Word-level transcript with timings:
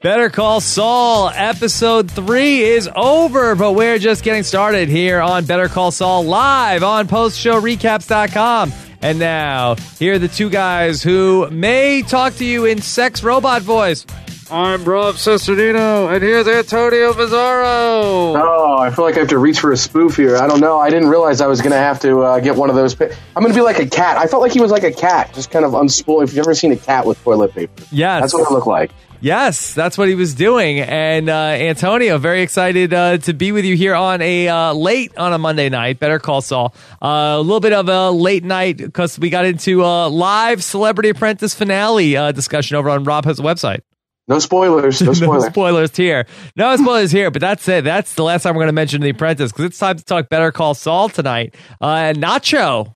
Better 0.00 0.30
Call 0.30 0.60
Saul 0.60 1.28
episode 1.34 2.08
three 2.08 2.60
is 2.62 2.88
over, 2.94 3.56
but 3.56 3.72
we're 3.72 3.98
just 3.98 4.22
getting 4.22 4.44
started 4.44 4.88
here 4.88 5.20
on 5.20 5.44
Better 5.44 5.66
Call 5.68 5.90
Saul 5.90 6.24
live 6.24 6.84
on 6.84 7.08
postshowrecaps.com. 7.08 8.72
And 9.02 9.18
now, 9.18 9.74
here 9.98 10.14
are 10.14 10.18
the 10.20 10.28
two 10.28 10.50
guys 10.50 11.02
who 11.02 11.50
may 11.50 12.02
talk 12.02 12.34
to 12.34 12.44
you 12.44 12.64
in 12.64 12.80
sex 12.80 13.24
robot 13.24 13.62
voice. 13.62 14.06
I'm 14.50 14.84
Rob 14.84 15.16
Cesternino, 15.16 16.12
and 16.14 16.22
here's 16.22 16.46
Antonio 16.48 17.12
Bizarro. 17.12 18.40
Oh, 18.40 18.78
I 18.80 18.90
feel 18.90 19.04
like 19.04 19.16
I 19.16 19.20
have 19.20 19.28
to 19.28 19.38
reach 19.38 19.60
for 19.60 19.72
a 19.72 19.76
spoof 19.76 20.16
here. 20.16 20.36
I 20.38 20.46
don't 20.46 20.60
know. 20.60 20.78
I 20.78 20.90
didn't 20.90 21.08
realize 21.10 21.40
I 21.40 21.48
was 21.48 21.60
going 21.60 21.72
to 21.72 21.76
have 21.76 22.00
to 22.00 22.20
uh, 22.20 22.40
get 22.40 22.56
one 22.56 22.70
of 22.70 22.76
those. 22.76 22.94
Pa- 22.94 23.08
I'm 23.36 23.42
going 23.42 23.52
to 23.52 23.58
be 23.58 23.62
like 23.62 23.78
a 23.78 23.86
cat. 23.86 24.16
I 24.16 24.26
felt 24.26 24.42
like 24.42 24.52
he 24.52 24.60
was 24.60 24.70
like 24.70 24.84
a 24.84 24.92
cat, 24.92 25.34
just 25.34 25.50
kind 25.50 25.64
of 25.64 25.72
unspooled. 25.72 26.22
If 26.24 26.30
you've 26.30 26.38
ever 26.46 26.54
seen 26.54 26.72
a 26.72 26.76
cat 26.76 27.04
with 27.04 27.22
toilet 27.24 27.52
paper, 27.52 27.82
Yes. 27.90 28.22
that's 28.22 28.32
what 28.34 28.48
I 28.50 28.54
look 28.54 28.66
like. 28.66 28.90
Yes, 29.20 29.74
that's 29.74 29.98
what 29.98 30.08
he 30.08 30.14
was 30.14 30.34
doing. 30.34 30.78
And 30.78 31.28
uh, 31.28 31.32
Antonio, 31.32 32.18
very 32.18 32.42
excited 32.42 32.94
uh, 32.94 33.18
to 33.18 33.32
be 33.32 33.50
with 33.50 33.64
you 33.64 33.74
here 33.74 33.94
on 33.94 34.22
a 34.22 34.48
uh, 34.48 34.72
late 34.72 35.16
on 35.16 35.32
a 35.32 35.38
Monday 35.38 35.68
night. 35.68 35.98
Better 35.98 36.20
call 36.20 36.40
Saul. 36.40 36.74
Uh, 37.02 37.36
a 37.36 37.40
little 37.40 37.60
bit 37.60 37.72
of 37.72 37.88
a 37.88 38.10
late 38.10 38.44
night 38.44 38.76
because 38.76 39.18
we 39.18 39.28
got 39.28 39.44
into 39.44 39.84
a 39.84 40.08
live 40.08 40.62
Celebrity 40.62 41.08
Apprentice 41.08 41.54
finale 41.54 42.16
uh, 42.16 42.30
discussion 42.30 42.76
over 42.76 42.90
on 42.90 43.02
Rob 43.02 43.24
has 43.24 43.40
a 43.40 43.42
website. 43.42 43.80
No 44.28 44.38
spoilers. 44.38 45.00
No 45.00 45.06
no 45.12 45.40
spoilers. 45.40 45.96
here. 45.96 46.26
No 46.54 46.76
spoilers 46.76 47.10
here, 47.10 47.30
but 47.30 47.40
that's 47.40 47.66
it. 47.66 47.82
That's 47.82 48.14
the 48.14 48.22
last 48.22 48.42
time 48.42 48.54
we're 48.54 48.60
going 48.62 48.68
to 48.68 48.72
mention 48.74 49.00
The 49.00 49.10
Apprentice 49.10 49.50
because 49.50 49.64
it's 49.64 49.78
time 49.78 49.96
to 49.96 50.04
talk 50.04 50.28
Better 50.28 50.52
Call 50.52 50.74
Saul 50.74 51.08
tonight. 51.08 51.54
Uh, 51.80 52.12
Nacho. 52.14 52.92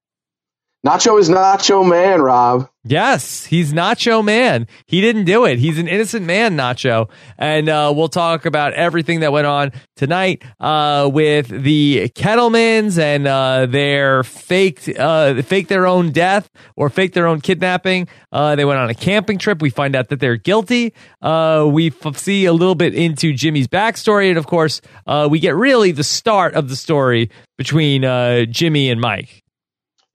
Nacho 0.87 1.19
is 1.19 1.31
Nacho 1.31 1.89
Man, 1.89 2.21
Rob. 2.21 2.69
Yes, 2.85 3.45
he's 3.45 3.73
Nacho 3.73 4.25
Man. 4.25 4.67
He 4.87 5.01
didn't 5.01 5.25
do 5.25 5.45
it. 5.45 5.61
He's 5.61 5.79
an 5.79 5.87
innocent 5.87 6.27
man, 6.27 6.57
Nacho. 6.57 7.09
And 7.39 7.69
uh, 7.69 7.93
we'll 7.95 8.09
talk 8.09 8.45
about 8.45 8.73
everything 8.73 9.21
that 9.21 9.31
went 9.31 9.47
on 9.47 9.71
tonight 9.95 10.43
uh, 10.59 11.09
with 11.13 11.47
the 11.47 12.09
Kettlemans 12.17 12.99
and 12.99 13.29
uh, 13.29 13.67
their 13.67 14.25
faked, 14.25 14.89
uh, 14.89 15.43
faked 15.43 15.69
their 15.69 15.87
own 15.87 16.11
death 16.11 16.51
or 16.75 16.91
fake 16.91 17.13
their 17.13 17.29
own 17.29 17.41
kidnapping. 17.41 18.09
Uh, 18.33 18.57
they 18.57 18.65
went 18.65 18.81
on 18.81 18.91
a 18.91 18.95
camping 18.95 19.39
trip. 19.39 19.63
We 19.63 19.71
find 19.71 19.95
out 19.95 20.09
that 20.09 20.19
they're 20.19 20.37
guilty. 20.37 20.93
Uh, 21.21 21.69
we 21.71 21.93
f- 22.05 22.17
see 22.17 22.47
a 22.47 22.53
little 22.53 22.75
bit 22.75 22.97
into 22.97 23.33
Jimmy's 23.33 23.69
backstory, 23.69 24.29
and 24.29 24.39
of 24.39 24.49
course, 24.49 24.81
uh, 25.07 25.29
we 25.31 25.39
get 25.39 25.55
really 25.55 25.93
the 25.93 26.03
start 26.03 26.55
of 26.55 26.69
the 26.69 26.75
story 26.77 27.31
between 27.59 28.05
uh, 28.05 28.45
Jimmy 28.47 28.91
and 28.91 29.01
Mike. 29.01 29.42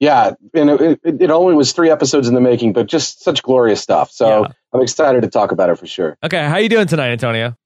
Yeah, 0.00 0.32
and 0.54 0.70
it, 0.70 1.00
it, 1.02 1.22
it 1.22 1.30
only 1.30 1.54
was 1.54 1.72
three 1.72 1.90
episodes 1.90 2.28
in 2.28 2.34
the 2.34 2.40
making, 2.40 2.72
but 2.72 2.86
just 2.86 3.22
such 3.22 3.42
glorious 3.42 3.80
stuff. 3.80 4.10
So 4.12 4.42
Yeah. 4.42 4.48
I'm 4.72 4.80
excited 4.82 5.22
to 5.22 5.28
talk 5.28 5.50
about 5.50 5.70
it 5.70 5.78
for 5.78 5.86
sure. 5.86 6.16
Okay, 6.22 6.38
how 6.46 6.58
you 6.58 6.68
doing 6.68 6.86
tonight, 6.86 7.10
Antonio? 7.10 7.56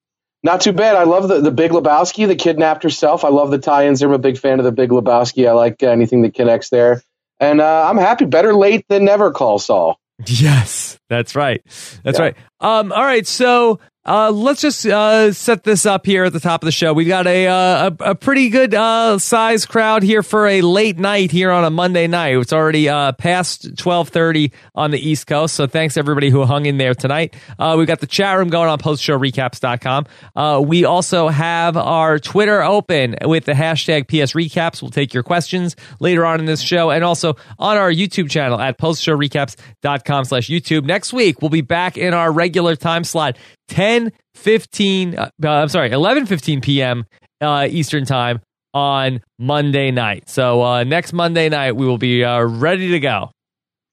Not 0.44 0.60
too 0.62 0.72
bad. 0.72 0.96
I 0.96 1.04
love 1.04 1.28
the, 1.28 1.40
the 1.40 1.50
Big 1.52 1.70
Lebowski, 1.72 2.26
the 2.26 2.34
kidnapped 2.34 2.82
herself. 2.84 3.24
I 3.24 3.28
love 3.28 3.50
the 3.50 3.58
tie-ins. 3.58 4.02
I'm 4.02 4.12
a 4.12 4.18
big 4.18 4.38
fan 4.38 4.58
of 4.58 4.64
the 4.64 4.72
Big 4.72 4.90
Lebowski. 4.90 5.46
I 5.48 5.52
like 5.52 5.82
anything 5.82 6.22
that 6.22 6.34
connects 6.34 6.68
there. 6.70 7.02
And 7.38 7.60
uh, 7.60 7.86
I'm 7.88 7.96
happy. 7.98 8.24
Better 8.24 8.54
late 8.54 8.84
than 8.88 9.04
never, 9.04 9.30
call 9.32 9.58
Saul. 9.58 9.98
Yes, 10.26 10.98
that's 11.08 11.34
right. 11.36 11.60
That's 12.04 12.18
Yeah. 12.18 12.24
right. 12.26 12.36
Um, 12.60 12.92
all 12.92 13.02
right, 13.04 13.26
so 13.26 13.80
uh, 14.04 14.32
let's 14.32 14.60
just 14.60 14.84
uh, 14.84 15.32
set 15.32 15.62
this 15.62 15.86
up 15.86 16.04
here 16.04 16.24
at 16.24 16.32
the 16.32 16.40
top 16.40 16.62
of 16.62 16.66
the 16.66 16.72
show. 16.72 16.92
We've 16.92 17.06
got 17.06 17.28
a 17.28 17.46
uh, 17.46 17.90
a, 18.00 18.10
a 18.10 18.14
pretty 18.16 18.48
good 18.48 18.74
uh, 18.74 19.18
size 19.18 19.64
crowd 19.64 20.02
here 20.02 20.24
for 20.24 20.48
a 20.48 20.60
late 20.60 20.98
night 20.98 21.30
here 21.30 21.52
on 21.52 21.64
a 21.64 21.70
Monday 21.70 22.08
night. 22.08 22.36
It's 22.36 22.52
already 22.52 22.88
uh, 22.88 23.12
past 23.12 23.76
twelve 23.78 24.08
thirty 24.08 24.50
on 24.74 24.90
the 24.90 24.98
East 24.98 25.28
Coast, 25.28 25.54
so 25.54 25.68
thanks 25.68 25.96
everybody 25.96 26.30
who 26.30 26.44
hung 26.44 26.66
in 26.66 26.78
there 26.78 26.94
tonight. 26.94 27.36
Uh, 27.60 27.76
we 27.78 27.86
got 27.86 28.00
the 28.00 28.08
chat 28.08 28.36
room 28.38 28.48
going 28.48 28.68
on 28.68 28.78
postshowrecaps.com. 28.80 30.06
Uh, 30.34 30.60
we 30.64 30.84
also 30.84 31.28
have 31.28 31.76
our 31.76 32.18
Twitter 32.18 32.60
open 32.60 33.16
with 33.22 33.44
the 33.44 33.52
hashtag 33.52 34.08
PS 34.08 34.32
Recaps. 34.32 34.82
We'll 34.82 34.90
take 34.90 35.14
your 35.14 35.22
questions 35.22 35.76
later 36.00 36.26
on 36.26 36.40
in 36.40 36.46
this 36.46 36.60
show, 36.60 36.90
and 36.90 37.04
also 37.04 37.36
on 37.56 37.76
our 37.76 37.92
YouTube 37.92 38.30
channel 38.30 38.60
at 38.60 38.78
postshowrecaps.com 38.78 40.24
slash 40.24 40.48
YouTube. 40.48 40.84
Next 40.86 41.12
week, 41.12 41.40
we'll 41.40 41.50
be 41.50 41.60
back 41.60 41.96
in 41.96 42.14
our 42.14 42.32
regular 42.32 42.74
time 42.74 43.04
slot, 43.04 43.36
10 43.72 44.12
15, 44.34 45.18
uh, 45.18 45.30
I'm 45.42 45.68
sorry, 45.68 45.90
11 45.90 46.26
15 46.26 46.60
p.m. 46.60 47.06
Uh, 47.40 47.66
Eastern 47.70 48.04
time 48.04 48.40
on 48.74 49.22
Monday 49.38 49.90
night. 49.90 50.28
So 50.28 50.62
uh, 50.62 50.84
next 50.84 51.12
Monday 51.12 51.48
night, 51.48 51.74
we 51.74 51.86
will 51.86 51.98
be 51.98 52.22
uh, 52.22 52.42
ready 52.42 52.90
to 52.90 53.00
go. 53.00 53.30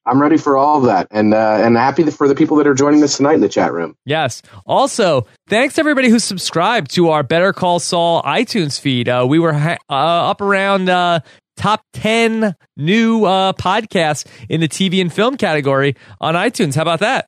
I'm 0.06 0.22
ready 0.22 0.38
for 0.38 0.58
all 0.58 0.80
of 0.80 0.86
that, 0.86 1.08
and 1.12 1.34
uh, 1.34 1.60
and 1.62 1.78
happy 1.78 2.10
for 2.10 2.28
the 2.28 2.34
people 2.34 2.58
that 2.58 2.68
are 2.68 2.74
joining 2.74 3.04
us 3.04 3.18
tonight 3.18 3.36
in 3.36 3.42
the 3.42 3.50
chat 3.50 3.72
room. 3.72 3.96
Yes. 4.06 4.42
Also, 4.66 5.28
thanks 5.48 5.76
to 5.76 5.82
everybody 5.82 6.10
who 6.10 6.20
subscribed 6.20 6.92
to 6.96 7.10
our 7.10 7.22
Better 7.22 7.54
Call 7.54 7.80
Saul 7.80 8.24
iTunes 8.24 8.80
feed. 8.80 9.08
Uh, 9.08 9.26
we 9.30 9.38
were 9.40 9.54
ha- 9.54 9.78
uh, 9.90 10.32
up 10.32 10.42
around 10.42 10.90
uh, 10.90 11.20
top 11.58 11.82
10 11.94 12.56
new 12.76 13.26
uh, 13.26 13.54
podcasts 13.54 14.26
in 14.50 14.62
the 14.62 14.68
TV 14.68 15.00
and 15.00 15.14
film 15.14 15.38
category 15.38 15.96
on 16.20 16.34
iTunes. 16.34 16.76
How 16.76 16.82
about 16.82 17.02
that? 17.02 17.28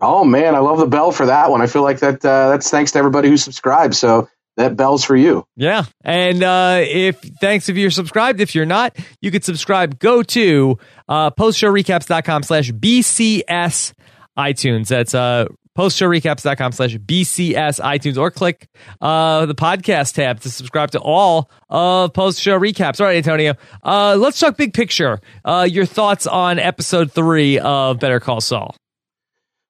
Oh 0.00 0.24
man, 0.24 0.54
I 0.54 0.58
love 0.58 0.78
the 0.78 0.86
bell 0.86 1.12
for 1.12 1.26
that 1.26 1.50
one. 1.50 1.62
I 1.62 1.66
feel 1.66 1.82
like 1.82 2.00
that 2.00 2.24
uh, 2.24 2.50
that's 2.50 2.70
thanks 2.70 2.92
to 2.92 2.98
everybody 2.98 3.28
who 3.28 3.36
subscribes. 3.36 3.98
So 3.98 4.28
that 4.56 4.76
bell's 4.76 5.04
for 5.04 5.16
you. 5.16 5.46
Yeah. 5.56 5.84
And 6.04 6.42
uh, 6.42 6.80
if 6.82 7.20
thanks 7.40 7.68
if 7.68 7.76
you're 7.76 7.90
subscribed. 7.90 8.40
If 8.40 8.54
you're 8.54 8.66
not, 8.66 8.96
you 9.20 9.30
could 9.30 9.44
subscribe. 9.44 9.98
Go 9.98 10.22
to 10.22 10.78
uh, 11.08 11.30
postshowrecaps.com 11.32 12.42
slash 12.44 12.70
BCS 12.70 13.92
iTunes. 14.38 14.88
That's 14.88 15.14
uh, 15.14 15.46
postshowrecaps.com 15.76 16.72
slash 16.72 16.96
BCS 16.96 17.80
iTunes 17.80 18.16
or 18.16 18.30
click 18.30 18.68
uh, 19.00 19.46
the 19.46 19.54
podcast 19.54 20.14
tab 20.14 20.40
to 20.40 20.50
subscribe 20.50 20.92
to 20.92 21.00
all 21.00 21.50
of 21.68 22.12
post 22.12 22.40
show 22.40 22.58
recaps. 22.58 23.00
All 23.00 23.06
right, 23.06 23.16
Antonio, 23.16 23.54
uh, 23.82 24.16
let's 24.18 24.38
talk 24.38 24.56
big 24.56 24.72
picture. 24.72 25.20
Uh, 25.44 25.66
your 25.68 25.86
thoughts 25.86 26.26
on 26.26 26.58
episode 26.58 27.12
three 27.12 27.58
of 27.58 27.98
Better 27.98 28.20
Call 28.20 28.40
Saul. 28.40 28.76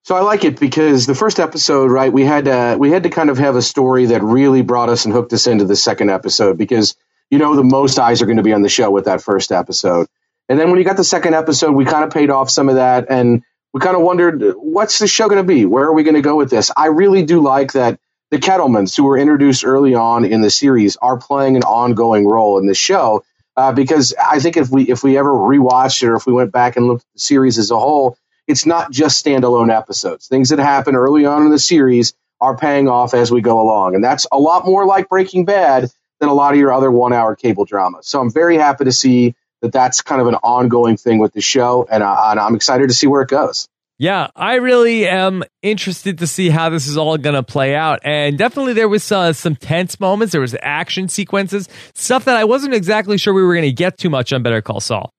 So 0.04 0.14
I 0.14 0.20
like 0.20 0.44
it 0.44 0.60
because 0.60 1.06
the 1.06 1.14
first 1.14 1.40
episode, 1.40 1.90
right? 1.90 2.12
We 2.12 2.26
had 2.26 2.46
uh, 2.46 2.76
we 2.78 2.90
had 2.90 3.04
to 3.04 3.08
kind 3.08 3.30
of 3.30 3.38
have 3.38 3.56
a 3.56 3.62
story 3.62 4.06
that 4.06 4.22
really 4.22 4.60
brought 4.60 4.90
us 4.90 5.06
and 5.06 5.14
hooked 5.14 5.32
us 5.32 5.46
into 5.46 5.64
the 5.64 5.76
second 5.76 6.10
episode 6.10 6.58
because 6.58 6.94
you 7.30 7.38
know 7.38 7.56
the 7.56 7.64
most 7.64 7.98
eyes 7.98 8.20
are 8.20 8.26
going 8.26 8.36
to 8.36 8.42
be 8.42 8.52
on 8.52 8.60
the 8.60 8.68
show 8.68 8.90
with 8.90 9.06
that 9.06 9.22
first 9.22 9.50
episode, 9.50 10.06
and 10.50 10.60
then 10.60 10.68
when 10.68 10.78
you 10.78 10.84
got 10.84 10.98
the 10.98 11.04
second 11.04 11.34
episode, 11.34 11.72
we 11.72 11.86
kind 11.86 12.04
of 12.04 12.10
paid 12.10 12.28
off 12.28 12.50
some 12.50 12.68
of 12.68 12.74
that, 12.74 13.06
and 13.08 13.44
we 13.72 13.80
kind 13.80 13.96
of 13.96 14.02
wondered 14.02 14.42
what's 14.56 14.98
the 14.98 15.08
show 15.08 15.26
going 15.26 15.40
to 15.40 15.48
be? 15.48 15.64
Where 15.64 15.86
are 15.86 15.94
we 15.94 16.02
going 16.02 16.16
to 16.16 16.20
go 16.20 16.36
with 16.36 16.50
this? 16.50 16.70
I 16.76 16.88
really 16.88 17.24
do 17.24 17.40
like 17.40 17.72
that 17.72 17.98
the 18.30 18.36
Kettlemans, 18.36 18.94
who 18.94 19.04
were 19.04 19.16
introduced 19.16 19.64
early 19.64 19.94
on 19.94 20.26
in 20.26 20.42
the 20.42 20.50
series, 20.50 20.96
are 20.98 21.16
playing 21.16 21.56
an 21.56 21.62
ongoing 21.62 22.26
role 22.26 22.58
in 22.58 22.66
the 22.66 22.74
show. 22.74 23.24
Uh, 23.56 23.72
because 23.72 24.12
I 24.22 24.38
think 24.40 24.58
if 24.58 24.68
we 24.68 24.82
if 24.82 25.02
we 25.02 25.16
ever 25.16 25.32
rewatched 25.32 26.02
it 26.02 26.08
or 26.08 26.16
if 26.16 26.26
we 26.26 26.34
went 26.34 26.52
back 26.52 26.76
and 26.76 26.86
looked 26.86 27.04
at 27.04 27.12
the 27.14 27.20
series 27.20 27.56
as 27.56 27.70
a 27.70 27.78
whole, 27.78 28.18
it's 28.46 28.66
not 28.66 28.90
just 28.90 29.24
standalone 29.24 29.74
episodes. 29.74 30.28
Things 30.28 30.50
that 30.50 30.58
happen 30.58 30.96
early 30.96 31.24
on 31.24 31.42
in 31.42 31.50
the 31.50 31.58
series 31.58 32.14
are 32.40 32.56
paying 32.56 32.88
off 32.88 33.14
as 33.14 33.30
we 33.30 33.40
go 33.40 33.60
along. 33.60 33.94
And 33.94 34.04
that's 34.04 34.26
a 34.30 34.38
lot 34.38 34.64
more 34.66 34.86
like 34.86 35.08
Breaking 35.08 35.44
Bad 35.44 35.90
than 36.20 36.28
a 36.28 36.34
lot 36.34 36.52
of 36.52 36.58
your 36.58 36.72
other 36.72 36.90
one 36.90 37.12
hour 37.12 37.36
cable 37.36 37.64
dramas. 37.64 38.06
So 38.06 38.20
I'm 38.20 38.30
very 38.30 38.56
happy 38.56 38.84
to 38.84 38.92
see 38.92 39.34
that 39.62 39.72
that's 39.72 40.02
kind 40.02 40.20
of 40.20 40.26
an 40.26 40.34
ongoing 40.36 40.96
thing 40.96 41.18
with 41.18 41.32
the 41.32 41.40
show. 41.40 41.86
And, 41.90 42.02
uh, 42.02 42.16
and 42.26 42.40
I'm 42.40 42.54
excited 42.54 42.88
to 42.88 42.94
see 42.94 43.06
where 43.06 43.22
it 43.22 43.28
goes. 43.28 43.68
Yeah, 43.96 44.26
I 44.34 44.56
really 44.56 45.06
am 45.06 45.44
interested 45.62 46.18
to 46.18 46.26
see 46.26 46.50
how 46.50 46.68
this 46.68 46.88
is 46.88 46.96
all 46.96 47.16
going 47.16 47.36
to 47.36 47.44
play 47.44 47.76
out. 47.76 48.00
And 48.02 48.36
definitely 48.36 48.72
there 48.72 48.88
was 48.88 49.10
uh, 49.10 49.32
some 49.32 49.54
tense 49.54 50.00
moments. 50.00 50.32
There 50.32 50.40
was 50.40 50.56
action 50.60 51.08
sequences, 51.08 51.68
stuff 51.94 52.24
that 52.24 52.36
I 52.36 52.44
wasn't 52.44 52.74
exactly 52.74 53.18
sure 53.18 53.32
we 53.32 53.42
were 53.42 53.54
going 53.54 53.62
to 53.62 53.72
get 53.72 53.96
too 53.96 54.10
much 54.10 54.32
on 54.32 54.42
Better 54.42 54.60
Call 54.60 54.80
Saul. 54.80 55.13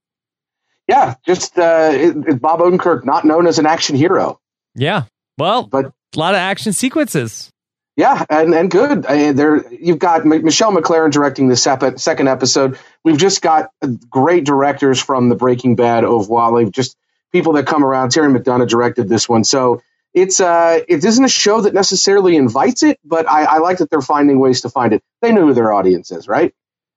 Yeah, 0.88 1.16
just 1.26 1.58
uh, 1.58 1.90
it, 1.94 2.42
Bob 2.42 2.60
Odenkirk, 2.60 3.06
not 3.06 3.26
known 3.26 3.48
as 3.48 3.58
an 3.60 3.66
action 3.66 3.96
hero. 3.96 4.40
Yeah, 4.76 5.04
well, 5.38 5.64
but 5.64 5.86
a 5.86 6.20
lot 6.20 6.36
of 6.36 6.40
action 6.40 6.74
sequences. 6.74 7.50
Yeah, 7.98 8.24
and 8.30 8.54
and 8.54 8.70
good. 8.70 9.06
I 9.06 9.16
mean, 9.16 9.36
there 9.36 9.74
you've 9.74 10.00
got 10.00 10.22
M- 10.22 10.44
Michelle 10.44 10.74
MacLaren 10.74 11.12
directing 11.12 11.48
the 11.48 11.56
sep- 11.56 11.98
second 11.98 12.28
episode. 12.28 12.78
We've 13.04 13.18
just 13.18 13.42
got 13.42 13.70
uh, 13.82 13.88
great 14.10 14.46
directors 14.46 15.02
from 15.02 15.30
the 15.30 15.36
Breaking 15.36 15.76
Bad 15.76 16.04
of 16.04 16.28
Wally, 16.28 16.70
just 16.70 16.98
people 17.32 17.54
that 17.54 17.66
come 17.68 17.84
around. 17.86 18.12
Terry 18.12 18.32
McDonough 18.32 18.68
directed 18.68 19.08
this 19.08 19.30
one, 19.30 19.44
so 19.46 19.82
it's 20.14 20.40
uh 20.40 20.80
it 20.88 21.04
isn't 21.04 21.24
a 21.24 21.30
show 21.30 21.62
that 21.62 21.74
necessarily 21.74 22.36
invites 22.36 22.84
it, 22.84 23.00
but 23.04 23.30
I, 23.30 23.46
I 23.46 23.58
like 23.60 23.78
that 23.78 23.90
they're 23.90 24.02
finding 24.02 24.40
ways 24.40 24.62
to 24.62 24.70
find 24.70 24.94
it. 24.94 25.02
They 25.22 25.32
know 25.32 25.48
who 25.48 25.54
their 25.54 25.72
audience 25.74 26.12
is, 26.12 26.28
right? 26.28 26.54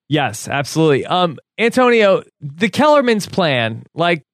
Yes, 0.09 0.49
absolutely. 0.49 1.05
Um, 1.05 1.39
Antonio, 1.59 2.23
the 2.41 2.69
Kellerman's 2.69 3.27
plan, 3.27 3.85
like, 3.95 4.25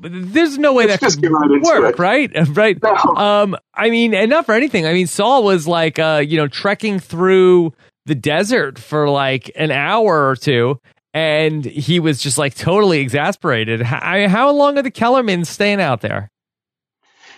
there's 0.00 0.56
no 0.56 0.72
way 0.72 0.86
that 0.86 1.00
could 1.00 1.20
work, 1.62 1.98
right? 1.98 2.30
Right. 2.56 2.82
Um, 2.82 3.56
I 3.74 3.90
mean, 3.90 4.14
and 4.14 4.30
not 4.30 4.46
for 4.46 4.54
anything. 4.54 4.86
I 4.86 4.94
mean, 4.94 5.06
Saul 5.06 5.44
was 5.44 5.66
like, 5.66 5.98
uh, 5.98 6.22
you 6.26 6.38
know, 6.38 6.48
trekking 6.48 6.98
through 6.98 7.74
the 8.06 8.14
desert 8.14 8.78
for 8.78 9.10
like 9.10 9.50
an 9.54 9.70
hour 9.70 10.30
or 10.30 10.36
two, 10.36 10.80
and 11.12 11.62
he 11.62 12.00
was 12.00 12.22
just 12.22 12.38
like 12.38 12.54
totally 12.54 13.00
exasperated. 13.00 13.82
How, 13.82 14.28
how 14.28 14.50
long 14.50 14.78
are 14.78 14.82
the 14.82 14.90
Kellermans 14.90 15.46
staying 15.46 15.80
out 15.80 16.00
there? 16.00 16.30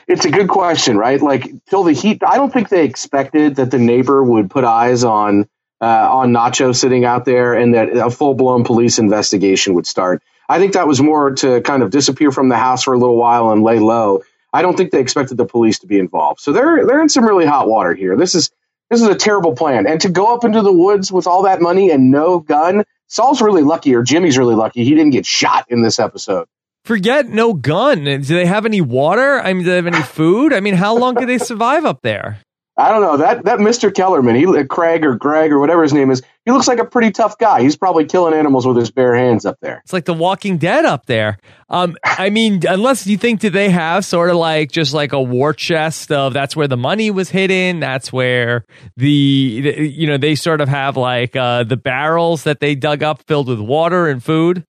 it's 0.09 0.25
a 0.25 0.31
good 0.31 0.49
question, 0.49 0.97
right? 0.97 1.21
Like 1.21 1.51
till 1.69 1.85
the 1.85 1.93
heat, 1.93 2.23
I 2.27 2.37
don't 2.37 2.53
think 2.53 2.69
they 2.69 2.85
expected 2.85 3.57
that 3.57 3.71
the 3.71 3.79
neighbor 3.79 4.23
would 4.23 4.51
put 4.51 4.65
eyes 4.65 5.05
on 5.05 5.49
uh, 5.83 6.09
on 6.11 6.33
Nacho 6.33 6.75
sitting 6.75 7.05
out 7.05 7.25
there 7.25 7.55
and 7.55 7.75
that 7.75 7.89
a 7.97 8.09
full 8.09 8.35
blown 8.35 8.63
police 8.63 8.99
investigation 8.99 9.75
would 9.75 9.87
start. 9.87 10.23
I 10.49 10.59
think 10.59 10.75
that 10.75 10.87
was 10.87 11.03
more 11.03 11.33
to 11.33 11.61
kind 11.63 11.83
of 11.83 11.91
disappear 11.91 12.31
from 12.31 12.49
the 12.49 12.57
house 12.57 12.85
for 12.85 12.95
a 12.95 12.99
little 12.99 13.17
while 13.17 13.51
and 13.51 13.63
lay 13.63 13.81
low. 13.81 14.23
I 14.53 14.63
don't 14.63 14.77
think 14.77 14.93
they 14.93 15.01
expected 15.01 15.37
the 15.37 15.47
police 15.47 15.81
to 15.81 15.87
be 15.87 15.99
involved. 15.99 16.41
So 16.41 16.53
they're 16.53 16.87
they're 16.87 17.03
in 17.03 17.09
some 17.09 17.25
really 17.25 17.47
hot 17.47 17.69
water 17.69 17.95
here. 17.95 18.17
This 18.17 18.35
is 18.35 18.51
this 18.91 19.01
is 19.01 19.09
a 19.09 19.15
terrible 19.15 19.55
plan. 19.55 19.87
And 19.87 20.01
to 20.03 20.09
go 20.09 20.35
up 20.35 20.45
into 20.45 20.63
the 20.63 20.73
woods 20.73 21.11
with 21.11 21.27
all 21.27 21.45
that 21.45 21.61
money 21.61 21.91
and 21.91 22.11
no 22.11 22.39
gun, 22.39 22.85
Saul's 23.09 23.43
really 23.43 23.63
lucky, 23.63 23.95
or 23.95 24.03
Jimmy's 24.03 24.39
really 24.39 24.55
lucky. 24.55 24.85
He 24.85 24.91
didn't 24.91 25.11
get 25.11 25.27
shot 25.27 25.67
in 25.69 25.83
this 25.83 25.99
episode. 25.99 26.47
Forget 26.85 27.29
no 27.29 27.55
gun. 27.55 28.05
Do 28.05 28.19
they 28.19 28.47
have 28.47 28.67
any 28.67 28.81
water? 28.81 29.41
I 29.41 29.53
mean, 29.53 29.65
do 29.65 29.71
they 29.71 29.77
have 29.77 29.87
any 29.87 30.03
food? 30.03 30.53
I 30.53 30.61
mean, 30.61 30.75
how 30.75 30.97
long 30.97 31.15
could 31.15 31.29
they 31.29 31.39
survive 31.39 31.85
up 31.85 32.03
there? 32.03 32.41
I 32.75 32.89
don't 32.91 33.03
know 33.03 33.19
that 33.19 33.45
that 33.45 33.59
Mr. 33.59 33.95
Kellerman, 33.95 34.35
he 34.35 34.47
uh, 34.47 34.65
Craig 34.65 35.05
or 35.05 35.15
Greg 35.15 35.53
or 35.53 35.61
whatever 35.61 35.83
his 35.83 35.93
name 35.93 36.11
is. 36.11 36.23
He 36.47 36.53
looks 36.53 36.67
like 36.67 36.79
a 36.79 36.87
pretty 36.87 37.11
tough 37.11 37.37
guy. 37.39 37.61
He's 37.61 37.77
probably 37.77 38.07
killing 38.07 38.33
animals 38.33 38.67
with 38.67 38.79
his 38.79 38.91
bare 38.91 39.15
hands 39.15 39.45
up 39.45 39.59
there. 39.61 39.83
It's 39.85 39.93
like 39.93 40.07
The 40.07 40.15
Walking 40.15 40.57
Dead 40.57 40.87
up 40.87 41.05
there. 41.05 41.39
Um, 41.69 41.97
I 42.03 42.31
mean, 42.31 42.63
unless 42.69 43.07
you 43.07 43.19
think, 43.19 43.41
did 43.41 43.53
they 43.53 43.69
have 43.69 44.07
sort 44.07 44.31
of 44.31 44.37
like 44.37 44.73
just 44.73 44.95
like 44.95 45.13
a 45.13 45.21
war 45.21 45.53
chest 45.53 46.11
of 46.11 46.33
that's 46.33 46.57
where 46.57 46.67
the 46.67 46.79
money 46.79 47.11
was 47.11 47.29
hidden. 47.29 47.81
That's 47.81 48.11
where 48.11 48.65
the, 48.97 49.61
the 49.61 49.89
you 49.89 50.07
know 50.07 50.17
they 50.17 50.35
sort 50.35 50.63
of 50.63 50.69
have 50.69 50.97
like 50.97 51.37
uh, 51.37 51.65
the 51.65 51.77
barrels 51.77 52.45
that 52.45 52.61
they 52.61 52.75
dug 52.75 53.03
up 53.03 53.23
filled 53.27 53.49
with 53.49 53.61
water 53.61 54.09
and 54.09 54.25
food. 54.25 54.65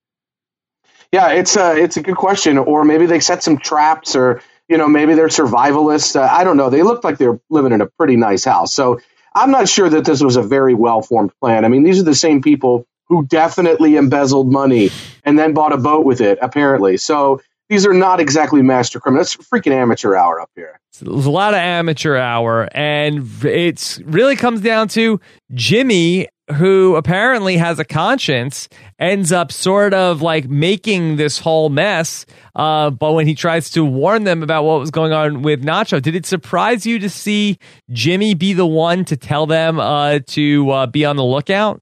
Yeah, 1.13 1.29
it's 1.29 1.55
a 1.55 1.77
it's 1.77 1.95
a 1.95 2.01
good 2.01 2.17
question. 2.17 2.57
Or 2.57 2.83
maybe 2.83 3.05
they 3.05 3.21
set 3.21 3.43
some 3.43 3.59
traps, 3.59 4.15
or 4.15 4.41
you 4.67 4.77
know 4.77 4.87
maybe 4.87 5.13
they're 5.13 5.27
survivalists. 5.27 6.15
Uh, 6.15 6.27
I 6.29 6.43
don't 6.43 6.57
know. 6.57 6.69
They 6.69 6.83
looked 6.83 7.03
like 7.03 7.17
they're 7.17 7.39
living 7.49 7.71
in 7.71 7.81
a 7.81 7.87
pretty 7.87 8.15
nice 8.15 8.45
house. 8.45 8.73
So 8.73 8.99
I'm 9.35 9.51
not 9.51 9.67
sure 9.67 9.89
that 9.89 10.05
this 10.05 10.21
was 10.21 10.35
a 10.35 10.41
very 10.41 10.73
well 10.73 11.01
formed 11.01 11.31
plan. 11.39 11.65
I 11.65 11.67
mean, 11.67 11.83
these 11.83 11.99
are 11.99 12.03
the 12.03 12.15
same 12.15 12.41
people 12.41 12.85
who 13.07 13.25
definitely 13.25 13.95
embezzled 13.95 14.51
money 14.51 14.89
and 15.23 15.37
then 15.37 15.53
bought 15.53 15.73
a 15.73 15.77
boat 15.77 16.05
with 16.05 16.21
it, 16.21 16.39
apparently. 16.41 16.97
So 16.97 17.41
these 17.69 17.85
are 17.85 17.93
not 17.93 18.19
exactly 18.19 18.61
master 18.61 18.99
criminals. 18.99 19.35
It's 19.35 19.47
freaking 19.49 19.71
amateur 19.71 20.15
hour 20.15 20.39
up 20.39 20.49
here. 20.55 20.79
There's 20.99 21.25
a 21.25 21.31
lot 21.31 21.53
of 21.53 21.59
amateur 21.59 22.15
hour, 22.15 22.69
and 22.71 23.27
it's 23.43 23.99
really 24.01 24.35
comes 24.35 24.61
down 24.61 24.89
to 24.89 25.19
Jimmy 25.53 26.27
who 26.51 26.95
apparently 26.95 27.57
has 27.57 27.79
a 27.79 27.85
conscience 27.85 28.67
ends 28.99 29.31
up 29.31 29.51
sort 29.51 29.93
of 29.93 30.21
like 30.21 30.49
making 30.49 31.15
this 31.15 31.39
whole 31.39 31.69
mess. 31.69 32.25
Uh, 32.55 32.89
but 32.89 33.13
when 33.13 33.27
he 33.27 33.35
tries 33.35 33.69
to 33.71 33.85
warn 33.85 34.25
them 34.25 34.43
about 34.43 34.63
what 34.63 34.79
was 34.79 34.91
going 34.91 35.13
on 35.13 35.41
with 35.41 35.63
Nacho, 35.63 36.01
did 36.01 36.15
it 36.15 36.25
surprise 36.25 36.85
you 36.85 36.99
to 36.99 37.09
see 37.09 37.57
Jimmy 37.91 38.33
be 38.33 38.53
the 38.53 38.67
one 38.67 39.05
to 39.05 39.15
tell 39.15 39.45
them 39.45 39.79
uh, 39.79 40.19
to 40.27 40.69
uh, 40.71 40.85
be 40.87 41.05
on 41.05 41.15
the 41.15 41.23
lookout? 41.23 41.81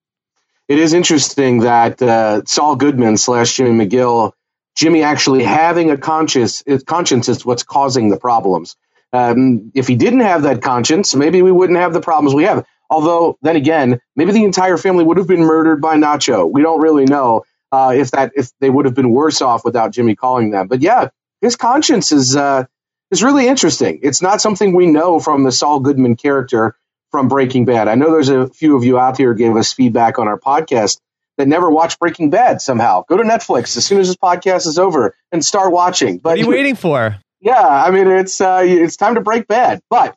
It 0.68 0.78
is 0.78 0.94
interesting 0.94 1.62
that 1.62 2.02
uh, 2.02 2.44
Saul 2.46 2.76
Goodman 2.76 3.18
slash 3.18 3.56
Jimmy 3.56 3.86
McGill, 3.86 4.32
Jimmy 4.76 5.04
actually 5.04 5.44
having 5.44 5.92
a 5.92 5.98
conscience, 5.98 6.64
conscience 6.86 7.28
is 7.28 7.46
what's 7.46 7.64
causing 7.64 8.10
the 8.10 8.18
problems. 8.18 8.78
Um, 9.12 9.72
if 9.76 9.88
he 9.88 9.96
didn't 9.96 10.22
have 10.22 10.44
that 10.44 10.62
conscience, 10.62 11.14
maybe 11.14 11.42
we 11.42 11.52
wouldn't 11.52 11.80
have 11.80 11.92
the 11.92 12.00
problems 12.00 12.34
we 12.34 12.44
have. 12.44 12.66
Although, 12.92 13.38
then 13.42 13.56
again, 13.56 14.02
maybe 14.18 14.34
the 14.34 14.44
entire 14.44 14.78
family 14.78 15.06
would 15.06 15.18
have 15.18 15.28
been 15.28 15.40
murdered 15.40 15.82
by 15.82 15.96
Nacho. 15.96 16.52
We 16.52 16.62
don't 16.62 16.82
really 16.82 17.06
know 17.06 17.44
uh, 17.72 17.94
if 17.96 18.12
that 18.12 18.34
if 18.36 18.52
they 18.60 18.70
would 18.70 18.84
have 18.86 18.94
been 18.94 19.12
worse 19.12 19.42
off 19.42 19.64
without 19.64 19.92
Jimmy 19.92 20.16
calling 20.16 20.52
them. 20.52 20.68
But 20.68 20.82
yeah, 20.82 21.08
his 21.40 21.56
conscience 21.56 22.12
is 22.12 22.36
uh, 22.36 22.66
is 23.10 23.24
really 23.24 23.48
interesting. 23.48 24.02
It's 24.04 24.22
not 24.22 24.42
something 24.42 24.76
we 24.76 24.88
know 24.88 25.22
from 25.22 25.46
the 25.46 25.54
Saul 25.54 25.80
Goodman 25.80 26.18
character 26.18 26.76
from 27.12 27.30
Breaking 27.30 27.64
Bad. 27.64 27.88
I 27.88 27.96
know 27.96 28.12
there's 28.12 28.30
a 28.30 28.48
few 28.48 28.76
of 28.76 28.84
you 28.84 29.00
out 29.00 29.18
here 29.18 29.34
gave 29.34 29.56
us 29.56 29.72
feedback 29.72 30.20
on 30.20 30.28
our 30.28 30.40
podcast 30.40 31.00
that 31.38 31.48
never 31.48 31.70
watched 31.70 31.98
Breaking 31.98 32.30
Bad 32.30 32.62
somehow. 32.62 33.04
Go 33.08 33.16
to 33.16 33.24
Netflix 33.24 33.78
as 33.78 33.86
soon 33.86 34.02
as 34.02 34.08
this 34.08 34.18
podcast 34.18 34.68
is 34.68 34.78
over 34.78 35.16
and 35.32 35.44
start 35.44 35.72
watching. 35.72 36.18
But 36.18 36.32
what 36.32 36.40
are 36.40 36.42
you 36.42 36.50
waiting 36.50 36.76
for? 36.76 37.18
Yeah, 37.40 37.58
I 37.58 37.90
mean 37.92 38.08
it's 38.08 38.42
uh, 38.42 38.64
it's 38.66 38.98
time 38.98 39.16
to 39.16 39.22
break 39.22 39.48
bad. 39.48 39.80
But 39.90 40.16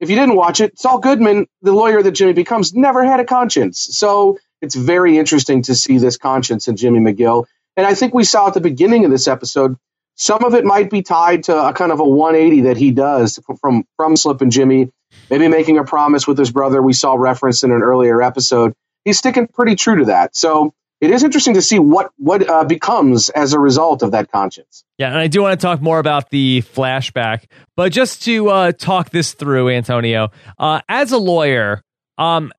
if 0.00 0.10
you 0.10 0.16
didn't 0.16 0.36
watch 0.36 0.60
it, 0.60 0.78
Saul 0.78 0.98
Goodman, 0.98 1.46
the 1.62 1.72
lawyer 1.72 2.02
that 2.02 2.12
Jimmy 2.12 2.32
becomes, 2.32 2.74
never 2.74 3.04
had 3.04 3.20
a 3.20 3.24
conscience. 3.24 3.78
So 3.78 4.38
it's 4.60 4.74
very 4.74 5.18
interesting 5.18 5.62
to 5.62 5.74
see 5.74 5.98
this 5.98 6.16
conscience 6.16 6.68
in 6.68 6.76
Jimmy 6.76 7.00
McGill. 7.00 7.46
And 7.76 7.86
I 7.86 7.94
think 7.94 8.14
we 8.14 8.24
saw 8.24 8.48
at 8.48 8.54
the 8.54 8.60
beginning 8.60 9.04
of 9.04 9.10
this 9.10 9.28
episode, 9.28 9.76
some 10.16 10.44
of 10.44 10.54
it 10.54 10.64
might 10.64 10.90
be 10.90 11.02
tied 11.02 11.44
to 11.44 11.68
a 11.68 11.72
kind 11.72 11.92
of 11.92 12.00
a 12.00 12.04
180 12.04 12.62
that 12.62 12.76
he 12.76 12.90
does 12.90 13.38
from 13.60 13.84
from 13.96 14.16
Slippin' 14.16 14.50
Jimmy, 14.50 14.90
maybe 15.30 15.46
making 15.46 15.78
a 15.78 15.84
promise 15.84 16.26
with 16.26 16.38
his 16.38 16.50
brother 16.50 16.82
we 16.82 16.92
saw 16.92 17.14
referenced 17.14 17.62
in 17.62 17.70
an 17.70 17.82
earlier 17.82 18.20
episode. 18.20 18.74
He's 19.04 19.18
sticking 19.18 19.46
pretty 19.46 19.76
true 19.76 19.98
to 19.98 20.04
that. 20.06 20.34
So 20.34 20.74
it 21.00 21.10
is 21.10 21.22
interesting 21.22 21.54
to 21.54 21.62
see 21.62 21.78
what 21.78 22.10
what 22.16 22.48
uh, 22.48 22.64
becomes 22.64 23.28
as 23.30 23.52
a 23.52 23.58
result 23.58 24.02
of 24.02 24.12
that 24.12 24.30
conscience. 24.30 24.84
Yeah, 24.98 25.08
and 25.08 25.18
I 25.18 25.28
do 25.28 25.42
want 25.42 25.58
to 25.58 25.64
talk 25.64 25.80
more 25.80 25.98
about 25.98 26.30
the 26.30 26.62
flashback, 26.62 27.44
but 27.76 27.92
just 27.92 28.24
to 28.24 28.48
uh, 28.48 28.72
talk 28.72 29.10
this 29.10 29.32
through, 29.32 29.70
Antonio, 29.70 30.30
uh, 30.58 30.80
as 30.88 31.12
a 31.12 31.18
lawyer, 31.18 31.82
um, 32.16 32.52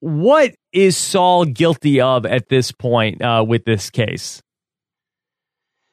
what 0.00 0.54
is 0.72 0.96
Saul 0.96 1.44
guilty 1.44 2.00
of 2.00 2.26
at 2.26 2.48
this 2.48 2.72
point 2.72 3.22
uh, 3.22 3.44
with 3.46 3.64
this 3.64 3.90
case? 3.90 4.42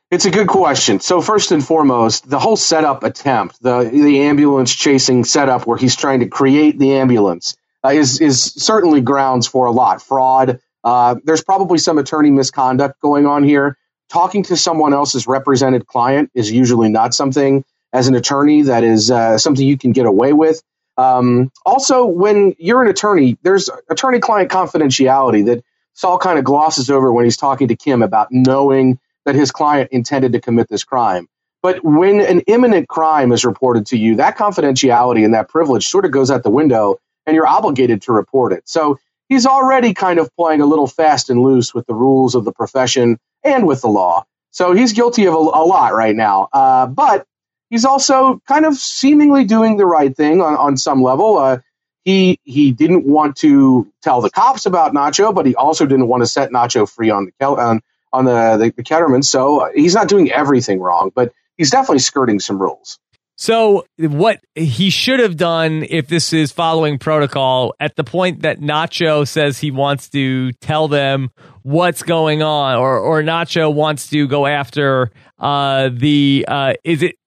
It's 0.10 0.26
a 0.26 0.32
good 0.32 0.48
question. 0.48 1.00
So 1.00 1.22
first 1.22 1.52
and 1.52 1.66
foremost, 1.66 2.30
the 2.30 2.38
whole 2.38 2.56
setup 2.56 3.04
attempt, 3.04 3.62
the 3.62 3.90
the 3.92 4.22
ambulance 4.22 4.74
chasing 4.74 5.24
setup, 5.24 5.68
where 5.68 5.78
he's 5.78 5.96
trying 5.96 6.20
to 6.20 6.28
create 6.28 6.78
the 6.78 6.94
ambulance, 6.94 7.56
uh, 7.84 7.90
is 7.90 8.20
is 8.20 8.44
certainly 8.44 9.02
grounds 9.02 9.48
for 9.48 9.66
a 9.68 9.72
lot 9.72 10.02
fraud 10.02 10.60
uh, 10.84 11.16
there's 11.24 11.44
probably 11.44 11.78
some 11.78 11.98
attorney 11.98 12.32
misconduct 12.32 13.00
going 13.02 13.26
on 13.26 13.44
here. 13.44 13.78
Talking 14.10 14.44
to 14.44 14.58
someone 14.58 14.94
else's 14.94 15.28
represented 15.28 15.88
client 15.88 16.32
is 16.34 16.52
usually 16.52 16.90
not 16.90 17.14
something, 17.14 17.64
as 17.94 18.08
an 18.08 18.16
attorney, 18.16 18.64
that 18.64 18.84
is 18.84 19.10
uh, 19.12 19.38
something 19.38 19.66
you 19.66 19.78
can 19.78 19.92
get 19.92 20.06
away 20.06 20.34
with. 20.34 20.62
Um, 20.98 21.52
also, 21.66 22.06
when 22.06 22.56
you're 22.60 22.84
an 22.84 22.90
attorney, 22.90 23.38
there's 23.44 23.70
attorney 23.90 24.20
client 24.20 24.52
confidentiality 24.52 25.46
that 25.48 25.64
Saul 25.94 26.18
kind 26.18 26.38
of 26.38 26.46
glosses 26.46 26.90
over 26.90 27.12
when 27.12 27.26
he's 27.26 27.38
talking 27.38 27.70
to 27.70 27.76
Kim 27.76 28.02
about 28.02 28.28
knowing 28.32 29.00
that 29.26 29.36
his 29.36 29.52
client 29.52 29.92
intended 29.92 30.34
to 30.34 30.42
commit 30.42 30.68
this 30.70 30.84
crime. 30.84 31.28
But 31.62 31.84
when 31.84 32.20
an 32.20 32.42
imminent 32.42 32.90
crime 32.90 33.32
is 33.32 33.46
reported 33.46 33.88
to 33.88 33.98
you, 33.98 34.18
that 34.18 34.38
confidentiality 34.38 35.24
and 35.24 35.34
that 35.34 35.50
privilege 35.50 35.88
sort 35.88 36.06
of 36.06 36.12
goes 36.12 36.30
out 36.30 36.44
the 36.44 36.50
window 36.50 37.00
and 37.26 37.36
you're 37.36 37.48
obligated 37.48 38.02
to 38.04 38.12
report 38.12 38.52
it. 38.54 38.68
So 38.68 39.00
he's 39.34 39.48
already 39.48 39.96
kind 39.96 40.20
of 40.20 40.30
playing 40.36 40.62
a 40.62 40.66
little 40.66 40.86
fast 40.86 41.30
and 41.32 41.42
loose 41.42 41.74
with 41.74 41.88
the 41.88 41.94
rules 41.96 42.36
of 42.36 42.46
the 42.46 42.52
profession 42.52 43.18
and 43.44 43.68
with 43.68 43.82
the 43.82 43.88
law. 43.88 44.26
So 44.52 44.74
he's 44.74 44.94
guilty 44.94 45.26
of 45.26 45.34
a, 45.34 45.38
a 45.38 45.66
lot 45.66 45.96
right 45.96 46.16
now. 46.16 46.50
Uh, 46.54 46.86
but 46.86 47.26
he's 47.72 47.84
also 47.84 48.40
kind 48.48 48.66
of 48.66 48.76
seemingly 48.76 49.46
doing 49.46 49.78
the 49.78 49.86
right 49.88 50.16
thing 50.16 50.42
on, 50.42 50.56
on 50.56 50.78
some 50.78 51.02
level. 51.02 51.38
Uh, 51.40 51.58
he 52.06 52.40
he 52.44 52.72
didn't 52.72 53.06
want 53.06 53.38
to 53.38 53.92
tell 54.04 54.22
the 54.22 54.30
cops 54.30 54.66
about 54.66 54.94
Nacho, 54.94 55.34
but 55.34 55.46
he 55.46 55.56
also 55.56 55.86
didn't 55.86 56.08
want 56.08 56.22
to 56.22 56.28
set 56.28 56.52
Nacho 56.52 56.88
free 56.88 57.10
on 57.10 57.32
the 57.40 57.46
on, 57.46 57.82
on 58.12 58.26
the, 58.26 58.58
the 58.58 58.74
the 58.78 58.84
Kellerman. 58.84 59.24
So 59.24 59.72
he's 59.74 59.96
not 59.96 60.10
doing 60.10 60.32
everything 60.32 60.80
wrong, 60.80 61.12
but 61.16 61.34
he's 61.58 61.72
definitely 61.72 62.00
skirting 62.00 62.40
some 62.40 62.62
rules. 62.62 63.00
So, 63.44 63.86
what 63.98 64.40
he 64.56 64.90
should 64.90 65.20
have 65.20 65.36
done 65.36 65.86
if 65.90 66.08
this 66.08 66.32
is 66.32 66.54
following 66.54 66.98
protocol 66.98 67.74
at 67.78 67.98
the 67.98 68.06
point 68.06 68.44
that 68.44 68.62
Nacho 68.62 69.28
says 69.28 69.60
he 69.60 69.70
wants 69.70 70.08
to 70.12 70.54
tell 70.62 70.88
them 70.88 71.30
what's 71.62 72.04
going 72.04 72.42
on, 72.42 72.78
or, 72.78 72.98
or 72.98 73.22
Nacho 73.22 73.74
wants 73.74 74.10
to 74.12 74.30
go 74.30 74.46
after 74.46 75.12
uh, 75.40 75.90
the, 75.92 76.46
uh, 76.48 76.76
is 76.86 77.04
it 77.04 77.18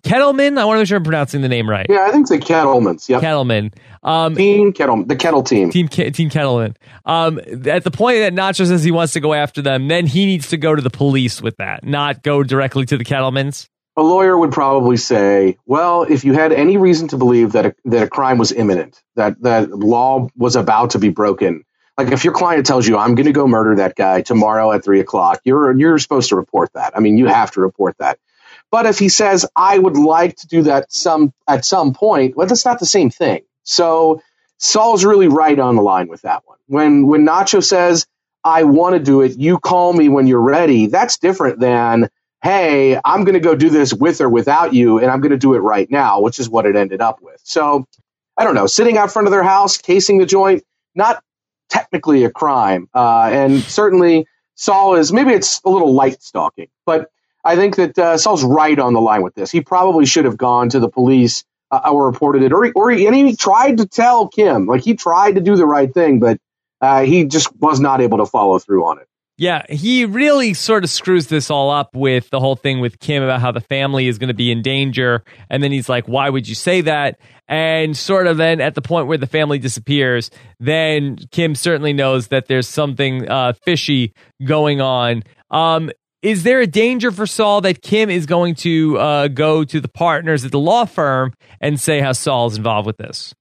Kettleman? 0.00 0.58
I 0.58 0.66
want 0.66 0.76
to 0.76 0.80
make 0.80 0.88
sure 0.88 0.98
I'm 0.98 1.02
pronouncing 1.02 1.40
the 1.40 1.48
name 1.48 1.66
right. 1.66 1.86
Yeah, 1.88 2.04
I 2.08 2.10
think 2.10 2.24
it's 2.24 2.30
the 2.30 2.40
Kettlemans. 2.40 3.08
Yep. 3.08 3.22
Kettleman. 3.22 3.74
Um, 4.02 4.34
team 4.34 4.70
Kettle, 4.74 5.06
the 5.06 5.16
Kettle 5.16 5.42
team. 5.42 5.70
Team 5.70 5.88
Team 5.88 6.28
Kettleman. 6.28 6.76
Um, 7.06 7.40
at 7.66 7.84
the 7.84 7.90
point 7.90 8.18
that 8.18 8.34
Nacho 8.34 8.66
says 8.66 8.84
he 8.84 8.90
wants 8.90 9.14
to 9.14 9.20
go 9.20 9.32
after 9.32 9.62
them, 9.62 9.88
then 9.88 10.04
he 10.04 10.26
needs 10.26 10.50
to 10.50 10.58
go 10.58 10.74
to 10.74 10.82
the 10.82 10.90
police 10.90 11.40
with 11.40 11.56
that, 11.56 11.84
not 11.84 12.22
go 12.22 12.42
directly 12.42 12.84
to 12.84 12.98
the 12.98 13.04
Kettlemans 13.04 13.70
a 13.96 14.02
lawyer 14.02 14.36
would 14.36 14.52
probably 14.52 14.96
say, 14.96 15.58
well, 15.66 16.02
if 16.04 16.24
you 16.24 16.32
had 16.34 16.52
any 16.52 16.76
reason 16.78 17.08
to 17.08 17.16
believe 17.16 17.52
that 17.52 17.66
a, 17.66 17.76
that 17.86 18.02
a 18.04 18.08
crime 18.08 18.38
was 18.38 18.52
imminent, 18.52 19.02
that 19.16 19.40
that 19.42 19.70
law 19.70 20.28
was 20.36 20.56
about 20.56 20.90
to 20.90 20.98
be 20.98 21.10
broken, 21.10 21.64
like 21.98 22.10
if 22.10 22.24
your 22.24 22.34
client 22.34 22.66
tells 22.66 22.86
you, 22.88 22.98
I'm 22.98 23.14
going 23.14 23.26
to 23.26 23.32
go 23.32 23.46
murder 23.46 23.76
that 23.76 23.94
guy 23.96 24.22
tomorrow 24.22 24.72
at 24.72 24.84
three 24.84 25.00
o'clock, 25.00 25.40
you're 25.44 25.76
you're 25.78 25.98
supposed 25.98 26.30
to 26.30 26.36
report 26.36 26.70
that. 26.74 26.96
I 26.96 27.00
mean, 27.00 27.18
you 27.18 27.26
have 27.26 27.52
to 27.52 27.60
report 27.60 27.96
that. 27.98 28.18
But 28.70 28.86
if 28.86 28.98
he 28.98 29.08
says, 29.08 29.46
I 29.54 29.78
would 29.78 29.96
like 29.96 30.36
to 30.38 30.48
do 30.48 30.62
that 30.62 30.92
some 30.92 31.32
at 31.48 31.64
some 31.64 31.94
point, 31.94 32.36
well, 32.36 32.48
that's 32.48 32.64
not 32.64 32.80
the 32.80 32.86
same 32.86 33.10
thing. 33.10 33.42
So 33.62 34.22
Saul's 34.58 35.04
really 35.04 35.28
right 35.28 35.58
on 35.58 35.76
the 35.76 35.82
line 35.82 36.08
with 36.08 36.22
that 36.22 36.42
one. 36.46 36.58
When 36.66 37.06
when 37.06 37.26
Nacho 37.26 37.62
says, 37.62 38.06
I 38.44 38.64
want 38.64 38.94
to 38.94 39.00
do 39.00 39.22
it, 39.22 39.38
you 39.38 39.58
call 39.58 39.92
me 39.92 40.08
when 40.08 40.26
you're 40.26 40.40
ready, 40.42 40.86
that's 40.86 41.18
different 41.18 41.60
than 41.60 42.10
hey, 42.44 43.00
I'm 43.02 43.24
going 43.24 43.34
to 43.34 43.40
go 43.40 43.56
do 43.56 43.70
this 43.70 43.94
with 43.94 44.20
or 44.20 44.28
without 44.28 44.74
you, 44.74 44.98
and 44.98 45.10
I'm 45.10 45.22
going 45.22 45.32
to 45.32 45.38
do 45.38 45.54
it 45.54 45.60
right 45.60 45.90
now, 45.90 46.20
which 46.20 46.38
is 46.38 46.48
what 46.48 46.66
it 46.66 46.76
ended 46.76 47.00
up 47.00 47.22
with. 47.22 47.40
So 47.42 47.86
I 48.36 48.44
don't 48.44 48.54
know, 48.54 48.66
sitting 48.66 48.98
out 48.98 49.10
front 49.10 49.26
of 49.26 49.32
their 49.32 49.42
house, 49.42 49.78
casing 49.78 50.18
the 50.18 50.26
joint, 50.26 50.62
not 50.94 51.24
technically 51.70 52.24
a 52.24 52.30
crime. 52.30 52.86
Uh, 52.94 53.30
and 53.32 53.62
certainly 53.62 54.26
Saul 54.56 54.94
is, 54.96 55.10
maybe 55.10 55.32
it's 55.32 55.62
a 55.64 55.70
little 55.70 55.94
light 55.94 56.22
stalking, 56.22 56.68
but 56.84 57.10
I 57.42 57.56
think 57.56 57.76
that 57.76 57.98
uh, 57.98 58.18
Saul's 58.18 58.44
right 58.44 58.78
on 58.78 58.92
the 58.92 59.00
line 59.00 59.22
with 59.22 59.34
this. 59.34 59.50
He 59.50 59.62
probably 59.62 60.04
should 60.04 60.26
have 60.26 60.36
gone 60.36 60.68
to 60.68 60.80
the 60.80 60.88
police 60.90 61.44
uh, 61.70 61.90
or 61.90 62.06
reported 62.06 62.42
it, 62.42 62.52
or, 62.52 62.70
or 62.76 62.90
he, 62.90 63.06
and 63.06 63.14
he 63.16 63.36
tried 63.36 63.78
to 63.78 63.86
tell 63.86 64.28
Kim, 64.28 64.66
like 64.66 64.82
he 64.82 64.94
tried 64.96 65.36
to 65.36 65.40
do 65.40 65.56
the 65.56 65.66
right 65.66 65.92
thing, 65.92 66.20
but 66.20 66.38
uh, 66.82 67.04
he 67.04 67.24
just 67.24 67.56
was 67.56 67.80
not 67.80 68.02
able 68.02 68.18
to 68.18 68.26
follow 68.26 68.58
through 68.58 68.84
on 68.84 68.98
it. 68.98 69.08
Yeah, 69.36 69.64
he 69.68 70.04
really 70.04 70.54
sort 70.54 70.84
of 70.84 70.90
screws 70.90 71.26
this 71.26 71.50
all 71.50 71.68
up 71.68 71.90
with 71.92 72.30
the 72.30 72.38
whole 72.38 72.54
thing 72.54 72.78
with 72.78 73.00
Kim 73.00 73.20
about 73.20 73.40
how 73.40 73.50
the 73.50 73.60
family 73.60 74.06
is 74.06 74.18
going 74.18 74.28
to 74.28 74.34
be 74.34 74.52
in 74.52 74.62
danger. 74.62 75.24
And 75.50 75.60
then 75.60 75.72
he's 75.72 75.88
like, 75.88 76.06
why 76.06 76.30
would 76.30 76.48
you 76.48 76.54
say 76.54 76.82
that? 76.82 77.18
And 77.48 77.96
sort 77.96 78.28
of 78.28 78.36
then 78.36 78.60
at 78.60 78.76
the 78.76 78.82
point 78.82 79.08
where 79.08 79.18
the 79.18 79.26
family 79.26 79.58
disappears, 79.58 80.30
then 80.60 81.16
Kim 81.32 81.56
certainly 81.56 81.92
knows 81.92 82.28
that 82.28 82.46
there's 82.46 82.68
something 82.68 83.28
uh, 83.28 83.54
fishy 83.64 84.12
going 84.44 84.80
on. 84.80 85.24
Um, 85.50 85.90
is 86.22 86.44
there 86.44 86.60
a 86.60 86.66
danger 86.66 87.10
for 87.10 87.26
Saul 87.26 87.60
that 87.62 87.82
Kim 87.82 88.10
is 88.10 88.26
going 88.26 88.54
to 88.56 88.98
uh, 88.98 89.28
go 89.28 89.64
to 89.64 89.80
the 89.80 89.88
partners 89.88 90.44
at 90.44 90.52
the 90.52 90.60
law 90.60 90.84
firm 90.84 91.34
and 91.60 91.78
say 91.80 92.00
how 92.00 92.12
Saul's 92.12 92.56
involved 92.56 92.86
with 92.86 92.98
this? 92.98 93.34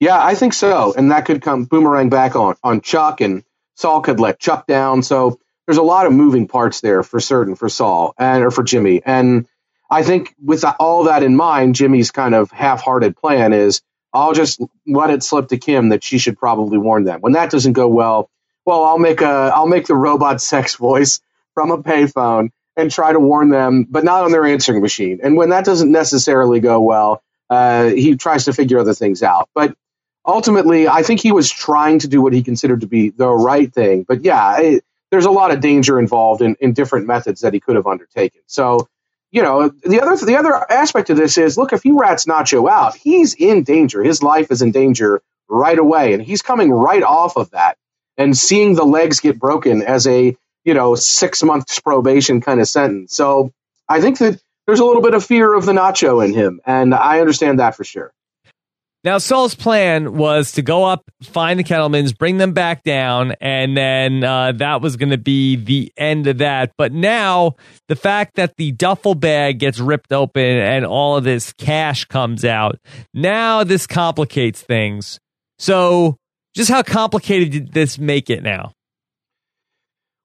Yeah, 0.00 0.22
I 0.22 0.34
think 0.34 0.52
so. 0.52 0.92
And 0.96 1.12
that 1.12 1.26
could 1.26 1.42
come 1.42 1.64
boomerang 1.64 2.08
back 2.08 2.34
on, 2.34 2.56
on 2.64 2.80
Chuck 2.80 3.20
and 3.20 3.44
Saul 3.76 4.02
could 4.02 4.20
let 4.20 4.38
Chuck 4.40 4.66
down. 4.66 5.02
So 5.02 5.40
there's 5.66 5.78
a 5.78 5.82
lot 5.82 6.06
of 6.06 6.12
moving 6.12 6.48
parts 6.48 6.80
there 6.80 7.02
for 7.02 7.20
certain 7.20 7.56
for 7.56 7.68
Saul 7.68 8.14
and 8.18 8.44
or 8.44 8.50
for 8.50 8.62
Jimmy. 8.62 9.02
And 9.04 9.46
I 9.90 10.02
think 10.02 10.34
with 10.42 10.64
all 10.80 11.04
that 11.04 11.22
in 11.22 11.36
mind, 11.36 11.74
Jimmy's 11.76 12.10
kind 12.10 12.34
of 12.34 12.50
half-hearted 12.50 13.16
plan 13.16 13.52
is 13.52 13.82
I'll 14.12 14.34
just 14.34 14.60
let 14.86 15.10
it 15.10 15.22
slip 15.22 15.48
to 15.48 15.58
Kim 15.58 15.90
that 15.90 16.04
she 16.04 16.18
should 16.18 16.38
probably 16.38 16.78
warn 16.78 17.04
them. 17.04 17.20
When 17.20 17.34
that 17.34 17.50
doesn't 17.50 17.74
go 17.74 17.88
well, 17.88 18.30
well, 18.66 18.84
I'll 18.84 18.98
make 18.98 19.20
a 19.22 19.52
I'll 19.54 19.66
make 19.68 19.86
the 19.86 19.96
robot 19.96 20.40
sex 20.52 20.76
voice 20.76 21.20
from 21.54 21.70
a 21.70 21.82
payphone 21.82 22.50
and 22.76 22.90
try 22.90 23.12
to 23.12 23.20
warn 23.20 23.50
them, 23.50 23.86
but 23.90 24.04
not 24.04 24.24
on 24.24 24.32
their 24.32 24.46
answering 24.46 24.82
machine. 24.82 25.20
And 25.22 25.36
when 25.36 25.50
that 25.50 25.64
doesn't 25.64 25.92
necessarily 25.92 26.60
go 26.60 26.80
well, 26.80 27.22
uh, 27.50 27.86
he 27.88 28.16
tries 28.16 28.46
to 28.46 28.52
figure 28.54 28.78
other 28.78 28.94
things 28.94 29.22
out. 29.22 29.48
But 29.54 29.74
ultimately, 30.24 30.88
I 30.88 31.02
think 31.02 31.20
he 31.20 31.32
was 31.32 31.50
trying 31.50 32.00
to 32.00 32.08
do 32.08 32.20
what 32.22 32.32
he 32.32 32.42
considered 32.42 32.82
to 32.82 32.86
be 32.86 33.10
the 33.10 33.28
right 33.28 33.72
thing. 33.72 34.04
But 34.04 34.24
yeah, 34.24 34.60
it, 34.60 34.84
there's 35.10 35.24
a 35.26 35.30
lot 35.30 35.50
of 35.52 35.60
danger 35.60 35.98
involved 35.98 36.42
in, 36.42 36.56
in 36.60 36.72
different 36.72 37.06
methods 37.06 37.42
that 37.42 37.52
he 37.52 37.60
could 37.60 37.76
have 37.76 37.86
undertaken. 37.86 38.40
So, 38.46 38.88
you 39.30 39.42
know, 39.42 39.68
the 39.68 40.00
other 40.00 40.24
the 40.24 40.36
other 40.36 40.54
aspect 40.70 41.10
of 41.10 41.16
this 41.16 41.38
is, 41.38 41.56
look, 41.58 41.72
if 41.72 41.82
he 41.82 41.92
rats 41.92 42.26
Nacho 42.26 42.70
out, 42.70 42.96
he's 42.96 43.34
in 43.34 43.62
danger. 43.62 44.02
His 44.02 44.22
life 44.22 44.50
is 44.50 44.62
in 44.62 44.72
danger 44.72 45.22
right 45.48 45.78
away, 45.78 46.14
and 46.14 46.22
he's 46.22 46.42
coming 46.42 46.70
right 46.70 47.02
off 47.02 47.36
of 47.36 47.50
that. 47.50 47.76
And 48.18 48.36
seeing 48.36 48.74
the 48.74 48.84
legs 48.84 49.20
get 49.20 49.38
broken 49.38 49.82
as 49.82 50.06
a 50.06 50.36
you 50.64 50.74
know 50.74 50.94
six 50.94 51.42
months 51.42 51.80
probation 51.80 52.40
kind 52.40 52.60
of 52.60 52.68
sentence. 52.68 53.14
So 53.14 53.52
I 53.88 54.00
think 54.00 54.18
that 54.18 54.40
there's 54.66 54.80
a 54.80 54.84
little 54.84 55.02
bit 55.02 55.14
of 55.14 55.24
fear 55.24 55.52
of 55.52 55.66
the 55.66 55.72
Nacho 55.72 56.24
in 56.24 56.34
him, 56.34 56.60
and 56.64 56.94
I 56.94 57.20
understand 57.20 57.58
that 57.58 57.74
for 57.74 57.84
sure. 57.84 58.12
Now, 59.04 59.18
Saul's 59.18 59.56
plan 59.56 60.16
was 60.16 60.52
to 60.52 60.62
go 60.62 60.84
up, 60.84 61.02
find 61.24 61.58
the 61.58 61.64
Kettlemans, 61.64 62.16
bring 62.16 62.36
them 62.36 62.52
back 62.52 62.84
down, 62.84 63.32
and 63.40 63.76
then 63.76 64.22
uh, 64.22 64.52
that 64.52 64.80
was 64.80 64.96
going 64.96 65.10
to 65.10 65.18
be 65.18 65.56
the 65.56 65.92
end 65.96 66.28
of 66.28 66.38
that. 66.38 66.72
But 66.78 66.92
now, 66.92 67.56
the 67.88 67.96
fact 67.96 68.36
that 68.36 68.56
the 68.56 68.70
duffel 68.70 69.16
bag 69.16 69.58
gets 69.58 69.80
ripped 69.80 70.12
open 70.12 70.44
and 70.44 70.86
all 70.86 71.16
of 71.16 71.24
this 71.24 71.52
cash 71.54 72.04
comes 72.04 72.44
out, 72.44 72.78
now 73.12 73.64
this 73.64 73.88
complicates 73.88 74.62
things. 74.62 75.18
So, 75.58 76.16
just 76.54 76.70
how 76.70 76.82
complicated 76.84 77.50
did 77.50 77.72
this 77.72 77.98
make 77.98 78.30
it 78.30 78.44
now? 78.44 78.72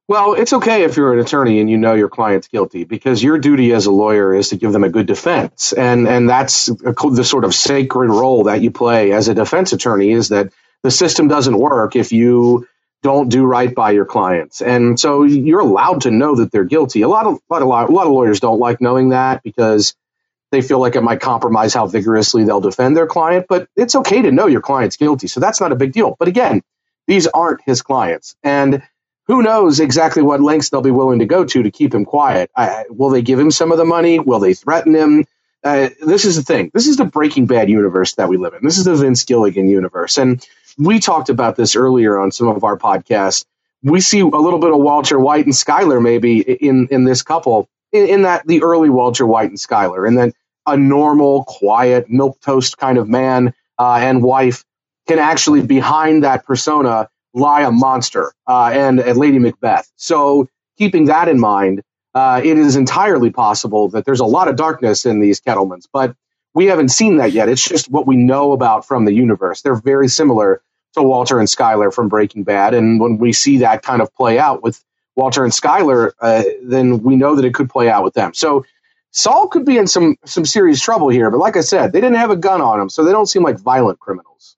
Well, 0.07 0.35
it's 0.35 0.53
okay 0.53 0.83
if 0.83 0.95
you're 0.95 1.13
an 1.13 1.19
attorney 1.19 1.59
and 1.59 1.69
you 1.69 1.77
know 1.77 1.93
your 1.93 2.07
client's 2.07 2.47
guilty 2.47 2.85
because 2.85 3.21
your 3.21 3.37
duty 3.39 3.73
as 3.73 3.87
a 3.87 3.91
lawyer 3.91 4.33
is 4.33 4.49
to 4.49 4.55
give 4.55 4.71
them 4.71 4.85
a 4.85 4.89
good 4.89 5.05
defense. 5.05 5.73
And, 5.73 6.07
and 6.07 6.29
that's 6.29 6.67
the 6.67 7.23
sort 7.25 7.43
of 7.43 7.53
sacred 7.53 8.09
role 8.09 8.45
that 8.45 8.61
you 8.61 8.71
play 8.71 9.11
as 9.11 9.27
a 9.27 9.35
defense 9.35 9.73
attorney 9.73 10.11
is 10.11 10.29
that 10.29 10.53
the 10.81 10.91
system 10.91 11.27
doesn't 11.27 11.57
work 11.57 11.97
if 11.97 12.13
you 12.13 12.67
don't 13.03 13.29
do 13.29 13.45
right 13.45 13.75
by 13.75 13.91
your 13.91 14.05
clients. 14.05 14.61
And 14.61 14.97
so 14.97 15.23
you're 15.23 15.59
allowed 15.59 16.01
to 16.01 16.11
know 16.11 16.35
that 16.35 16.51
they're 16.53 16.63
guilty. 16.63 17.01
A 17.01 17.09
lot 17.09 17.25
of, 17.25 17.39
a 17.51 17.65
lot, 17.65 17.89
a 17.89 17.93
lot 17.93 18.07
of 18.07 18.13
lawyers 18.13 18.39
don't 18.39 18.59
like 18.59 18.79
knowing 18.79 19.09
that 19.09 19.43
because 19.43 19.93
they 20.51 20.61
feel 20.61 20.79
like 20.79 20.95
it 20.95 21.01
might 21.01 21.19
compromise 21.19 21.73
how 21.73 21.85
vigorously 21.85 22.45
they'll 22.45 22.61
defend 22.61 22.95
their 22.95 23.07
client, 23.07 23.47
but 23.49 23.67
it's 23.75 23.95
okay 23.95 24.21
to 24.21 24.31
know 24.31 24.47
your 24.47 24.61
client's 24.61 24.95
guilty. 24.95 25.27
So 25.27 25.41
that's 25.41 25.59
not 25.59 25.73
a 25.73 25.75
big 25.75 25.91
deal. 25.91 26.15
But 26.17 26.29
again, 26.29 26.61
these 27.07 27.27
aren't 27.27 27.61
his 27.65 27.81
clients. 27.81 28.37
And 28.41 28.81
who 29.27 29.41
knows 29.41 29.79
exactly 29.79 30.23
what 30.23 30.41
lengths 30.41 30.69
they'll 30.69 30.81
be 30.81 30.91
willing 30.91 31.19
to 31.19 31.25
go 31.25 31.43
to 31.45 31.63
to 31.63 31.71
keep 31.71 31.93
him 31.93 32.05
quiet. 32.05 32.49
I, 32.55 32.85
will 32.89 33.09
they 33.09 33.21
give 33.21 33.39
him 33.39 33.51
some 33.51 33.71
of 33.71 33.77
the 33.77 33.85
money? 33.85 34.19
Will 34.19 34.39
they 34.39 34.53
threaten 34.53 34.95
him? 34.95 35.25
Uh, 35.63 35.89
this 36.05 36.25
is 36.25 36.37
the 36.37 36.43
thing. 36.43 36.71
This 36.73 36.87
is 36.87 36.97
the 36.97 37.05
Breaking 37.05 37.45
Bad 37.45 37.69
universe 37.69 38.13
that 38.15 38.29
we 38.29 38.37
live 38.37 38.53
in. 38.53 38.63
This 38.63 38.77
is 38.77 38.85
the 38.85 38.95
Vince 38.95 39.25
Gilligan 39.25 39.67
universe. 39.67 40.17
And 40.17 40.45
we 40.77 40.99
talked 40.99 41.29
about 41.29 41.55
this 41.55 41.75
earlier 41.75 42.17
on 42.17 42.31
some 42.31 42.47
of 42.47 42.63
our 42.63 42.77
podcasts. 42.77 43.45
We 43.83 43.99
see 43.99 44.21
a 44.21 44.25
little 44.25 44.59
bit 44.59 44.71
of 44.71 44.77
Walter 44.77 45.19
White 45.19 45.45
and 45.45 45.53
Skyler 45.53 46.01
maybe 46.01 46.39
in, 46.39 46.87
in 46.89 47.03
this 47.03 47.21
couple, 47.23 47.67
in, 47.91 48.07
in 48.07 48.21
that 48.21 48.47
the 48.47 48.63
early 48.63 48.89
Walter 48.89 49.25
White 49.25 49.49
and 49.49 49.57
Skyler, 49.57 50.07
and 50.07 50.17
then 50.17 50.33
a 50.65 50.77
normal, 50.77 51.43
quiet, 51.45 52.09
milk 52.09 52.39
toast 52.41 52.77
kind 52.77 52.97
of 52.97 53.07
man 53.07 53.53
uh, 53.77 53.99
and 54.01 54.23
wife 54.23 54.63
can 55.07 55.19
actually 55.19 55.61
behind 55.61 56.23
that 56.23 56.45
persona 56.45 57.09
lie 57.37 57.63
a 57.63 57.71
monster 57.71 58.33
uh, 58.47 58.71
and, 58.73 58.99
and 58.99 59.17
Lady 59.17 59.39
Macbeth. 59.39 59.91
So 59.97 60.49
keeping 60.77 61.05
that 61.07 61.29
in 61.29 61.39
mind, 61.39 61.83
uh, 62.15 62.41
it 62.43 62.57
is 62.59 62.75
entirely 62.77 63.31
possible 63.31 63.89
that 63.89 64.05
there's 64.05 64.21
a 64.21 64.25
lot 64.25 64.49
of 64.49 64.57
darkness 64.57 65.05
in 65.05 65.21
these 65.21 65.41
Kettlemans, 65.41 65.87
but 65.93 66.15
we 66.55 66.67
haven't 66.67 66.89
seen 66.89 67.17
that 67.17 67.33
yet. 67.33 67.49
It's 67.49 67.67
just 67.67 67.91
what 67.91 68.07
we 68.07 68.17
know 68.17 68.53
about 68.53 68.85
from 68.87 69.05
the 69.05 69.13
universe. 69.13 69.61
They're 69.61 69.75
very 69.75 70.09
similar 70.09 70.61
to 70.95 71.03
Walter 71.03 71.39
and 71.39 71.47
Skyler 71.47 71.93
from 71.93 72.09
Breaking 72.09 72.43
Bad, 72.43 72.73
and 72.73 72.99
when 72.99 73.19
we 73.19 73.33
see 73.33 73.59
that 73.59 73.83
kind 73.83 74.01
of 74.01 74.13
play 74.15 74.39
out 74.39 74.63
with 74.63 74.83
Walter 75.15 75.43
and 75.45 75.53
Skyler, 75.53 76.13
uh, 76.21 76.43
then 76.63 77.03
we 77.03 77.15
know 77.17 77.35
that 77.35 77.45
it 77.45 77.53
could 77.53 77.69
play 77.69 77.89
out 77.89 78.03
with 78.03 78.15
them. 78.15 78.33
So 78.33 78.65
Saul 79.11 79.47
could 79.49 79.65
be 79.65 79.77
in 79.77 79.87
some 79.87 80.17
some 80.25 80.45
serious 80.45 80.81
trouble 80.81 81.09
here, 81.09 81.31
but 81.31 81.39
like 81.39 81.57
I 81.57 81.61
said, 81.61 81.93
they 81.93 82.01
didn't 82.01 82.17
have 82.17 82.31
a 82.31 82.37
gun 82.37 82.61
on 82.61 82.81
him, 82.81 82.89
so 82.89 83.03
they 83.05 83.11
don't 83.13 83.27
seem 83.27 83.43
like 83.43 83.59
violent 83.59 83.99
criminals. 83.99 84.57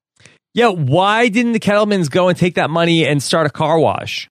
Yeah, 0.53 0.69
why 0.69 1.29
didn't 1.29 1.53
the 1.53 1.59
Kettlemans 1.59 2.09
go 2.09 2.27
and 2.27 2.37
take 2.37 2.55
that 2.55 2.69
money 2.69 3.05
and 3.05 3.21
start 3.21 3.45
a 3.45 3.49
car 3.49 3.79
wash? 3.79 4.29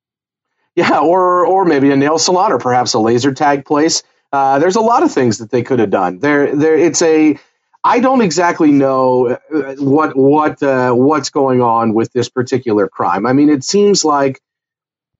Yeah, 0.75 1.01
or 1.01 1.47
or 1.47 1.65
maybe 1.65 1.91
a 1.91 1.97
nail 1.97 2.19
salon 2.19 2.53
or 2.53 2.59
perhaps 2.59 2.95
a 2.95 2.99
laser 2.99 3.33
tag 3.33 3.65
place. 3.65 4.03
Uh, 4.33 4.59
there's 4.59 4.77
a 4.77 4.81
lot 4.81 5.03
of 5.03 5.13
things 5.13 5.39
that 5.39 5.51
they 5.51 5.63
could 5.63 5.79
have 5.79 5.91
done. 5.91 6.19
There, 6.19 6.55
there. 6.55 6.77
It's 6.77 7.03
a. 7.03 7.39
I 7.85 8.01
don't 8.01 8.21
exactly 8.21 8.73
know 8.73 9.39
uh, 9.53 9.75
what 9.79 10.17
what 10.17 10.63
uh, 10.63 10.93
what's 10.93 11.31
going 11.31 11.63
on 11.63 11.95
with 11.95 12.13
this 12.13 12.29
particular 12.29 12.89
crime. 12.89 13.25
I 13.25 13.33
mean, 13.33 13.49
it 13.49 13.65
seems 13.65 14.05
like 14.05 14.41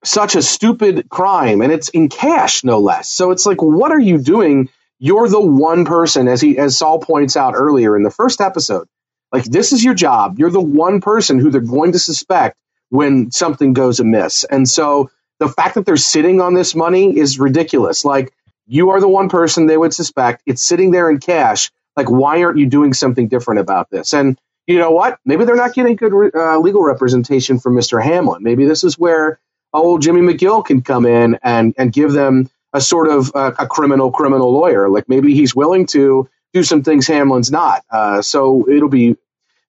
such 0.03 0.35
a 0.35 0.41
stupid 0.41 1.09
crime, 1.09 1.61
and 1.61 1.71
it's 1.71 1.89
in 1.89 2.09
cash, 2.09 2.63
no 2.63 2.79
less. 2.79 3.09
So 3.09 3.31
it's 3.31 3.45
like, 3.45 3.61
what 3.61 3.91
are 3.91 3.99
you 3.99 4.17
doing? 4.17 4.69
You're 4.99 5.29
the 5.29 5.41
one 5.41 5.85
person, 5.85 6.27
as 6.27 6.41
he 6.41 6.57
as 6.57 6.77
Saul 6.77 6.99
points 6.99 7.37
out 7.37 7.53
earlier 7.55 7.95
in 7.95 8.03
the 8.03 8.11
first 8.11 8.41
episode 8.41 8.87
like 9.31 9.45
this 9.45 9.73
is 9.73 9.83
your 9.83 9.93
job. 9.95 10.39
You're 10.39 10.51
the 10.51 10.61
one 10.61 11.01
person 11.01 11.39
who 11.39 11.51
they're 11.51 11.61
going 11.61 11.93
to 11.93 11.99
suspect 11.99 12.57
when 12.89 13.31
something 13.31 13.73
goes 13.73 13.99
amiss. 13.99 14.43
And 14.45 14.67
so 14.69 15.11
the 15.39 15.49
fact 15.49 15.75
that 15.75 15.85
they're 15.85 15.97
sitting 15.97 16.41
on 16.41 16.53
this 16.55 16.75
money 16.75 17.17
is 17.17 17.39
ridiculous. 17.39 18.05
Like 18.05 18.33
you 18.67 18.91
are 18.91 18.99
the 18.99 19.07
one 19.09 19.29
person 19.29 19.67
they 19.67 19.77
would 19.77 19.93
suspect. 19.93 20.43
It's 20.45 20.63
sitting 20.63 20.91
there 20.91 21.09
in 21.09 21.19
cash. 21.19 21.71
Like 21.97 22.09
why 22.09 22.43
aren't 22.43 22.59
you 22.59 22.67
doing 22.67 22.93
something 22.93 23.27
different 23.27 23.61
about 23.61 23.89
this? 23.91 24.13
And 24.13 24.39
you 24.67 24.79
know 24.79 24.91
what? 24.91 25.19
Maybe 25.25 25.45
they're 25.45 25.55
not 25.55 25.73
getting 25.73 25.95
good 25.95 26.13
uh, 26.35 26.59
legal 26.59 26.83
representation 26.83 27.59
from 27.59 27.75
Mr. 27.75 28.03
Hamlin. 28.03 28.43
Maybe 28.43 28.65
this 28.65 28.83
is 28.83 28.97
where 28.99 29.39
old 29.73 30.01
Jimmy 30.01 30.21
McGill 30.21 30.65
can 30.65 30.81
come 30.81 31.05
in 31.05 31.39
and 31.43 31.73
and 31.77 31.91
give 31.93 32.11
them 32.13 32.49
a 32.73 32.81
sort 32.81 33.07
of 33.09 33.31
uh, 33.35 33.53
a 33.59 33.67
criminal 33.67 34.11
criminal 34.11 34.51
lawyer. 34.53 34.89
Like 34.89 35.09
maybe 35.09 35.35
he's 35.35 35.55
willing 35.55 35.87
to 35.87 36.29
do 36.53 36.63
some 36.63 36.83
things 36.83 37.07
Hamlin's 37.07 37.51
not. 37.51 37.83
Uh, 37.89 38.21
so 38.21 38.67
it'll 38.69 38.89
be 38.89 39.15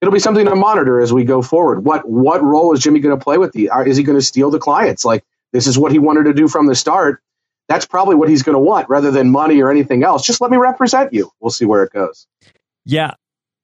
it'll 0.00 0.12
be 0.12 0.18
something 0.18 0.46
to 0.46 0.56
monitor 0.56 1.00
as 1.00 1.12
we 1.12 1.24
go 1.24 1.42
forward. 1.42 1.84
What 1.84 2.08
what 2.08 2.42
role 2.42 2.72
is 2.72 2.80
Jimmy 2.80 3.00
going 3.00 3.18
to 3.18 3.22
play 3.22 3.38
with 3.38 3.52
the? 3.52 3.70
Is 3.86 3.96
he 3.96 4.02
going 4.02 4.18
to 4.18 4.24
steal 4.24 4.50
the 4.50 4.58
clients? 4.58 5.04
Like 5.04 5.24
this 5.52 5.66
is 5.66 5.78
what 5.78 5.92
he 5.92 5.98
wanted 5.98 6.24
to 6.24 6.32
do 6.32 6.48
from 6.48 6.66
the 6.66 6.74
start. 6.74 7.22
That's 7.68 7.86
probably 7.86 8.16
what 8.16 8.28
he's 8.28 8.42
going 8.42 8.54
to 8.54 8.60
want 8.60 8.88
rather 8.88 9.10
than 9.10 9.30
money 9.30 9.60
or 9.62 9.70
anything 9.70 10.02
else. 10.02 10.26
Just 10.26 10.40
let 10.40 10.50
me 10.50 10.56
represent 10.56 11.12
you. 11.12 11.30
We'll 11.38 11.50
see 11.50 11.66
where 11.66 11.84
it 11.84 11.92
goes. 11.92 12.26
Yeah, 12.84 13.14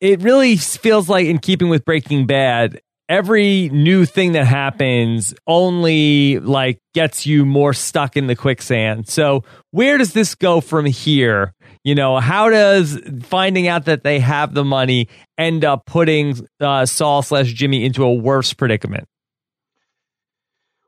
it 0.01 0.21
really 0.23 0.57
feels 0.57 1.09
like 1.09 1.27
in 1.27 1.39
keeping 1.39 1.69
with 1.69 1.85
Breaking 1.85 2.27
Bad. 2.27 2.81
every 3.09 3.69
new 3.69 4.05
thing 4.05 4.33
that 4.33 4.47
happens 4.47 5.35
only 5.47 6.39
like 6.41 6.81
gets 6.95 7.27
you 7.27 7.45
more 7.47 7.73
stuck 7.73 8.17
in 8.17 8.27
the 8.27 8.37
quicksand. 8.37 9.09
So 9.09 9.45
where 9.71 9.99
does 9.99 10.13
this 10.13 10.35
go 10.35 10.61
from 10.61 10.87
here? 10.87 11.55
You 11.87 11.95
know, 11.95 12.19
how 12.19 12.51
does 12.51 13.01
finding 13.23 13.69
out 13.69 13.85
that 13.85 14.03
they 14.03 14.19
have 14.19 14.53
the 14.53 14.65
money 14.65 15.09
end 15.39 15.65
up 15.65 15.87
putting 15.87 16.37
uh, 16.59 16.85
Saul 16.85 17.23
slash 17.23 17.53
Jimmy 17.53 17.85
into 17.85 18.03
a 18.03 18.13
worse 18.13 18.53
predicament? 18.53 19.07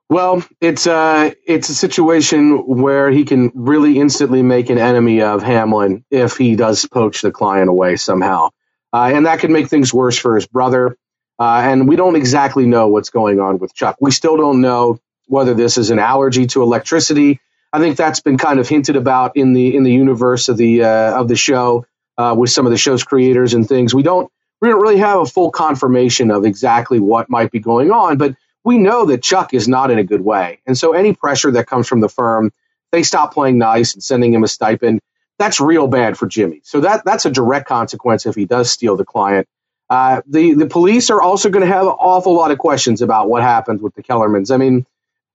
Well, 0.09 0.43
it's 0.61 0.89
a 0.89 0.93
uh, 0.93 1.31
it's 1.47 1.69
a 1.69 1.75
situation 1.77 2.67
where 2.67 3.13
he 3.13 3.25
can 3.25 3.53
really 3.55 4.01
instantly 4.01 4.43
make 4.43 4.71
an 4.71 4.79
enemy 4.79 5.23
of 5.23 5.41
Hamlin 5.41 6.05
if 6.11 6.37
he 6.37 6.57
does 6.57 6.85
poach 6.85 7.23
the 7.23 7.31
client 7.31 7.71
away 7.71 7.95
somehow, 7.95 8.49
uh, 8.93 9.13
and 9.15 9.27
that 9.27 9.39
could 9.39 9.51
make 9.51 9.69
things 9.69 9.95
worse 9.95 10.19
for 10.19 10.35
his 10.35 10.49
brother. 10.49 10.97
Uh, 11.39 11.61
and 11.63 11.87
we 11.87 11.95
don't 11.95 12.17
exactly 12.17 12.67
know 12.67 12.89
what's 12.89 13.11
going 13.11 13.39
on 13.39 13.59
with 13.59 13.73
Chuck. 13.73 13.99
We 14.01 14.11
still 14.11 14.37
don't 14.37 14.61
know 14.61 14.99
whether 15.27 15.55
this 15.55 15.79
is 15.79 15.91
an 15.91 16.01
allergy 16.01 16.49
to 16.49 16.63
electricity. 16.65 17.39
I 17.73 17.79
think 17.79 17.97
that's 17.97 18.21
been 18.21 18.39
kind 18.39 18.61
of 18.61 18.69
hinted 18.69 18.97
about 18.97 19.37
in 19.37 19.53
the 19.53 19.77
in 19.77 19.83
the 19.83 19.93
universe 19.93 20.49
of 20.49 20.57
the 20.57 20.85
uh, 20.85 21.21
of 21.21 21.29
the 21.29 21.37
show 21.37 21.87
uh, 22.17 22.35
with 22.37 22.51
some 22.51 22.67
of 22.67 22.73
the 22.73 22.79
show's 22.79 23.05
creators 23.05 23.55
and 23.55 23.69
things. 23.69 23.95
We 23.95 24.03
don't 24.03 24.31
we 24.61 24.69
don't 24.69 24.81
really 24.81 24.99
have 24.99 25.21
a 25.21 25.27
full 25.27 25.51
confirmation 25.51 26.31
of 26.31 26.45
exactly 26.45 27.01
what 27.01 27.31
might 27.31 27.51
be 27.51 27.61
going 27.61 27.91
on, 27.91 28.17
but 28.19 28.35
we 28.65 28.79
know 28.79 29.07
that 29.07 29.23
Chuck 29.23 29.55
is 29.55 29.69
not 29.69 29.91
in 29.91 29.99
a 29.99 30.05
good 30.05 30.21
way. 30.21 30.61
And 30.67 30.77
so 30.77 30.93
any 30.93 31.15
pressure 31.15 31.51
that 31.53 31.67
comes 31.67 31.89
from 31.89 32.01
the 32.01 32.09
firm, 32.09 32.53
they 32.91 33.03
stop 33.03 33.33
playing 33.33 33.59
nice 33.59 33.95
and 33.95 34.03
sending 34.03 34.33
him 34.33 34.45
a 34.45 34.49
stipend. 34.49 35.01
That's 35.39 35.61
real 35.61 35.87
bad 35.87 36.19
for 36.19 36.27
Jimmy. 36.27 36.61
So 36.65 36.81
that 36.81 37.05
that's 37.05 37.27
a 37.27 37.31
direct 37.31 37.69
consequence 37.69 38.27
if 38.27 38.35
he 38.35 38.47
does 38.47 38.71
steal 38.71 38.97
the 38.97 39.05
client. 39.05 39.47
Uh, 39.91 40.23
the 40.27 40.55
the 40.55 40.67
police 40.67 41.11
are 41.11 41.23
also 41.23 41.51
going 41.51 41.67
to 41.67 41.73
have 41.73 41.83
an 41.87 41.93
awful 41.93 42.35
lot 42.35 42.51
of 42.51 42.59
questions 42.59 43.03
about 43.03 43.29
what 43.29 43.43
happened 43.43 43.81
with 43.81 43.95
the 43.95 44.03
Kellermans. 44.03 44.53
I 44.53 44.57
mean, 44.57 44.87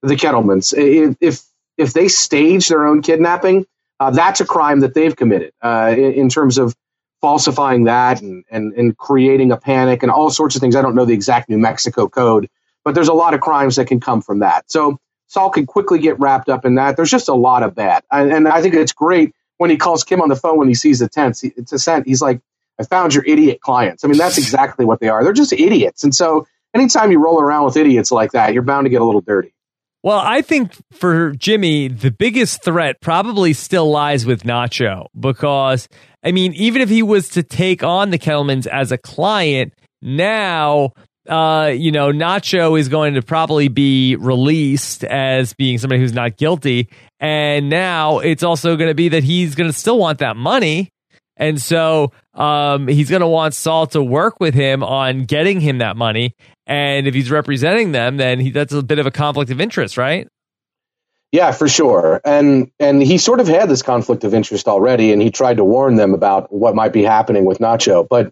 the 0.01 0.15
Kettlemans. 0.15 0.73
If 0.77 1.15
if, 1.21 1.41
if 1.77 1.93
they 1.93 2.07
stage 2.07 2.67
their 2.67 2.85
own 2.85 3.01
kidnapping, 3.01 3.65
uh, 3.99 4.11
that's 4.11 4.41
a 4.41 4.45
crime 4.45 4.81
that 4.81 4.93
they've 4.93 5.15
committed 5.15 5.53
uh, 5.61 5.93
in, 5.95 6.13
in, 6.13 6.29
terms 6.29 6.57
of 6.57 6.75
falsifying 7.21 7.85
that 7.85 8.21
and, 8.21 8.43
and 8.49 8.73
and 8.73 8.97
creating 8.97 9.51
a 9.51 9.57
panic 9.57 10.03
and 10.03 10.11
all 10.11 10.29
sorts 10.29 10.55
of 10.55 10.61
things. 10.61 10.75
I 10.75 10.81
don't 10.81 10.95
know 10.95 11.05
the 11.05 11.13
exact 11.13 11.49
New 11.49 11.57
Mexico 11.57 12.09
code, 12.09 12.49
but 12.83 12.95
there's 12.95 13.07
a 13.07 13.13
lot 13.13 13.33
of 13.33 13.41
crimes 13.41 13.77
that 13.77 13.87
can 13.87 13.99
come 13.99 14.21
from 14.21 14.39
that. 14.39 14.69
So 14.69 14.99
Saul 15.27 15.49
can 15.49 15.65
quickly 15.65 15.99
get 15.99 16.19
wrapped 16.19 16.49
up 16.49 16.65
in 16.65 16.75
that. 16.75 16.95
There's 16.95 17.11
just 17.11 17.29
a 17.29 17.33
lot 17.33 17.63
of 17.63 17.75
bad. 17.75 18.03
And, 18.11 18.31
and 18.31 18.47
I 18.47 18.61
think 18.61 18.75
it's 18.75 18.93
great 18.93 19.33
when 19.57 19.69
he 19.69 19.77
calls 19.77 20.03
Kim 20.03 20.21
on 20.21 20.29
the 20.29 20.35
phone 20.35 20.57
when 20.57 20.67
he 20.67 20.75
sees 20.75 20.99
the 20.99 21.07
tents. 21.07 21.43
It's 21.43 21.71
a 21.71 21.79
scent. 21.79 22.05
He's 22.05 22.21
like, 22.21 22.41
I 22.79 22.83
found 22.83 23.13
your 23.13 23.23
idiot 23.25 23.61
clients. 23.61 24.03
I 24.03 24.07
mean, 24.07 24.17
that's 24.17 24.37
exactly 24.37 24.85
what 24.85 24.99
they 24.99 25.09
are. 25.09 25.23
They're 25.23 25.33
just 25.33 25.53
idiots. 25.53 26.03
And 26.03 26.13
so 26.13 26.47
anytime 26.73 27.11
you 27.11 27.23
roll 27.23 27.39
around 27.39 27.65
with 27.65 27.77
idiots 27.77 28.11
like 28.11 28.31
that, 28.33 28.53
you're 28.53 28.63
bound 28.63 28.85
to 28.85 28.89
get 28.89 29.01
a 29.01 29.05
little 29.05 29.21
dirty. 29.21 29.53
Well, 30.03 30.19
I 30.19 30.41
think 30.41 30.73
for 30.91 31.31
Jimmy, 31.31 31.87
the 31.87 32.11
biggest 32.11 32.63
threat 32.63 32.99
probably 32.99 33.53
still 33.53 33.89
lies 33.89 34.25
with 34.25 34.43
Nacho 34.43 35.07
because, 35.17 35.87
I 36.23 36.33
mean, 36.33 36.53
even 36.55 36.81
if 36.81 36.89
he 36.89 37.01
was 37.01 37.29
to 37.29 37.43
take 37.43 37.83
on 37.83 38.09
the 38.09 38.19
Kettlemans 38.19 38.67
as 38.67 38.91
a 38.91 38.97
client, 38.97 39.73
now 40.01 40.91
uh, 41.27 41.71
you 41.73 41.91
know, 41.91 42.11
Nacho 42.11 42.77
is 42.77 42.89
going 42.89 43.13
to 43.13 43.21
probably 43.21 43.69
be 43.69 44.15
released 44.17 45.03
as 45.03 45.53
being 45.53 45.77
somebody 45.77 46.01
who's 46.01 46.13
not 46.13 46.37
guilty. 46.37 46.89
And 47.19 47.69
now 47.69 48.19
it's 48.19 48.43
also 48.43 48.75
going 48.75 48.89
to 48.89 48.95
be 48.95 49.09
that 49.09 49.23
he's 49.23 49.55
going 49.55 49.69
to 49.69 49.77
still 49.77 49.97
want 49.97 50.19
that 50.19 50.35
money. 50.35 50.89
And 51.37 51.61
so 51.61 52.11
um, 52.33 52.87
he's 52.87 53.09
going 53.09 53.21
to 53.21 53.27
want 53.27 53.53
Saul 53.53 53.87
to 53.87 54.03
work 54.03 54.39
with 54.39 54.53
him 54.53 54.83
on 54.83 55.25
getting 55.25 55.59
him 55.59 55.79
that 55.79 55.95
money. 55.95 56.35
And 56.65 57.07
if 57.07 57.13
he's 57.13 57.29
representing 57.29 57.91
them, 57.91 58.17
then 58.17 58.39
he, 58.39 58.51
that's 58.51 58.73
a 58.73 58.81
bit 58.81 58.99
of 58.99 59.05
a 59.05 59.11
conflict 59.11 59.51
of 59.51 59.59
interest, 59.61 59.97
right? 59.97 60.27
Yeah, 61.31 61.51
for 61.51 61.67
sure. 61.67 62.21
And 62.23 62.71
and 62.79 63.01
he 63.01 63.17
sort 63.17 63.39
of 63.39 63.47
had 63.47 63.67
this 63.67 63.81
conflict 63.81 64.23
of 64.23 64.35
interest 64.35 64.67
already, 64.67 65.11
and 65.11 65.19
he 65.19 65.31
tried 65.31 65.57
to 65.57 65.63
warn 65.63 65.95
them 65.95 66.13
about 66.13 66.53
what 66.53 66.75
might 66.75 66.93
be 66.93 67.01
happening 67.01 67.43
with 67.43 67.57
Nacho. 67.57 68.07
But 68.07 68.31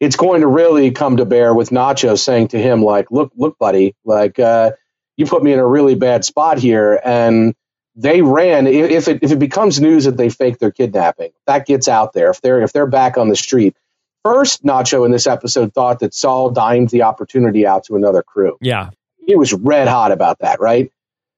it's 0.00 0.16
going 0.16 0.40
to 0.40 0.46
really 0.46 0.90
come 0.90 1.18
to 1.18 1.26
bear 1.26 1.52
with 1.52 1.68
Nacho 1.68 2.18
saying 2.18 2.48
to 2.48 2.58
him, 2.58 2.82
like, 2.82 3.10
look, 3.10 3.32
look, 3.36 3.58
buddy, 3.58 3.96
like, 4.04 4.38
uh, 4.38 4.70
you 5.18 5.26
put 5.26 5.42
me 5.42 5.52
in 5.52 5.58
a 5.58 5.66
really 5.66 5.94
bad 5.94 6.24
spot 6.24 6.58
here. 6.58 6.98
And 7.04 7.54
they 7.98 8.22
ran, 8.22 8.66
if 8.66 9.08
it, 9.08 9.22
if 9.22 9.32
it 9.32 9.38
becomes 9.38 9.80
news 9.80 10.04
that 10.04 10.16
they 10.16 10.30
faked 10.30 10.60
their 10.60 10.70
kidnapping, 10.70 11.32
that 11.46 11.66
gets 11.66 11.88
out 11.88 12.12
there. 12.12 12.30
If 12.30 12.40
they're, 12.40 12.62
if 12.62 12.72
they're 12.72 12.86
back 12.86 13.18
on 13.18 13.28
the 13.28 13.36
street, 13.36 13.76
first, 14.24 14.64
Nacho 14.64 15.04
in 15.04 15.10
this 15.10 15.26
episode 15.26 15.74
thought 15.74 15.98
that 16.00 16.14
Saul 16.14 16.50
dimed 16.50 16.90
the 16.90 17.02
opportunity 17.02 17.66
out 17.66 17.84
to 17.84 17.96
another 17.96 18.22
crew. 18.22 18.56
Yeah. 18.60 18.90
He 19.18 19.36
was 19.36 19.52
red 19.52 19.88
hot 19.88 20.12
about 20.12 20.38
that, 20.38 20.60
right? 20.60 20.90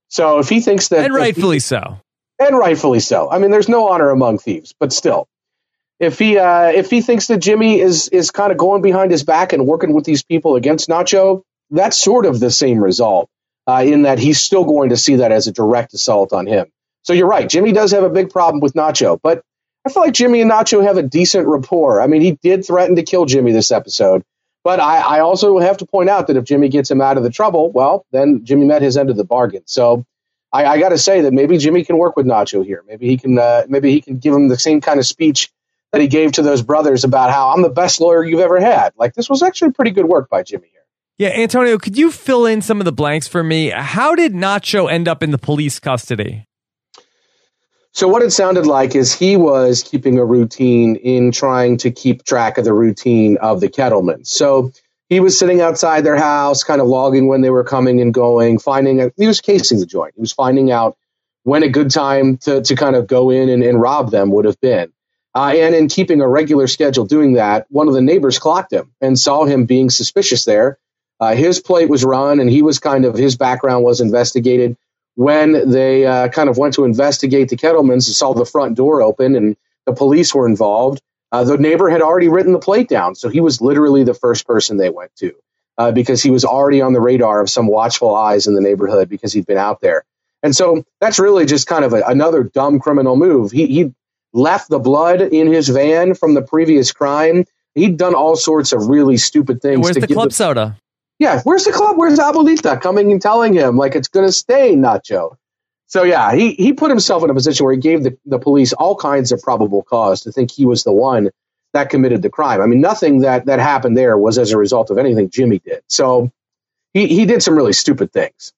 So 0.09 0.39
if 0.39 0.49
he 0.49 0.61
thinks 0.61 0.89
that. 0.89 1.07
And 1.07 1.15
rightfully 1.15 1.57
he, 1.57 1.61
so. 1.61 1.99
And 2.39 2.57
rightfully 2.57 3.01
so. 3.01 3.31
I 3.31 3.39
mean, 3.39 3.51
there's 3.51 3.69
no 3.69 3.89
honor 3.89 4.11
among 4.11 4.39
thieves, 4.39 4.75
but 4.79 4.93
still 4.93 5.29
if 6.01 6.19
he 6.19 6.39
uh, 6.39 6.69
if 6.69 6.91
he 6.91 7.03
thinks 7.03 7.29
that 7.29 7.39
Jimmy 7.39 7.79
is 7.79 8.09
is 8.09 8.31
kind 8.31 8.51
of 8.51 8.59
going 8.59 8.83
behind 8.83 9.13
his 9.13 9.23
back 9.23 9.53
and 9.53 9.67
working 9.67 9.93
with 9.93 10.05
these 10.05 10.23
people 10.23 10.57
against 10.57 10.89
Nacho, 10.89 11.43
that's 11.71 11.99
sort 11.99 12.27
of 12.27 12.41
the 12.41 12.51
same 12.51 12.83
result. 12.83 13.29
Uh, 13.67 13.85
in 13.87 14.03
that 14.03 14.19
he's 14.19 14.41
still 14.41 14.65
going 14.65 14.89
to 14.89 14.97
see 14.97 15.17
that 15.17 15.33
as 15.33 15.47
a 15.47 15.53
direct 15.53 15.95
assault 15.95 16.33
on 16.33 16.47
him. 16.47 16.67
So 17.03 17.13
you're 17.13 17.29
right. 17.29 17.49
Jimmy 17.49 17.73
does 17.73 17.93
have 17.93 18.03
a 18.03 18.11
big 18.11 18.31
problem 18.31 18.61
with 18.61 18.75
Nacho, 18.75 19.19
but 19.23 19.43
I 19.85 19.91
feel 19.91 20.03
like 20.03 20.13
Jimmy 20.13 20.41
and 20.41 20.51
Nacho 20.51 20.83
have 20.83 20.97
a 20.97 21.03
decent 21.03 21.47
rapport. 21.47 22.01
I 22.01 22.07
mean, 22.07 22.21
he 22.21 22.33
did 22.33 22.67
threaten 22.67 22.97
to 22.97 23.03
kill 23.03 23.27
Jimmy 23.27 23.53
this 23.53 23.71
episode, 23.71 24.23
but 24.65 24.81
I, 24.81 25.01
I 25.01 25.21
also 25.21 25.59
have 25.59 25.79
to 25.79 25.87
point 25.87 26.11
out 26.11 26.27
that 26.27 26.37
if 26.37 26.45
Jimmy 26.45 26.69
gets 26.69 26.91
him 26.91 27.01
out 27.01 27.17
of 27.17 27.23
the 27.23 27.31
trouble, 27.31 27.71
well, 27.71 28.05
then 28.13 28.45
Jimmy 28.45 28.67
met 28.67 28.83
his 28.83 28.97
end 28.97 29.09
of 29.11 29.17
the 29.17 29.25
bargain. 29.25 29.63
So 29.67 30.05
I, 30.53 30.67
I 30.67 30.79
got 30.79 30.91
to 30.91 30.99
say 30.99 31.23
that 31.23 31.33
maybe 31.33 31.57
Jimmy 31.59 31.85
can 31.85 31.97
work 31.97 32.17
with 32.17 32.27
Nacho 32.27 32.65
here. 32.65 32.85
Maybe 32.87 33.07
he 33.07 33.17
can. 33.17 33.39
Uh, 33.39 33.65
maybe 33.69 33.93
he 33.93 34.01
can 34.01 34.19
give 34.19 34.35
him 34.35 34.49
the 34.49 34.59
same 34.59 34.81
kind 34.81 34.99
of 34.99 35.07
speech 35.07 35.51
that 35.93 36.01
he 36.01 36.09
gave 36.09 36.33
to 36.33 36.43
those 36.43 36.63
brothers 36.63 37.05
about 37.05 37.31
how 37.31 37.51
I'm 37.51 37.63
the 37.63 37.71
best 37.71 38.01
lawyer 38.01 38.25
you've 38.25 38.41
ever 38.41 38.61
had. 38.61 38.93
Like 38.97 39.15
this 39.15 39.31
was 39.31 39.43
actually 39.43 39.73
pretty 39.73 39.93
good 39.93 40.07
work 40.07 40.29
by 40.29 40.43
Jimmy 40.43 40.69
here. 40.73 40.80
Yeah, 41.21 41.33
Antonio, 41.35 41.77
could 41.77 41.99
you 41.99 42.11
fill 42.11 42.47
in 42.47 42.63
some 42.63 42.81
of 42.81 42.87
the 42.87 42.93
blanks 42.93 43.29
for 43.29 43.45
me? 43.45 43.69
How 43.69 44.15
did 44.15 44.33
Nacho 44.33 44.91
end 44.91 45.07
up 45.07 45.23
in 45.23 45.33
the 45.33 45.37
police 45.37 45.79
custody? 45.79 46.47
So 47.93 48.09
what 48.09 48.23
it 48.23 48.31
sounded 48.31 48.65
like 48.65 48.97
is 48.97 49.13
he 49.13 49.37
was 49.37 49.83
keeping 49.83 50.17
a 50.17 50.25
routine 50.25 50.97
in 50.97 51.31
trying 51.31 51.77
to 51.77 51.91
keep 51.91 52.25
track 52.25 52.57
of 52.57 52.65
the 52.65 52.73
routine 52.73 53.37
of 53.37 53.61
the 53.61 53.69
Kettleman. 53.69 54.27
So 54.27 54.73
he 55.11 55.21
was 55.21 55.39
sitting 55.39 55.61
outside 55.61 56.05
their 56.05 56.17
house, 56.17 56.65
kind 56.65 56.81
of 56.81 56.87
logging 56.87 57.29
when 57.29 57.43
they 57.43 57.51
were 57.51 57.65
coming 57.65 58.01
and 58.01 58.15
going, 58.15 58.59
finding 58.59 59.03
a, 59.03 59.13
he 59.19 59.27
was 59.27 59.43
casing 59.43 59.79
the 59.79 59.85
joint. 59.85 60.15
He 60.15 60.23
was 60.23 60.33
finding 60.33 60.71
out 60.71 60.97
when 61.43 61.63
a 61.63 61.69
good 61.69 61.91
time 61.91 62.39
to, 62.39 62.63
to 62.63 62.75
kind 62.75 62.97
of 62.97 63.07
go 63.07 63.29
in 63.29 63.51
and, 63.51 63.63
and 63.63 63.79
rob 63.79 64.11
them 64.11 64.31
would 64.31 64.47
have 64.47 64.59
been. 64.63 64.91
Uh, 65.35 65.53
and 65.55 65.75
in 65.75 65.89
keeping 65.89 66.23
a 66.23 66.27
regular 66.27 66.67
schedule 66.67 67.05
doing 67.05 67.35
that, 67.35 67.67
one 67.69 67.89
of 67.89 67.93
the 67.93 68.01
neighbors 68.01 68.39
clocked 68.39 68.73
him 68.73 68.91
and 69.03 69.19
saw 69.19 69.45
him 69.45 69.67
being 69.67 69.91
suspicious 69.91 70.47
there. 70.47 70.79
Uh, 71.21 71.35
his 71.35 71.61
plate 71.61 71.89
was 71.89 72.05
run, 72.05 72.41
and 72.41 72.49
he 72.49 72.63
was 72.63 72.79
kind 72.79 73.05
of 73.05 73.15
his 73.15 73.37
background 73.37 73.85
was 73.85 74.01
investigated. 74.01 74.77
When 75.17 75.71
they 75.71 76.07
uh, 76.07 76.29
kind 76.29 76.49
of 76.49 76.57
went 76.57 76.75
to 76.75 76.85
investigate 76.85 77.49
the 77.49 77.57
Kettlemans, 77.57 78.07
and 78.09 78.17
saw 78.17 78.33
the 78.33 78.47
front 78.47 78.77
door 78.77 79.03
open, 79.03 79.37
and 79.37 79.57
the 79.87 79.93
police 79.93 80.35
were 80.35 80.49
involved. 80.49 81.03
Uh, 81.33 81.45
the 81.45 81.59
neighbor 81.59 81.89
had 81.89 82.03
already 82.03 82.29
written 82.29 82.53
the 82.53 82.59
plate 82.59 82.89
down, 82.89 83.15
so 83.15 83.29
he 83.29 83.41
was 83.41 83.61
literally 83.61 84.03
the 84.03 84.15
first 84.15 84.47
person 84.47 84.79
they 84.79 84.91
went 84.91 85.15
to 85.17 85.33
uh, 85.79 85.93
because 85.93 86.23
he 86.23 86.31
was 86.31 86.45
already 86.45 86.81
on 86.81 86.93
the 86.93 87.01
radar 87.01 87.41
of 87.41 87.49
some 87.49 87.67
watchful 87.67 88.15
eyes 88.15 88.47
in 88.47 88.55
the 88.55 88.61
neighborhood 88.61 89.09
because 89.09 89.33
he'd 89.33 89.47
been 89.47 89.59
out 89.59 89.81
there. 89.81 90.05
And 90.43 90.55
so 90.55 90.85
that's 91.01 91.19
really 91.19 91.47
just 91.47 91.67
kind 91.67 91.85
of 91.85 91.93
a, 91.93 92.03
another 92.03 92.43
dumb 92.43 92.81
criminal 92.81 93.17
move. 93.17 93.51
He, 93.51 93.67
he 93.67 93.95
left 94.33 94.69
the 94.69 94.79
blood 94.79 95.21
in 95.21 95.53
his 95.53 95.69
van 95.69 96.15
from 96.15 96.35
the 96.35 96.43
previous 96.43 96.93
crime. 96.93 97.45
He'd 97.75 97.97
done 97.97 98.15
all 98.15 98.37
sorts 98.37 98.73
of 98.73 98.89
really 98.89 99.17
stupid 99.17 99.63
things. 99.63 99.81
Where's 99.81 99.97
the 99.97 100.07
club 100.07 100.31
the, 100.31 100.35
soda? 100.35 100.77
Yeah, 101.21 101.43
where's 101.43 101.65
the 101.65 101.73
club? 101.73 101.99
Where's 101.99 102.19
Abuelita 102.19 102.81
coming 102.81 103.13
and 103.13 103.21
telling 103.21 103.53
him 103.53 103.77
like 103.77 103.95
it's 103.95 104.09
going 104.09 104.27
to 104.27 104.33
stay 104.33 104.75
Nacho? 104.75 105.37
So 105.87 106.03
yeah, 106.03 106.35
he 106.35 106.55
he 106.55 106.73
put 106.73 106.89
himself 106.91 107.23
in 107.23 107.29
a 107.29 107.35
position 107.35 107.65
where 107.65 107.75
he 107.75 107.81
gave 107.81 108.03
the, 108.03 108.17
the 108.25 108.39
police 108.39 108.73
all 108.73 108.97
kinds 108.97 109.31
of 109.31 109.43
probable 109.43 109.83
cause 109.83 110.23
to 110.23 110.33
think 110.33 110.51
he 110.51 110.65
was 110.65 110.83
the 110.83 110.93
one 110.93 111.31
that 111.75 111.91
committed 111.91 112.23
the 112.23 112.31
crime. 112.31 112.63
I 112.63 112.67
mean, 112.67 112.81
nothing 112.81 113.21
that 113.21 113.47
that 113.47 113.59
happened 113.59 113.99
there 113.99 114.17
was 114.17 114.39
as 114.39 114.53
a 114.53 114.57
result 114.57 114.91
of 114.91 114.97
anything 114.97 115.29
Jimmy 115.29 115.59
did. 115.59 115.83
So 115.89 116.33
he 116.95 117.07
he 117.07 117.27
did 117.27 117.43
some 117.43 117.55
really 117.55 117.75
stupid 117.75 118.13
things. 118.13 118.55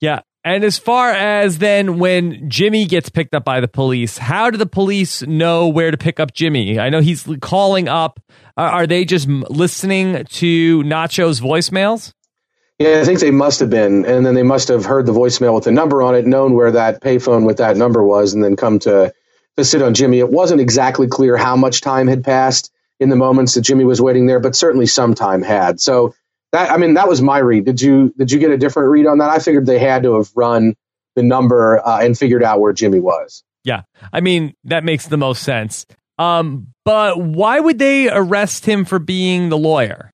Yeah, 0.00 0.20
and 0.44 0.64
as 0.64 0.78
far 0.78 1.10
as 1.10 1.58
then 1.58 1.98
when 1.98 2.50
Jimmy 2.50 2.84
gets 2.84 3.08
picked 3.08 3.34
up 3.34 3.44
by 3.44 3.60
the 3.60 3.68
police, 3.68 4.18
how 4.18 4.50
do 4.50 4.58
the 4.58 4.66
police 4.66 5.22
know 5.22 5.68
where 5.68 5.90
to 5.90 5.96
pick 5.96 6.18
up 6.18 6.34
Jimmy? 6.34 6.80
I 6.80 6.88
know 6.88 7.00
he's 7.00 7.28
calling 7.40 7.88
up. 7.88 8.20
are 8.56 8.86
they 8.86 9.04
just 9.04 9.28
listening 9.28 10.24
to 10.24 10.82
Nacho's 10.82 11.40
voicemails? 11.40 12.12
Yeah, 12.78 13.00
I 13.00 13.04
think 13.04 13.20
they 13.20 13.30
must 13.30 13.60
have 13.60 13.70
been. 13.70 14.04
And 14.04 14.26
then 14.26 14.34
they 14.34 14.42
must 14.42 14.68
have 14.68 14.84
heard 14.84 15.06
the 15.06 15.12
voicemail 15.12 15.54
with 15.54 15.64
the 15.64 15.72
number 15.72 16.02
on 16.02 16.16
it, 16.16 16.26
known 16.26 16.54
where 16.54 16.72
that 16.72 17.00
payphone 17.00 17.46
with 17.46 17.58
that 17.58 17.76
number 17.76 18.02
was, 18.02 18.34
and 18.34 18.42
then 18.42 18.56
come 18.56 18.80
to, 18.80 19.14
to 19.56 19.64
sit 19.64 19.82
on 19.82 19.94
Jimmy. 19.94 20.18
It 20.18 20.30
wasn't 20.30 20.60
exactly 20.60 21.06
clear 21.06 21.36
how 21.36 21.54
much 21.54 21.80
time 21.80 22.08
had 22.08 22.24
passed 22.24 22.72
in 22.98 23.08
the 23.08 23.16
moments 23.16 23.54
that 23.54 23.60
Jimmy 23.60 23.84
was 23.84 24.02
waiting 24.02 24.26
there, 24.26 24.40
but 24.40 24.56
certainly 24.56 24.86
some 24.86 25.14
time 25.14 25.42
had. 25.42 25.80
So 25.80 26.14
that 26.52 26.70
I 26.70 26.76
mean 26.76 26.94
that 26.94 27.08
was 27.08 27.20
my 27.20 27.38
read. 27.38 27.64
Did 27.64 27.80
you 27.80 28.14
did 28.16 28.30
you 28.30 28.38
get 28.38 28.50
a 28.50 28.58
different 28.58 28.90
read 28.90 29.06
on 29.06 29.18
that? 29.18 29.30
I 29.30 29.38
figured 29.38 29.66
they 29.66 29.78
had 29.78 30.02
to 30.04 30.16
have 30.16 30.30
run 30.34 30.74
the 31.16 31.22
number 31.22 31.84
uh, 31.86 32.00
and 32.00 32.16
figured 32.16 32.42
out 32.42 32.60
where 32.60 32.72
Jimmy 32.72 33.00
was. 33.00 33.42
Yeah, 33.64 33.82
I 34.12 34.20
mean 34.20 34.54
that 34.64 34.84
makes 34.84 35.06
the 35.06 35.16
most 35.16 35.42
sense. 35.42 35.86
Um, 36.18 36.68
but 36.84 37.20
why 37.20 37.58
would 37.58 37.78
they 37.78 38.10
arrest 38.10 38.66
him 38.66 38.84
for 38.84 38.98
being 38.98 39.48
the 39.48 39.58
lawyer? 39.58 40.12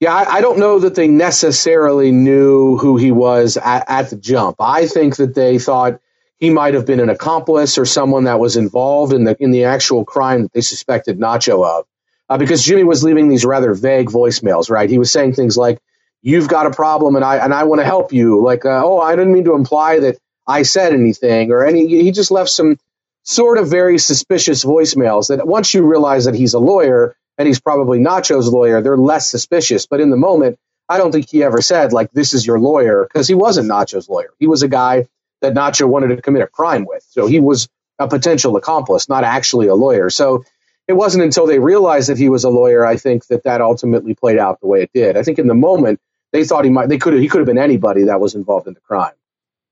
Yeah, 0.00 0.12
I, 0.12 0.36
I 0.36 0.40
don't 0.40 0.58
know 0.58 0.80
that 0.80 0.94
they 0.94 1.06
necessarily 1.06 2.10
knew 2.10 2.76
who 2.76 2.96
he 2.96 3.12
was 3.12 3.56
at, 3.56 3.84
at 3.88 4.10
the 4.10 4.16
jump. 4.16 4.56
I 4.60 4.86
think 4.86 5.16
that 5.16 5.34
they 5.34 5.58
thought 5.58 6.00
he 6.36 6.50
might 6.50 6.74
have 6.74 6.86
been 6.86 7.00
an 7.00 7.08
accomplice 7.08 7.78
or 7.78 7.84
someone 7.84 8.24
that 8.24 8.40
was 8.40 8.56
involved 8.56 9.12
in 9.12 9.24
the 9.24 9.36
in 9.38 9.50
the 9.50 9.64
actual 9.64 10.04
crime 10.04 10.42
that 10.42 10.52
they 10.52 10.60
suspected 10.60 11.18
Nacho 11.18 11.64
of. 11.64 11.86
Uh, 12.28 12.38
because 12.38 12.62
Jimmy 12.64 12.84
was 12.84 13.04
leaving 13.04 13.28
these 13.28 13.44
rather 13.44 13.74
vague 13.74 14.08
voicemails, 14.08 14.70
right? 14.70 14.90
He 14.90 14.98
was 14.98 15.12
saying 15.12 15.34
things 15.34 15.56
like, 15.56 15.78
"You've 16.22 16.48
got 16.48 16.66
a 16.66 16.70
problem, 16.70 17.16
and 17.16 17.24
I 17.24 17.38
and 17.38 17.54
I 17.54 17.64
want 17.64 17.80
to 17.80 17.86
help 17.86 18.12
you." 18.12 18.42
Like, 18.42 18.64
uh, 18.64 18.82
"Oh, 18.84 18.98
I 19.00 19.16
didn't 19.16 19.32
mean 19.34 19.44
to 19.44 19.54
imply 19.54 20.00
that 20.00 20.18
I 20.46 20.62
said 20.62 20.94
anything," 20.94 21.52
or 21.52 21.64
any. 21.66 21.86
He 21.86 22.10
just 22.12 22.30
left 22.32 22.50
some 22.50 22.78
sort 23.24 23.58
of 23.58 23.68
very 23.68 23.98
suspicious 23.98 24.64
voicemails 24.64 25.28
that 25.28 25.46
once 25.46 25.74
you 25.74 25.84
realize 25.84 26.26
that 26.26 26.34
he's 26.34 26.54
a 26.54 26.58
lawyer 26.58 27.16
and 27.38 27.46
he's 27.48 27.60
probably 27.60 27.98
Nacho's 28.00 28.48
lawyer, 28.52 28.82
they're 28.82 28.96
less 28.98 29.30
suspicious. 29.30 29.86
But 29.86 30.00
in 30.00 30.10
the 30.10 30.16
moment, 30.16 30.58
I 30.88 30.98
don't 30.98 31.12
think 31.12 31.28
he 31.30 31.44
ever 31.44 31.62
said 31.62 31.92
like, 31.92 32.10
"This 32.12 32.34
is 32.34 32.46
your 32.46 32.58
lawyer," 32.60 33.04
because 33.04 33.28
he 33.28 33.34
wasn't 33.34 33.68
Nacho's 33.68 34.08
lawyer. 34.08 34.30
He 34.40 34.46
was 34.48 34.62
a 34.62 34.68
guy 34.68 35.06
that 35.42 35.54
Nacho 35.54 35.86
wanted 35.86 36.16
to 36.16 36.22
commit 36.22 36.42
a 36.42 36.46
crime 36.48 36.86
with, 36.86 37.04
so 37.10 37.26
he 37.26 37.40
was 37.40 37.68
a 37.98 38.08
potential 38.08 38.56
accomplice, 38.56 39.08
not 39.08 39.24
actually 39.24 39.68
a 39.68 39.74
lawyer. 39.74 40.10
So 40.10 40.44
it 40.86 40.94
wasn't 40.94 41.24
until 41.24 41.46
they 41.46 41.58
realized 41.58 42.08
that 42.08 42.18
he 42.18 42.28
was 42.28 42.44
a 42.44 42.50
lawyer, 42.50 42.84
I 42.84 42.96
think, 42.96 43.26
that 43.28 43.44
that 43.44 43.60
ultimately 43.60 44.14
played 44.14 44.38
out 44.38 44.60
the 44.60 44.66
way 44.66 44.82
it 44.82 44.90
did. 44.92 45.16
I 45.16 45.22
think 45.22 45.38
in 45.38 45.46
the 45.46 45.54
moment 45.54 46.00
they 46.32 46.44
thought 46.44 46.64
he 46.64 46.70
might, 46.70 46.88
they 46.88 46.98
could 46.98 47.12
have, 47.14 47.22
he 47.22 47.28
could 47.28 47.38
have 47.38 47.46
been 47.46 47.58
anybody 47.58 48.04
that 48.04 48.20
was 48.20 48.34
involved 48.34 48.66
in 48.66 48.74
the 48.74 48.80
crime. 48.80 49.14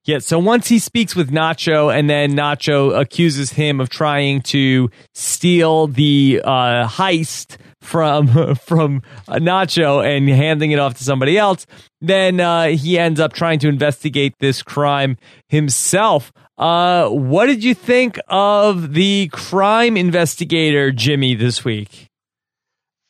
Yeah, 0.05 0.18
so 0.18 0.40
once 0.40 0.66
he 0.66 0.81
speaks 0.81 1.14
with 1.14 1.31
Nacho, 1.31 1.96
and 1.96 2.11
then 2.11 2.33
Nacho 2.33 2.98
accuses 2.98 3.51
him 3.51 3.81
of 3.81 3.88
trying 3.88 4.42
to 4.42 4.90
steal 5.14 5.87
the 5.87 6.40
uh, 6.42 6.88
heist 6.88 7.57
from 7.81 8.55
from 8.57 9.03
Nacho 9.29 10.05
and 10.05 10.29
handing 10.29 10.72
it 10.72 10.81
off 10.81 10.94
to 10.94 11.05
somebody 11.05 11.38
else, 11.38 11.66
then 12.01 12.40
uh, 12.40 12.68
he 12.68 12.98
ends 12.98 13.20
up 13.20 13.33
trying 13.33 13.61
to 13.61 13.68
investigate 13.68 14.35
this 14.40 14.61
crime 14.61 15.18
himself. 15.48 16.33
Uh, 16.58 17.08
what 17.08 17.46
did 17.46 17.64
you 17.64 17.74
think 17.74 18.18
of 18.28 18.94
the 18.94 19.28
crime 19.32 19.96
investigator 19.96 20.92
Jimmy 20.92 21.34
this 21.34 21.64
week? 21.64 22.08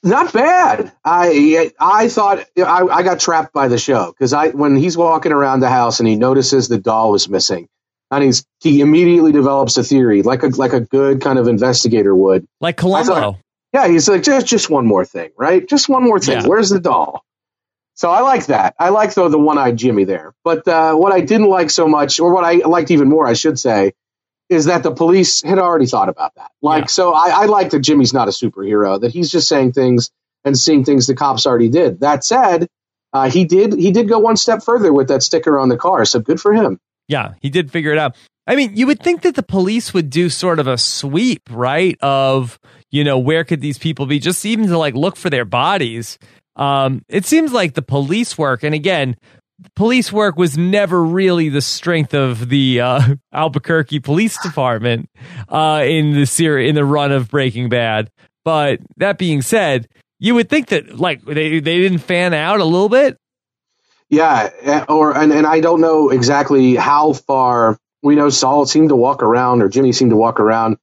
Not 0.05 0.33
bad. 0.33 0.93
I 1.05 1.71
I 1.79 2.09
thought 2.09 2.45
I, 2.57 2.83
I 2.83 3.03
got 3.03 3.21
trapped 3.21 3.53
by 3.53 3.69
the 3.69 3.79
show 3.79 4.11
because 4.11 4.33
I 4.33 4.49
when 4.49 4.77
he's 4.77 4.97
walking 4.97 5.31
around 5.31 5.61
the 5.61 5.69
house 5.69 6.01
and 6.01 6.09
he 6.09 6.17
notices 6.17 6.67
the 6.67 6.79
doll 6.79 7.15
is 7.15 7.29
missing, 7.29 7.69
and 8.11 8.25
he's 8.25 8.45
he 8.61 8.81
immediately 8.81 9.31
develops 9.31 9.77
a 9.77 9.85
theory 9.85 10.23
like 10.23 10.43
a 10.43 10.49
like 10.49 10.73
a 10.73 10.81
good 10.81 11.21
kind 11.21 11.39
of 11.39 11.47
investigator 11.47 12.15
would. 12.15 12.47
Like 12.61 12.77
Columbo. 12.77 13.15
Thought, 13.15 13.39
yeah, 13.73 13.87
he's 13.87 14.09
like 14.09 14.25
just 14.25 14.47
just 14.47 14.69
one 14.69 14.87
more 14.87 15.05
thing, 15.05 15.31
right? 15.37 15.69
Just 15.69 15.89
one 15.89 16.03
more 16.03 16.19
thing. 16.19 16.41
Yeah. 16.41 16.47
Where's 16.49 16.71
the 16.71 16.81
doll? 16.81 17.25
So 18.03 18.11
I 18.11 18.23
like 18.23 18.47
that. 18.47 18.75
I 18.81 18.89
like 18.89 19.15
though 19.15 19.29
the 19.29 19.39
one-eyed 19.39 19.77
Jimmy 19.77 20.03
there. 20.03 20.35
But 20.43 20.67
uh, 20.67 20.93
what 20.97 21.13
I 21.13 21.21
didn't 21.21 21.47
like 21.47 21.71
so 21.71 21.87
much, 21.87 22.19
or 22.19 22.35
what 22.35 22.43
I 22.43 22.55
liked 22.55 22.91
even 22.91 23.09
more, 23.09 23.29
I 23.29 23.35
should 23.35 23.61
say, 23.61 23.93
is 24.49 24.65
that 24.65 24.83
the 24.83 24.91
police 24.91 25.41
had 25.41 25.61
already 25.61 25.87
thought 25.87 26.09
about 26.09 26.35
that. 26.35 26.51
Like, 26.61 26.83
Yeah. 26.83 26.87
so 26.89 27.13
I, 27.13 27.29
I 27.29 27.45
like 27.45 27.71
that 27.71 27.79
Jimmy's 27.79 28.13
not 28.13 28.27
a 28.27 28.33
superhero; 28.33 29.01
that 29.01 29.13
he's 29.13 29.31
just 29.31 29.47
saying 29.47 29.75
things 29.75 30.11
and 30.45 30.59
seeing 30.59 30.85
things 30.85 31.07
the 31.07 31.15
cops 31.15 31.47
already 31.47 31.69
did. 31.69 32.01
That 32.01 32.25
said, 32.25 32.67
uh, 33.13 33.31
he 33.31 33.45
did 33.45 33.73
he 33.75 33.93
did 33.93 34.09
go 34.09 34.19
one 34.19 34.37
step 34.37 34.65
further 34.65 34.93
with 34.93 35.07
that 35.07 35.23
sticker 35.23 35.61
on 35.61 35.69
the 35.69 35.77
car. 35.77 36.05
So 36.05 36.19
good 36.19 36.41
for 36.41 36.53
him. 36.53 36.81
Yeah, 37.07 37.35
he 37.41 37.51
did 37.51 37.71
figure 37.71 37.93
it 37.93 37.99
out. 37.99 38.17
I 38.49 38.57
mean, 38.57 38.77
you 38.77 38.89
would 38.89 38.99
think 38.99 39.23
that 39.23 39.37
the 39.37 39.45
police 39.45 39.95
would 39.95 40.11
do 40.11 40.29
sort 40.29 40.59
of 40.59 40.67
a 40.67 40.77
sweep, 40.77 41.43
right? 41.49 41.97
Of, 42.03 42.59
you 42.91 43.05
know, 43.05 43.21
where 43.21 43.45
could 43.45 43.61
these 43.61 43.79
people 43.79 44.07
be? 44.07 44.19
Just 44.19 44.45
even 44.45 44.67
to 44.67 44.77
like 44.77 44.95
look 44.97 45.15
for 45.15 45.31
their 45.31 45.45
bodies. 45.45 46.19
Um, 46.57 47.05
it 47.09 47.25
seems 47.25 47.53
like 47.53 47.75
the 47.75 47.83
police 47.83 48.37
work, 48.37 48.63
and 48.63 48.75
again, 48.75 49.17
police 49.75 50.13
work 50.13 50.37
was 50.37 50.59
never 50.59 51.03
really 51.03 51.49
the 51.49 51.61
strength 51.61 52.15
of 52.15 52.49
the 52.49 52.81
uh, 52.81 53.15
Albuquerque 53.33 54.01
Police 54.01 54.41
Department 54.43 55.09
uh, 55.49 55.83
in 55.87 56.13
the 56.15 56.27
series 56.27 56.69
in 56.69 56.75
the 56.75 56.85
run 56.85 57.13
of 57.13 57.29
Breaking 57.29 57.69
Bad. 57.69 58.11
But 58.45 58.81
that 58.97 59.19
being 59.19 59.43
said, 59.43 59.89
you 60.19 60.35
would 60.35 60.49
think 60.49 60.69
that 60.69 60.99
like 60.99 61.25
they 61.25 61.61
they 61.61 61.79
didn't 61.79 61.99
fan 61.99 62.35
out 62.35 62.61
a 62.61 62.65
little 62.65 62.89
bit. 62.89 63.17
Yeah, 64.09 64.51
eh, 64.61 64.85
or 64.89 65.17
and, 65.17 65.33
and 65.33 65.47
I 65.47 65.61
don't 65.61 65.81
know 65.81 66.11
exactly 66.11 66.75
how 66.75 67.13
far 67.13 67.79
we 68.03 68.15
know 68.15 68.31
Saul 68.31 68.67
seemed 68.67 68.91
to 68.91 68.97
walk 68.97 69.23
around 69.23 69.63
or 69.63 69.69
Jimmy 69.69 69.93
seemed 69.93 70.11
to 70.11 70.17
walk 70.17 70.41
around 70.41 70.77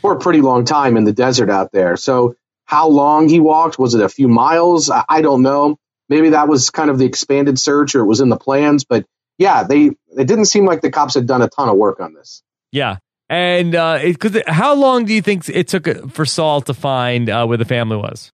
for 0.00 0.12
a 0.12 0.18
pretty 0.18 0.40
long 0.40 0.64
time 0.64 0.96
in 0.96 1.04
the 1.04 1.12
desert 1.12 1.50
out 1.50 1.72
there. 1.72 1.96
So 1.96 2.36
how 2.66 2.88
long 2.88 3.28
he 3.28 3.40
walked 3.40 3.78
was 3.78 3.94
it 3.94 4.02
a 4.02 4.08
few 4.08 4.28
miles? 4.28 4.90
I, 4.90 5.04
I 5.08 5.22
don't 5.22 5.42
know. 5.42 5.78
Maybe 6.08 6.30
that 6.30 6.48
was 6.48 6.70
kind 6.70 6.90
of 6.90 6.98
the 6.98 7.06
expanded 7.06 7.58
search 7.58 7.94
or 7.94 8.00
it 8.00 8.06
was 8.06 8.20
in 8.20 8.28
the 8.28 8.36
plans, 8.36 8.84
but 8.84 9.06
yeah, 9.38 9.64
they 9.64 9.90
it 10.16 10.26
didn't 10.26 10.46
seem 10.46 10.66
like 10.66 10.80
the 10.80 10.90
cops 10.90 11.14
had 11.14 11.26
done 11.26 11.42
a 11.42 11.48
ton 11.48 11.68
of 11.68 11.76
work 11.76 12.00
on 12.00 12.14
this. 12.14 12.42
Yeah. 12.72 12.98
And 13.28 13.74
uh, 13.74 14.00
because 14.02 14.40
how 14.46 14.74
long 14.74 15.04
do 15.04 15.12
you 15.12 15.22
think 15.22 15.48
it 15.48 15.68
took 15.68 16.10
for 16.12 16.24
Saul 16.24 16.60
to 16.62 16.74
find 16.74 17.28
uh, 17.28 17.44
where 17.46 17.58
the 17.58 17.64
family 17.64 17.96
was? 17.96 18.30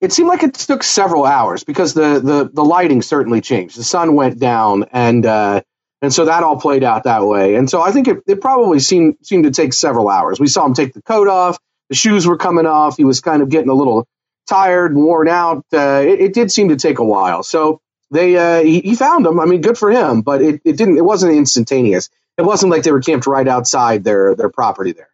It 0.00 0.12
seemed 0.12 0.28
like 0.28 0.42
it 0.42 0.54
took 0.54 0.82
several 0.82 1.24
hours 1.24 1.64
because 1.64 1.94
the 1.94 2.20
the, 2.20 2.50
the 2.52 2.64
lighting 2.64 3.02
certainly 3.02 3.40
changed. 3.40 3.76
The 3.76 3.84
sun 3.84 4.14
went 4.14 4.38
down 4.38 4.86
and 4.92 5.24
uh, 5.26 5.62
and 6.02 6.12
so 6.12 6.26
that 6.26 6.42
all 6.42 6.58
played 6.58 6.84
out 6.84 7.04
that 7.04 7.24
way. 7.24 7.56
And 7.56 7.68
so 7.68 7.80
I 7.80 7.92
think 7.92 8.08
it, 8.08 8.18
it 8.26 8.40
probably 8.40 8.80
seemed 8.80 9.16
seemed 9.22 9.44
to 9.44 9.50
take 9.50 9.72
several 9.72 10.08
hours. 10.08 10.40
We 10.40 10.48
saw 10.48 10.64
him 10.64 10.74
take 10.74 10.94
the 10.94 11.02
coat 11.02 11.28
off. 11.28 11.58
The 11.88 11.96
shoes 11.96 12.26
were 12.26 12.36
coming 12.36 12.66
off. 12.66 12.96
He 12.96 13.04
was 13.04 13.20
kind 13.20 13.42
of 13.42 13.48
getting 13.48 13.68
a 13.70 13.74
little 13.74 14.06
tired 14.48 14.92
and 14.92 15.04
worn 15.04 15.28
out. 15.28 15.64
Uh, 15.72 16.02
it, 16.04 16.20
it 16.20 16.34
did 16.34 16.50
seem 16.50 16.68
to 16.70 16.76
take 16.76 16.98
a 16.98 17.04
while. 17.04 17.42
So 17.42 17.80
they 18.10 18.36
uh, 18.36 18.62
he, 18.62 18.80
he 18.80 18.94
found 18.94 19.24
them. 19.26 19.38
I 19.40 19.44
mean, 19.46 19.60
good 19.60 19.78
for 19.78 19.90
him. 19.90 20.22
But 20.22 20.42
it, 20.42 20.60
it 20.64 20.76
didn't. 20.76 20.96
It 20.96 21.04
wasn't 21.04 21.32
instantaneous. 21.34 22.08
It 22.38 22.42
wasn't 22.42 22.70
like 22.70 22.82
they 22.82 22.92
were 22.92 23.00
camped 23.00 23.26
right 23.26 23.46
outside 23.48 24.04
their 24.04 24.34
their 24.34 24.50
property 24.50 24.92
there. 24.92 25.08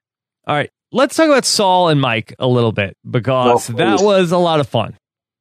All 0.46 0.54
right. 0.54 0.70
Let's 0.94 1.16
talk 1.16 1.26
about 1.26 1.46
Saul 1.46 1.88
and 1.88 2.00
Mike 2.00 2.34
a 2.38 2.46
little 2.46 2.72
bit 2.72 2.96
because 3.08 3.70
Oh, 3.70 3.72
that 3.74 4.00
was 4.02 4.30
a 4.32 4.38
lot 4.38 4.60
of 4.60 4.68
fun. 4.68 4.94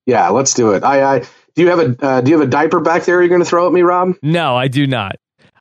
Yeah, 0.06 0.30
let's 0.30 0.54
do 0.54 0.72
it. 0.72 0.84
I, 0.84 1.18
I 1.18 1.20
do 1.56 1.62
you 1.64 1.68
have 1.70 1.80
a 1.80 2.06
uh, 2.06 2.22
do 2.22 2.32
you 2.32 2.40
have 2.40 2.48
a 2.48 2.50
diaper 2.50 2.80
back 2.80 3.04
there? 3.04 3.20
You're 3.22 3.30
going 3.30 3.42
to 3.42 3.46
throw 3.50 3.68
at 3.68 3.74
me, 3.74 3.82
Rob? 3.82 4.14
No, 4.22 4.56
I 4.56 4.68
do 4.70 4.88
not. 4.88 5.18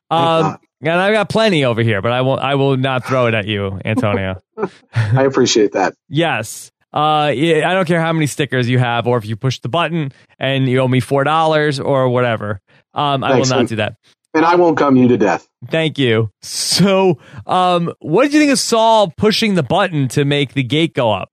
Um, 0.09 0.57
and 0.81 1.01
I've 1.01 1.13
got 1.13 1.29
plenty 1.29 1.65
over 1.65 1.81
here, 1.81 2.01
but 2.01 2.11
I 2.11 2.21
won't. 2.21 2.41
I 2.41 2.55
will 2.55 2.77
not 2.77 3.05
throw 3.05 3.27
it 3.27 3.33
at 3.33 3.47
you, 3.47 3.79
Antonio. 3.85 4.41
I 4.93 5.23
appreciate 5.23 5.73
that. 5.73 5.93
yes. 6.07 6.71
Uh, 6.93 7.31
yeah, 7.33 7.69
I 7.69 7.73
don't 7.73 7.85
care 7.87 8.01
how 8.01 8.11
many 8.11 8.27
stickers 8.27 8.67
you 8.67 8.77
have, 8.77 9.07
or 9.07 9.17
if 9.17 9.25
you 9.25 9.37
push 9.37 9.59
the 9.59 9.69
button 9.69 10.11
and 10.37 10.67
you 10.67 10.79
owe 10.79 10.89
me 10.89 10.99
four 10.99 11.23
dollars 11.23 11.79
or 11.79 12.09
whatever. 12.09 12.59
Um, 12.93 13.23
I 13.23 13.31
Thanks, 13.31 13.49
will 13.49 13.57
not 13.59 13.67
do 13.69 13.77
that. 13.77 13.95
And 14.33 14.45
I 14.45 14.55
won't 14.55 14.77
come 14.77 14.97
you 14.97 15.07
to 15.07 15.17
death. 15.17 15.47
Thank 15.69 15.97
you. 15.97 16.31
So, 16.41 17.17
um, 17.45 17.93
what 17.99 18.23
did 18.23 18.33
you 18.33 18.39
think 18.39 18.51
of 18.51 18.59
Saul 18.59 19.13
pushing 19.15 19.55
the 19.55 19.63
button 19.63 20.09
to 20.09 20.25
make 20.25 20.53
the 20.53 20.63
gate 20.63 20.93
go 20.93 21.11
up? 21.11 21.29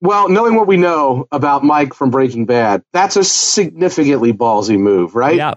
Well, 0.00 0.28
knowing 0.28 0.54
what 0.54 0.66
we 0.66 0.76
know 0.76 1.26
about 1.30 1.62
Mike 1.62 1.92
from 1.92 2.10
Breaking 2.10 2.46
Bad, 2.46 2.82
that's 2.92 3.16
a 3.16 3.24
significantly 3.24 4.32
ballsy 4.32 4.78
move, 4.78 5.14
right? 5.14 5.36
Yeah. 5.36 5.54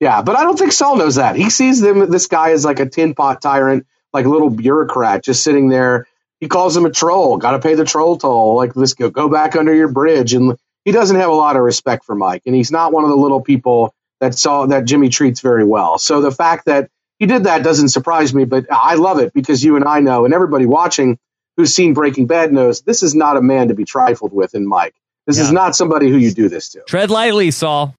Yeah, 0.00 0.22
but 0.22 0.34
I 0.34 0.42
don't 0.44 0.58
think 0.58 0.72
Saul 0.72 0.96
knows 0.96 1.16
that. 1.16 1.36
He 1.36 1.50
sees 1.50 1.80
them 1.80 2.10
this 2.10 2.26
guy 2.26 2.52
as 2.52 2.64
like 2.64 2.80
a 2.80 2.86
tin 2.86 3.14
pot 3.14 3.42
tyrant, 3.42 3.86
like 4.12 4.24
a 4.24 4.30
little 4.30 4.50
bureaucrat 4.50 5.22
just 5.22 5.44
sitting 5.44 5.68
there. 5.68 6.06
He 6.40 6.48
calls 6.48 6.74
him 6.74 6.86
a 6.86 6.90
troll. 6.90 7.36
Got 7.36 7.52
to 7.52 7.58
pay 7.58 7.74
the 7.74 7.84
troll 7.84 8.16
toll. 8.16 8.56
Like 8.56 8.72
this, 8.72 8.94
go 8.94 9.10
go 9.10 9.28
back 9.28 9.56
under 9.56 9.74
your 9.74 9.88
bridge. 9.88 10.32
And 10.32 10.56
he 10.86 10.92
doesn't 10.92 11.16
have 11.16 11.28
a 11.28 11.34
lot 11.34 11.56
of 11.56 11.62
respect 11.62 12.04
for 12.04 12.14
Mike, 12.14 12.42
and 12.46 12.54
he's 12.54 12.72
not 12.72 12.92
one 12.92 13.04
of 13.04 13.10
the 13.10 13.16
little 13.16 13.42
people 13.42 13.94
that 14.20 14.34
saw 14.34 14.66
that 14.66 14.86
Jimmy 14.86 15.10
treats 15.10 15.40
very 15.40 15.64
well. 15.64 15.98
So 15.98 16.22
the 16.22 16.30
fact 16.30 16.64
that 16.66 16.90
he 17.18 17.26
did 17.26 17.44
that 17.44 17.62
doesn't 17.62 17.90
surprise 17.90 18.34
me, 18.34 18.44
but 18.44 18.66
I 18.70 18.94
love 18.94 19.18
it 19.18 19.34
because 19.34 19.62
you 19.62 19.76
and 19.76 19.84
I 19.84 20.00
know, 20.00 20.24
and 20.24 20.32
everybody 20.32 20.64
watching 20.64 21.18
who's 21.56 21.74
seen 21.74 21.92
Breaking 21.92 22.26
Bad 22.26 22.52
knows 22.52 22.80
this 22.80 23.02
is 23.02 23.14
not 23.14 23.36
a 23.36 23.42
man 23.42 23.68
to 23.68 23.74
be 23.74 23.84
trifled 23.84 24.32
with 24.32 24.54
in 24.54 24.66
Mike. 24.66 24.94
This 25.26 25.38
is 25.38 25.52
not 25.52 25.76
somebody 25.76 26.08
who 26.08 26.16
you 26.16 26.32
do 26.32 26.48
this 26.48 26.70
to 26.70 26.80
Tread 26.80 27.10
lightly, 27.10 27.50
Saul. 27.50 27.94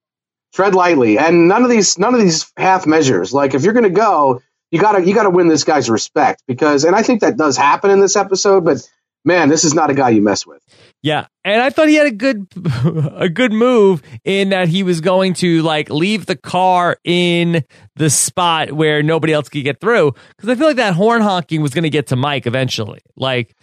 Tread 0.54 0.76
lightly 0.76 1.18
and 1.18 1.48
none 1.48 1.64
of 1.64 1.70
these 1.70 1.98
none 1.98 2.14
of 2.14 2.22
these 2.22 2.52
half 2.58 2.86
measures 2.86 3.34
like 3.34 3.54
if 3.54 3.64
you're 3.64 3.74
going 3.74 3.84
to 3.84 3.90
go 3.90 4.42
you 4.72 4.80
got 4.80 4.94
to 4.94 5.06
you 5.06 5.14
got 5.14 5.24
to 5.24 5.30
win 5.30 5.48
this 5.48 5.64
guy's 5.64 5.90
respect 5.90 6.44
because 6.48 6.84
and 6.84 6.96
I 6.96 7.04
think 7.04 7.22
that 7.22 7.38
does 7.38 7.58
happen 7.58 7.92
in 7.92 8.00
this 8.00 8.16
episode 8.16 8.66
but 8.66 8.88
man 9.24 9.50
this 9.50 9.64
is 9.64 9.74
not 9.74 9.90
a 9.90 9.94
guy 9.94 10.10
you 10.10 10.22
mess 10.22 10.46
with 10.46 10.62
Yeah, 11.04 11.28
and 11.44 11.62
I 11.62 11.70
thought 11.70 11.88
he 11.90 11.96
had 11.96 12.08
a 12.08 12.12
good 12.12 12.48
a 13.16 13.30
good 13.30 13.54
move 13.54 14.02
in 14.24 14.50
that 14.50 14.68
he 14.68 14.84
was 14.84 15.02
going 15.02 15.34
to 15.36 15.62
like 15.62 15.90
leave 15.90 16.26
the 16.26 16.36
car 16.36 16.98
in 17.04 17.64
the 17.96 18.10
spot 18.10 18.72
where 18.72 19.02
nobody 19.02 19.34
else 19.34 19.50
could 19.50 19.64
get 19.64 19.80
through 19.80 20.14
because 20.36 20.50
I 20.50 20.56
feel 20.56 20.68
like 20.68 20.78
that 20.78 20.96
horn 20.96 21.22
honking 21.22 21.62
was 21.62 21.74
going 21.74 21.84
to 21.84 21.90
get 21.90 22.08
to 22.08 22.16
Mike 22.16 22.46
eventually. 22.46 23.00
Like 23.16 23.56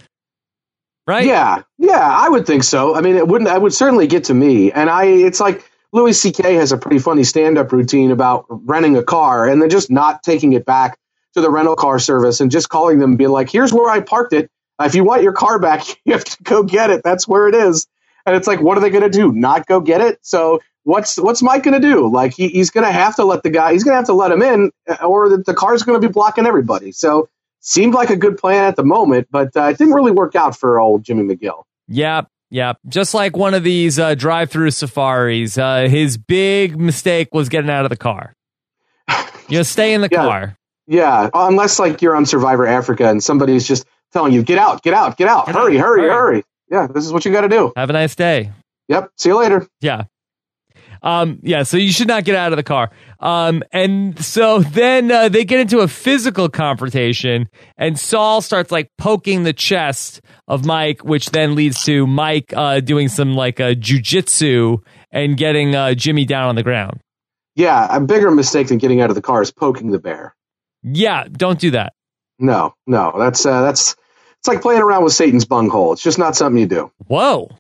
right? 1.09 1.25
Yeah, 1.25 1.63
yeah, 1.79 1.99
I 1.99 2.29
would 2.29 2.47
think 2.47 2.63
so. 2.63 2.95
I 2.95 3.01
mean, 3.01 3.17
it 3.17 3.27
wouldn't. 3.27 3.51
It 3.51 3.61
would 3.61 3.75
certainly 3.75 4.07
get 4.07 4.25
to 4.25 4.35
me, 4.35 4.71
and 4.71 4.89
I. 4.89 5.07
It's 5.07 5.41
like 5.41 5.68
Louis 5.93 6.21
C.K. 6.21 6.55
has 6.55 6.73
a 6.73 6.77
pretty 6.77 6.99
funny 6.99 7.25
stand-up 7.25 7.73
routine 7.73 8.11
about 8.11 8.47
renting 8.49 8.97
a 8.97 9.03
car 9.03 9.49
and 9.49 9.61
then 9.63 9.71
just 9.71 9.91
not 9.91 10.23
taking 10.23 10.53
it 10.53 10.67
back 10.67 10.99
to 11.35 11.41
the 11.41 11.51
rental 11.51 11.77
car 11.77 11.99
service 11.99 12.41
and 12.41 12.51
just 12.51 12.69
calling 12.69 12.99
them 12.99 13.13
and 13.13 13.19
being 13.19 13.31
like, 13.31 13.51
"Here's 13.51 13.73
where 13.73 13.91
I 13.91 14.01
parked 14.01 14.33
it. 14.33 14.51
If 14.81 14.95
you 14.95 15.05
want 15.05 15.23
your 15.23 15.33
car 15.33 15.59
back, 15.59 15.85
you 16.05 16.13
have 16.13 16.25
to 16.25 16.43
go 16.43 16.63
get 16.63 16.91
it. 16.91 17.03
That's 17.03 17.27
where 17.27 17.49
it 17.49 17.55
is." 17.55 17.87
And 18.27 18.37
it's 18.37 18.47
like, 18.47 18.61
what 18.61 18.77
are 18.77 18.83
they 18.83 18.91
going 18.91 19.05
to 19.05 19.09
do? 19.09 19.33
Not 19.33 19.67
go 19.67 19.81
get 19.81 20.03
it? 20.03 20.19
So 20.21 20.61
what's 20.83 21.17
what's 21.17 21.43
Mike 21.43 21.63
going 21.63 21.81
to 21.81 21.87
do? 21.87 22.13
Like 22.13 22.35
he, 22.35 22.49
he's 22.49 22.71
going 22.71 22.87
to 22.87 22.93
have 22.93 23.17
to 23.17 23.25
let 23.25 23.43
the 23.43 23.51
guy. 23.51 23.73
He's 23.73 23.85
going 23.85 23.93
to 23.93 23.97
have 23.97 24.07
to 24.07 24.13
let 24.13 24.31
him 24.31 24.43
in, 24.43 24.71
or 25.03 25.31
the, 25.31 25.39
the 25.39 25.55
car's 25.55 25.83
going 25.83 26.01
to 26.01 26.07
be 26.07 26.13
blocking 26.13 26.47
everybody. 26.47 26.93
So 26.93 27.31
seemed 27.61 27.95
like 27.95 28.11
a 28.11 28.17
good 28.17 28.37
plan 28.39 28.65
at 28.65 28.77
the 28.77 28.85
moment, 28.85 29.29
but 29.31 29.57
uh, 29.57 29.65
it 29.65 29.79
didn't 29.79 29.95
really 29.95 30.13
work 30.13 30.37
out 30.37 30.57
for 30.57 30.79
old 30.79 31.05
Jimmy 31.05 31.35
McGill. 31.35 31.65
Yeah, 31.89 32.23
yeah. 32.51 32.75
Just 32.89 33.15
like 33.15 33.37
one 33.37 33.55
of 33.55 33.63
these 33.63 33.99
uh, 33.99 34.15
drive-through 34.15 34.71
safaris, 34.73 35.59
uh, 35.59 35.87
his 35.89 36.17
big 36.19 36.79
mistake 36.79 37.29
was 37.33 37.49
getting 37.49 37.71
out 37.71 37.85
of 37.85 37.91
the 37.91 37.97
car. 37.97 38.35
You 39.49 39.59
know, 39.59 39.63
stay 39.63 39.95
in 39.95 40.01
the 40.03 40.09
Yeah. 40.13 40.19
car. 40.19 40.55
Yeah, 40.87 41.29
unless 41.35 41.79
like 41.79 42.01
you're 42.01 42.17
on 42.17 42.25
Survivor 42.25 42.67
Africa 42.67 43.09
and 43.11 43.23
somebody's 43.23 43.67
just 43.69 43.87
telling 44.13 44.33
you, 44.33 44.43
"Get 44.43 44.57
out, 44.59 44.83
get 44.83 44.95
out, 44.95 45.19
get 45.19 45.29
out, 45.29 45.45
Get 45.47 45.55
hurry, 45.55 45.79
out, 45.79 45.85
hurry, 45.85 46.01
hurry." 46.03 46.11
hurry." 46.11 46.45
Yeah, 46.71 46.87
this 46.87 47.05
is 47.05 47.13
what 47.13 47.25
you 47.27 47.33
got 47.33 47.43
to 47.43 47.49
do. 47.49 47.73
Have 47.77 47.91
a 47.91 47.93
nice 47.93 48.15
day. 48.15 48.53
Yep. 48.89 49.11
See 49.17 49.29
you 49.29 49.39
later. 49.39 49.67
Yeah. 49.83 50.05
Um, 51.03 51.39
yeah, 51.43 51.63
so 51.63 51.77
you 51.77 51.93
should 51.93 52.09
not 52.09 52.25
get 52.25 52.35
out 52.35 52.53
of 52.53 52.57
the 52.57 52.63
car. 52.63 52.91
Um, 53.21 53.63
and 53.73 54.23
so 54.23 54.61
then 54.63 55.11
uh, 55.11 55.29
they 55.29 55.45
get 55.45 55.61
into 55.61 55.81
a 55.81 55.89
physical 55.89 56.49
confrontation, 56.49 57.49
and 57.77 57.99
Saul 57.99 58.41
starts 58.43 58.71
like 58.71 58.91
poking 58.99 59.43
the 59.43 59.53
chest 59.53 60.21
of 60.47 60.65
Mike, 60.65 61.05
which 61.05 61.31
then 61.31 61.55
leads 61.55 61.83
to 61.85 62.07
Mike 62.07 62.53
uh, 62.57 62.81
doing 62.81 63.09
some 63.09 63.35
like 63.35 63.61
uh, 63.61 63.75
jujitsu 63.75 64.79
and 65.11 65.37
getting 65.37 65.75
uh, 65.75 65.95
Jimmy 65.95 66.25
down 66.25 66.49
on 66.49 66.55
the 66.55 66.63
ground. 66.63 67.01
Yeah, 67.55 67.89
a 67.91 68.01
bigger 68.01 68.31
mistake 68.31 68.69
than 68.69 68.79
getting 68.79 69.01
out 69.01 69.11
of 69.11 69.17
the 69.17 69.23
car 69.23 69.43
is 69.43 69.51
poking 69.51 69.91
the 69.91 69.99
bear. 69.99 70.35
Yeah, 70.83 71.25
don't 71.31 71.59
do 71.59 71.73
that. 71.73 71.93
No, 72.39 72.75
no, 72.87 73.13
that's 73.19 73.45
uh, 73.45 73.63
that's 73.63 73.97
it's 74.39 74.47
like 74.47 74.63
playing 74.63 74.81
around 74.81 75.03
with 75.03 75.13
Satan's 75.13 75.45
bunghole. 75.45 75.93
It's 75.93 76.03
just 76.03 76.19
not 76.19 76.37
something 76.37 76.61
you 76.61 76.69
do. 76.69 76.93
Whoa. 77.09 77.51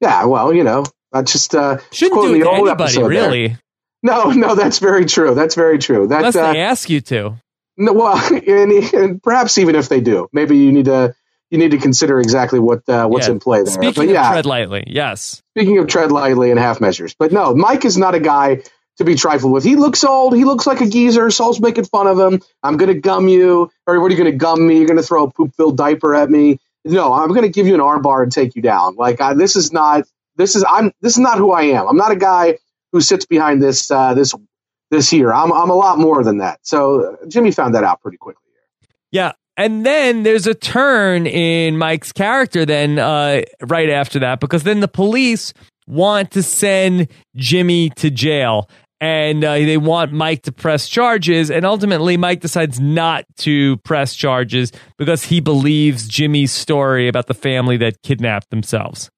Yeah, 0.00 0.26
well, 0.26 0.52
you 0.52 0.62
know, 0.62 0.84
I 1.12 1.22
just 1.22 1.54
uh, 1.54 1.78
Shouldn't 1.92 2.20
do 2.20 2.28
it 2.34 2.38
the 2.38 2.44
to 2.44 2.48
old 2.50 2.68
anybody, 2.68 2.82
episode 2.84 3.00
there. 3.02 3.08
really, 3.30 3.56
No, 4.02 4.30
no, 4.30 4.54
that's 4.54 4.78
very 4.78 5.04
true. 5.06 5.34
That's 5.34 5.54
very 5.54 5.78
true. 5.78 6.06
That 6.08 6.18
unless 6.18 6.36
uh, 6.36 6.52
they 6.52 6.60
ask 6.60 6.88
you 6.90 7.00
to. 7.02 7.34
no, 7.76 7.92
well, 7.92 8.16
and, 8.34 8.72
and 8.94 9.22
perhaps 9.22 9.58
even 9.58 9.74
if 9.74 9.88
they 9.88 10.00
do, 10.00 10.28
maybe 10.32 10.56
you 10.58 10.72
need 10.72 10.86
to 10.86 11.14
you 11.50 11.56
need 11.56 11.70
to 11.70 11.78
consider 11.78 12.20
exactly 12.20 12.58
what 12.60 12.86
uh, 12.88 13.06
what's 13.06 13.26
Yeah. 13.26 13.32
in 13.32 13.40
play 13.40 13.62
there. 13.62 13.72
Speaking 13.72 13.92
but 13.94 14.04
of 14.06 14.10
yeah, 14.10 14.30
tread 14.30 14.46
lightly, 14.46 14.84
yes. 14.86 15.42
speaking 15.56 15.78
of 15.78 15.86
tread 15.86 16.12
lightly 16.12 16.50
and 16.50 16.60
half 16.60 16.80
measures, 16.80 17.14
but 17.18 17.32
no, 17.32 17.54
Mike 17.54 17.84
is 17.86 17.96
not 17.96 18.14
a 18.14 18.20
guy 18.20 18.62
to 18.98 19.04
be 19.04 19.14
trifled 19.14 19.52
with. 19.52 19.64
He 19.64 19.76
looks 19.76 20.04
old. 20.04 20.36
He 20.36 20.44
looks 20.44 20.66
like 20.66 20.80
a 20.82 20.86
geezer. 20.86 21.30
Saul's 21.30 21.60
making 21.60 21.84
fun 21.84 22.06
of 22.08 22.18
him. 22.18 22.42
I'm 22.62 22.76
going 22.76 22.92
to 22.92 23.00
gum 23.00 23.28
you, 23.28 23.70
or 23.86 24.00
what 24.00 24.08
are 24.08 24.14
you 24.14 24.18
going 24.22 24.30
to 24.32 24.36
gum 24.36 24.66
me? 24.66 24.76
You're 24.78 24.86
going 24.88 24.96
to 24.98 25.02
throw 25.04 25.24
a 25.24 25.30
poop 25.30 25.54
filled 25.56 25.76
diaper 25.78 26.14
at 26.14 26.28
me. 26.28 26.58
No, 26.84 27.12
I'm 27.14 27.28
going 27.28 27.42
to 27.42 27.48
give 27.48 27.66
you 27.66 27.74
an 27.74 27.80
arm 27.80 28.02
bar 28.02 28.22
and 28.24 28.30
take 28.32 28.54
you 28.56 28.60
down. 28.62 28.96
Like 28.96 29.20
I, 29.20 29.34
this 29.34 29.56
is 29.56 29.72
not 29.72 30.04
this 30.38 30.56
is 30.56 30.64
I'm 30.66 30.92
this 31.02 31.12
is 31.12 31.18
not 31.18 31.36
who 31.36 31.50
I 31.50 31.64
am. 31.64 31.86
I'm 31.86 31.96
not 31.96 32.12
a 32.12 32.16
guy 32.16 32.58
who 32.92 33.00
sits 33.02 33.26
behind 33.26 33.62
this 33.62 33.90
uh, 33.90 34.14
this 34.14 34.34
this 34.90 35.10
here. 35.10 35.32
I'm 35.34 35.52
I'm 35.52 35.68
a 35.68 35.74
lot 35.74 35.98
more 35.98 36.24
than 36.24 36.38
that. 36.38 36.60
So 36.62 37.18
Jimmy 37.28 37.50
found 37.50 37.74
that 37.74 37.84
out 37.84 38.00
pretty 38.00 38.16
quickly. 38.16 38.42
Yeah. 39.10 39.32
And 39.56 39.84
then 39.84 40.22
there's 40.22 40.46
a 40.46 40.54
turn 40.54 41.26
in 41.26 41.76
Mike's 41.76 42.12
character 42.12 42.64
then 42.64 42.98
uh, 42.98 43.42
right 43.62 43.90
after 43.90 44.20
that 44.20 44.38
because 44.38 44.62
then 44.62 44.78
the 44.80 44.88
police 44.88 45.52
want 45.88 46.30
to 46.32 46.44
send 46.44 47.08
Jimmy 47.34 47.90
to 47.90 48.08
jail 48.08 48.70
and 49.00 49.42
uh, 49.42 49.54
they 49.54 49.76
want 49.76 50.12
Mike 50.12 50.42
to 50.42 50.52
press 50.52 50.88
charges 50.88 51.50
and 51.50 51.66
ultimately 51.66 52.16
Mike 52.16 52.40
decides 52.40 52.78
not 52.78 53.24
to 53.38 53.78
press 53.78 54.14
charges 54.14 54.70
because 54.96 55.24
he 55.24 55.40
believes 55.40 56.06
Jimmy's 56.06 56.52
story 56.52 57.08
about 57.08 57.26
the 57.26 57.34
family 57.34 57.76
that 57.78 58.00
kidnapped 58.02 58.50
themselves. 58.50 59.10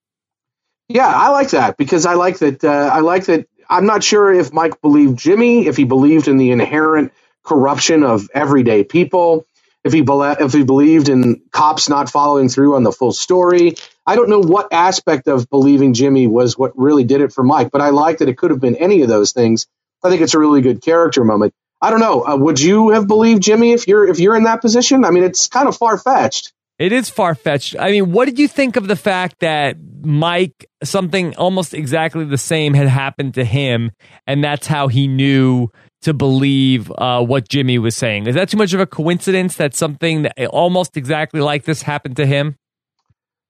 Yeah, 0.91 1.09
I 1.09 1.31
like 1.31 1.51
that 1.53 1.79
because 1.79 2.07
I 2.07 2.15
like 2.15 2.39
that. 2.41 2.65
Uh, 2.65 2.91
I 2.93 3.01
like 3.01 3.27
that. 3.27 3.49
I'm 3.71 3.87
not 3.87 4.05
sure 4.05 4.33
if 4.33 4.53
Mike 4.55 4.83
believed 4.83 5.19
Jimmy, 5.19 5.67
if 5.69 5.77
he 5.79 5.85
believed 5.85 6.29
in 6.29 6.39
the 6.39 6.53
inherent 6.53 7.13
corruption 7.45 8.05
of 8.05 8.29
everyday 8.35 8.85
people, 8.85 9.47
if 9.85 9.93
he 9.95 10.03
bele 10.03 10.37
if 10.41 10.55
he 10.55 10.65
believed 10.65 11.11
in 11.11 11.43
cops 11.53 11.91
not 11.91 12.11
following 12.11 12.51
through 12.51 12.77
on 12.77 12.85
the 12.85 12.93
full 12.93 13.13
story. 13.13 13.77
I 14.07 14.17
don't 14.17 14.31
know 14.31 14.43
what 14.43 14.73
aspect 14.73 15.29
of 15.29 15.51
believing 15.51 15.95
Jimmy 15.95 16.29
was 16.29 16.59
what 16.59 16.79
really 16.79 17.05
did 17.05 17.23
it 17.23 17.35
for 17.35 17.45
Mike, 17.45 17.73
but 17.73 17.83
I 17.83 17.91
like 17.91 18.21
that 18.21 18.31
it 18.31 18.39
could 18.39 18.53
have 18.53 18.61
been 18.61 18.77
any 18.77 19.03
of 19.03 19.09
those 19.11 19.33
things. 19.33 19.67
I 20.05 20.11
think 20.11 20.23
it's 20.23 20.35
a 20.35 20.41
really 20.41 20.63
good 20.63 20.83
character 20.83 21.25
moment. 21.25 21.55
I 21.83 21.91
don't 21.91 22.01
know. 22.01 22.27
Uh, 22.27 22.37
would 22.39 22.61
you 22.61 22.91
have 22.91 23.09
believed 23.09 23.43
Jimmy 23.43 23.73
if 23.75 23.89
you're 23.89 24.09
if 24.09 24.21
you're 24.21 24.37
in 24.37 24.45
that 24.45 24.63
position? 24.63 25.05
I 25.05 25.11
mean, 25.13 25.25
it's 25.25 25.49
kind 25.49 25.69
of 25.69 25.77
far 25.79 25.99
fetched. 25.99 26.53
It 26.81 26.93
is 26.93 27.11
far 27.11 27.35
fetched. 27.35 27.77
I 27.79 27.91
mean, 27.91 28.11
what 28.11 28.25
did 28.25 28.39
you 28.39 28.49
think 28.49 28.77
of 28.77 28.89
the 28.89 28.97
fact 28.97 29.41
that 29.41 29.77
Mike, 30.03 30.67
something 30.83 31.37
almost 31.37 31.75
exactly 31.75 32.25
the 32.25 32.39
same 32.39 32.73
had 32.73 32.89
happened 32.89 33.35
to 33.35 33.45
him, 33.45 33.91
and 34.27 34.43
that's 34.43 34.67
how 34.67 34.89
he 34.89 35.07
knew 35.07 35.69
to 36.01 36.15
believe 36.15 36.91
uh, 36.97 37.23
what 37.23 37.51
Jimmy 37.51 37.79
was 37.79 37.95
saying? 37.95 38.29
Is 38.29 38.35
that 38.35 38.49
too 38.49 38.57
much 38.57 38.73
of 38.73 38.81
a 38.81 38.87
coincidence 38.87 39.57
that 39.57 39.75
something 39.75 40.23
that 40.23 40.47
almost 40.47 40.97
exactly 40.97 41.43
like 41.43 41.65
this 41.65 41.83
happened 41.83 42.17
to 42.17 42.25
him? 42.25 42.57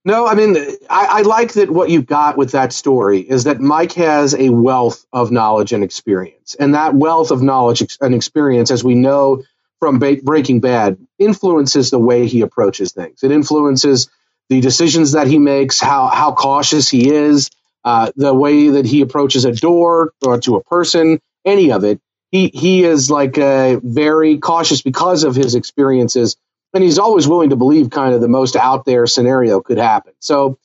No, 0.04 0.26
I 0.26 0.34
mean, 0.34 0.56
I, 0.88 1.06
I 1.10 1.22
like 1.22 1.52
that 1.52 1.70
what 1.70 1.88
you 1.88 2.02
got 2.02 2.36
with 2.36 2.50
that 2.50 2.72
story 2.72 3.20
is 3.20 3.44
that 3.44 3.60
Mike 3.60 3.92
has 3.92 4.34
a 4.34 4.48
wealth 4.48 5.06
of 5.12 5.30
knowledge 5.30 5.72
and 5.72 5.84
experience. 5.84 6.56
And 6.58 6.74
that 6.74 6.94
wealth 6.94 7.30
of 7.30 7.42
knowledge 7.42 7.96
and 8.00 8.12
experience, 8.12 8.72
as 8.72 8.82
we 8.82 8.96
know 8.96 9.44
from 9.80 10.00
ba- 10.00 10.18
Breaking 10.22 10.60
Bad, 10.60 10.98
influences 11.18 11.90
the 11.90 12.00
way 12.00 12.28
he 12.28 12.42
approaches 12.42 12.92
things. 12.92 13.24
It 13.24 13.32
influences 13.32 14.10
the 14.50 14.62
decisions 14.62 15.12
that 15.12 15.28
he 15.28 15.38
makes, 15.38 15.80
how, 15.80 16.08
how 16.08 16.34
cautious 16.34 16.88
he 16.90 17.10
is, 17.12 17.50
uh, 17.84 18.12
the 18.16 18.34
way 18.34 18.70
that 18.70 18.86
he 18.86 19.02
approaches 19.02 19.46
a 19.46 19.52
door 19.52 20.12
or 20.26 20.40
to 20.42 20.56
a 20.56 20.64
person, 20.64 21.20
any 21.46 21.72
of 21.72 21.84
it. 21.84 22.00
He, 22.32 22.50
he 22.54 22.84
is 22.84 23.10
like 23.10 23.38
uh, 23.38 23.80
very 23.82 24.38
cautious 24.38 24.82
because 24.82 25.24
of 25.24 25.36
his 25.36 25.56
experiences 25.56 26.36
and 26.74 26.84
he's 26.84 26.98
always 26.98 27.26
willing 27.28 27.50
to 27.50 27.56
believe 27.56 27.90
kind 27.90 28.14
of 28.14 28.20
the 28.20 28.28
most 28.28 28.56
out 28.56 28.84
there 28.84 29.06
scenario 29.06 29.60
could 29.60 29.78
happen. 29.78 30.12
So 30.20 30.58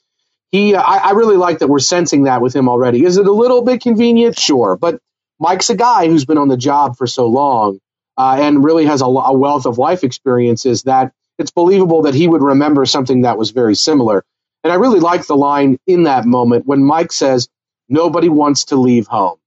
he, 0.51 0.75
I, 0.75 0.82
I 0.97 1.12
really 1.12 1.38
like 1.38 1.60
that 1.60 1.67
we're 1.67 1.80
sensing 1.80 2.23
that 2.23 2.41
with 2.41 2.56
him 2.56 2.69
already. 2.69 3.06
Is 3.06 3.17
it 3.17 3.28
a 3.28 3.32
little 3.34 3.63
bit 3.63 3.82
convenient? 3.82 4.39
Sure, 4.39 4.78
but 4.78 4.99
Mike's 5.39 5.69
a 5.69 5.75
guy 5.75 6.08
who's 6.08 6.25
been 6.25 6.38
on 6.39 6.49
the 6.49 6.58
job 6.58 6.97
for 6.97 7.08
so 7.08 7.28
long 7.28 7.80
uh, 8.17 8.38
and 8.39 8.63
really 8.63 8.86
has 8.86 9.01
a, 9.01 9.06
a 9.06 9.34
wealth 9.34 9.65
of 9.65 9.78
life 9.78 10.04
experiences 10.04 10.84
that 10.84 11.13
it's 11.39 11.51
believable 11.51 12.04
that 12.04 12.15
he 12.15 12.28
would 12.28 12.41
remember 12.41 12.86
something 12.86 13.21
that 13.21 13.38
was 13.38 13.51
very 13.51 13.75
similar. 13.75 14.23
And 14.63 14.73
I 14.73 14.78
really 14.78 14.99
like 15.01 15.28
the 15.28 15.36
line 15.38 15.78
in 15.88 16.04
that 16.04 16.25
moment 16.25 16.65
when 16.65 16.84
Mike 16.84 17.12
says, 17.13 17.49
"Nobody 17.89 18.30
wants 18.30 18.65
to 18.67 18.78
leave 18.78 19.08
home." 19.08 19.38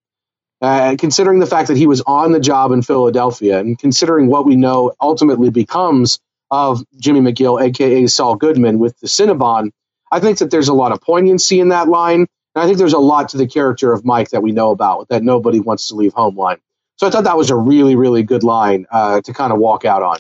Uh, 0.61 0.97
considering 0.99 1.39
the 1.39 1.47
fact 1.47 1.69
that 1.69 1.77
he 1.77 1.87
was 1.87 2.01
on 2.03 2.33
the 2.33 2.41
job 2.41 2.73
in 2.73 2.83
Philadelphia, 2.83 3.61
and 3.61 3.79
considering 3.79 4.27
what 4.29 4.45
we 4.45 4.57
know 4.57 4.93
ultimately 5.01 5.51
becomes 5.51 6.19
of 6.51 6.83
Jimmy 6.99 7.21
McGill, 7.21 7.63
aka 7.63 8.07
Saul 8.09 8.37
Goodman, 8.37 8.79
with 8.81 8.99
the 9.01 9.07
Cinnabon, 9.07 9.71
I 10.11 10.21
think 10.21 10.39
that 10.39 10.51
there's 10.51 10.69
a 10.69 10.75
lot 10.75 10.93
of 10.93 11.01
poignancy 11.01 11.61
in 11.61 11.69
that 11.69 11.89
line. 11.89 12.27
And 12.55 12.65
I 12.65 12.67
think 12.67 12.79
there's 12.79 12.95
a 12.95 12.99
lot 12.99 13.31
to 13.31 13.37
the 13.37 13.47
character 13.47 13.93
of 13.93 14.05
Mike 14.05 14.31
that 14.31 14.43
we 14.43 14.53
know 14.53 14.73
about 14.73 15.09
that 15.11 15.23
nobody 15.23 15.61
wants 15.61 15.89
to 15.89 15.95
leave 15.95 16.15
home 16.15 16.37
line. 16.37 16.59
So 16.99 17.07
I 17.07 17.11
thought 17.11 17.25
that 17.25 17.37
was 17.37 17.51
a 17.51 17.57
really, 17.57 17.97
really 17.97 18.23
good 18.23 18.43
line 18.43 18.87
uh, 18.91 19.21
to 19.23 19.33
kind 19.33 19.53
of 19.53 19.59
walk 19.59 19.85
out 19.85 20.03
on. 20.03 20.19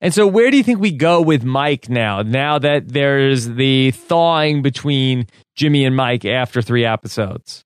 And 0.00 0.14
so, 0.14 0.26
where 0.26 0.50
do 0.50 0.56
you 0.56 0.62
think 0.62 0.78
we 0.78 0.92
go 0.92 1.20
with 1.20 1.42
Mike 1.42 1.88
now? 1.88 2.22
Now 2.22 2.58
that 2.60 2.88
there's 2.88 3.46
the 3.48 3.90
thawing 3.90 4.62
between 4.62 5.26
Jimmy 5.56 5.84
and 5.84 5.96
Mike 5.96 6.24
after 6.24 6.62
three 6.62 6.84
episodes. 6.84 7.64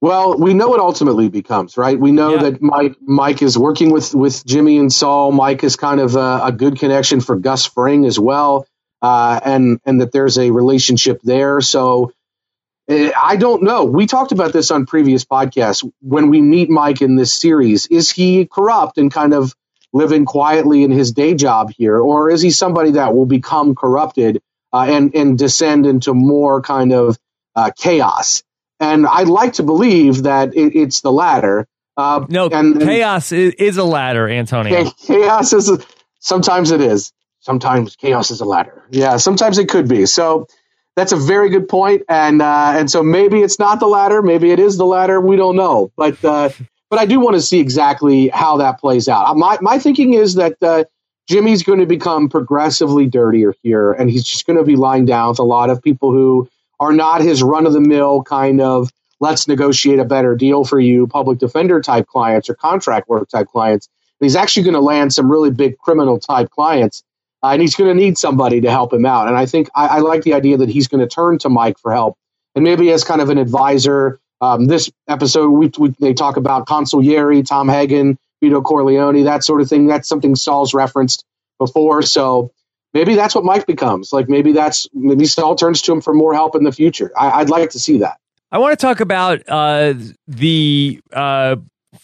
Well, 0.00 0.38
we 0.38 0.54
know 0.54 0.74
it 0.74 0.80
ultimately 0.80 1.28
becomes 1.28 1.76
right. 1.76 1.98
We 1.98 2.12
know 2.12 2.34
Yeah. 2.36 2.42
that 2.50 2.62
Mike 2.62 2.94
Mike 3.00 3.42
is 3.42 3.58
working 3.58 3.90
with 3.90 4.14
with 4.14 4.46
Jimmy 4.46 4.78
and 4.78 4.92
Saul. 4.92 5.32
Mike 5.32 5.64
is 5.64 5.74
kind 5.74 6.00
of 6.00 6.14
a, 6.14 6.40
a 6.44 6.52
good 6.52 6.78
connection 6.78 7.20
for 7.20 7.34
Gus 7.34 7.66
Fring 7.66 8.04
as 8.04 8.16
well, 8.16 8.64
uh, 9.02 9.40
and 9.44 9.80
and 9.84 10.00
that 10.00 10.12
there's 10.12 10.38
a 10.38 10.52
relationship 10.52 11.20
there. 11.24 11.60
So 11.60 12.12
I 12.88 13.36
don't 13.36 13.62
know. 13.62 13.84
We 13.84 14.06
talked 14.06 14.32
about 14.32 14.52
this 14.52 14.70
on 14.70 14.86
previous 14.86 15.24
podcasts. 15.24 15.88
When 16.00 16.30
we 16.30 16.40
meet 16.40 16.70
Mike 16.70 17.02
in 17.02 17.16
this 17.16 17.32
series, 17.32 17.86
is 17.86 18.10
he 18.10 18.46
corrupt 18.46 18.96
and 18.98 19.12
kind 19.12 19.34
of 19.34 19.54
living 19.92 20.24
quietly 20.24 20.82
in 20.84 20.90
his 20.90 21.12
day 21.12 21.34
job 21.34 21.70
here, 21.76 21.98
or 21.98 22.30
is 22.30 22.40
he 22.40 22.50
somebody 22.50 22.92
that 22.92 23.14
will 23.14 23.26
become 23.26 23.74
corrupted 23.74 24.40
uh, 24.72 24.86
and 24.88 25.14
and 25.14 25.38
descend 25.38 25.86
into 25.86 26.14
more 26.14 26.62
kind 26.62 26.92
of 26.92 27.18
uh, 27.54 27.70
chaos? 27.76 28.42
And 28.80 29.06
I'd 29.06 29.28
like 29.28 29.54
to 29.54 29.62
believe 29.64 30.22
that 30.22 30.54
it, 30.54 30.74
it's 30.76 31.00
the 31.00 31.12
latter. 31.12 31.66
Uh, 31.96 32.24
No, 32.28 32.46
and, 32.48 32.74
and 32.76 32.80
chaos 32.82 33.32
is, 33.32 33.54
is 33.54 33.76
a 33.76 33.84
ladder, 33.84 34.28
Antonio. 34.28 34.90
chaos 35.04 35.52
is 35.52 35.84
sometimes 36.20 36.70
it 36.70 36.80
is. 36.80 37.12
sometimes 37.40 37.96
chaos 37.96 38.30
is 38.30 38.40
a 38.40 38.44
ladder. 38.44 38.84
Yeah, 38.90 39.16
sometimes 39.18 39.58
it 39.58 39.68
could 39.68 39.88
be. 39.88 40.06
So 40.06 40.46
that's 40.98 41.12
a 41.12 41.16
very 41.16 41.48
good 41.48 41.68
point, 41.68 42.02
and 42.08 42.42
uh, 42.42 42.72
and 42.74 42.90
so 42.90 43.02
maybe 43.02 43.40
it's 43.40 43.58
not 43.58 43.78
the 43.78 43.86
latter, 43.86 44.20
maybe 44.20 44.50
it 44.50 44.58
is 44.58 44.76
the 44.76 44.84
latter. 44.84 45.20
We 45.20 45.36
don't 45.36 45.54
know, 45.54 45.92
but 45.96 46.22
uh, 46.24 46.50
but 46.90 46.98
I 46.98 47.06
do 47.06 47.20
want 47.20 47.36
to 47.36 47.40
see 47.40 47.60
exactly 47.60 48.28
how 48.28 48.56
that 48.56 48.80
plays 48.80 49.08
out. 49.08 49.36
My 49.36 49.58
my 49.60 49.78
thinking 49.78 50.14
is 50.14 50.34
that 50.34 50.56
uh, 50.60 50.84
Jimmy's 51.28 51.62
going 51.62 51.78
to 51.78 51.86
become 51.86 52.28
progressively 52.28 53.06
dirtier 53.06 53.54
here, 53.62 53.92
and 53.92 54.10
he's 54.10 54.24
just 54.24 54.44
going 54.44 54.58
to 54.58 54.64
be 54.64 54.74
lying 54.74 55.04
down 55.04 55.28
with 55.30 55.38
a 55.38 55.44
lot 55.44 55.70
of 55.70 55.80
people 55.82 56.10
who 56.10 56.48
are 56.80 56.92
not 56.92 57.20
his 57.20 57.42
run 57.44 57.66
of 57.66 57.72
the 57.72 57.80
mill 57.80 58.22
kind 58.24 58.60
of 58.60 58.90
let's 59.20 59.46
negotiate 59.48 60.00
a 60.00 60.04
better 60.04 60.34
deal 60.34 60.64
for 60.64 60.80
you 60.80 61.06
public 61.06 61.38
defender 61.38 61.80
type 61.80 62.06
clients 62.06 62.50
or 62.50 62.54
contract 62.54 63.08
work 63.08 63.28
type 63.28 63.48
clients. 63.48 63.88
And 64.20 64.26
he's 64.26 64.36
actually 64.36 64.64
going 64.64 64.74
to 64.74 64.80
land 64.80 65.12
some 65.12 65.30
really 65.30 65.50
big 65.50 65.78
criminal 65.78 66.18
type 66.18 66.50
clients 66.50 67.02
uh, 67.42 67.48
and 67.48 67.62
he's 67.62 67.76
going 67.76 67.88
to 67.88 67.94
need 67.94 68.18
somebody 68.18 68.60
to 68.60 68.70
help 68.70 68.92
him 68.92 69.06
out. 69.06 69.28
And 69.28 69.36
I 69.36 69.46
think 69.46 69.68
I, 69.74 69.86
I 69.86 69.98
like 69.98 70.22
the 70.22 70.34
idea 70.34 70.56
that 70.58 70.68
he's 70.68 70.88
going 70.88 71.00
to 71.00 71.06
turn 71.06 71.38
to 71.38 71.48
Mike 71.48 71.78
for 71.78 71.92
help, 71.92 72.16
and 72.54 72.64
maybe 72.64 72.90
as 72.92 73.04
kind 73.04 73.20
of 73.20 73.30
an 73.30 73.38
advisor. 73.38 74.20
Um, 74.40 74.66
this 74.66 74.88
episode, 75.08 75.50
we, 75.50 75.68
we, 75.78 75.94
they 75.98 76.14
talk 76.14 76.36
about 76.36 76.68
Consigliere, 76.68 77.44
Tom 77.44 77.68
Hagen, 77.68 78.16
Vito 78.40 78.62
Corleone, 78.62 79.24
that 79.24 79.42
sort 79.42 79.60
of 79.60 79.68
thing. 79.68 79.88
That's 79.88 80.08
something 80.08 80.36
Saul's 80.36 80.74
referenced 80.74 81.24
before. 81.58 82.02
So 82.02 82.52
maybe 82.94 83.14
that's 83.14 83.34
what 83.34 83.44
Mike 83.44 83.66
becomes. 83.66 84.12
Like 84.12 84.28
maybe 84.28 84.52
that's 84.52 84.88
maybe 84.94 85.26
Saul 85.26 85.56
turns 85.56 85.82
to 85.82 85.92
him 85.92 86.00
for 86.00 86.14
more 86.14 86.34
help 86.34 86.54
in 86.54 86.64
the 86.64 86.72
future. 86.72 87.10
I, 87.16 87.40
would 87.40 87.50
like 87.50 87.70
to 87.70 87.78
see 87.78 87.98
that. 87.98 88.18
I 88.50 88.58
want 88.58 88.78
to 88.78 88.86
talk 88.86 89.00
about 89.00 89.42
uh, 89.48 89.94
the 90.26 91.00
uh, 91.12 91.56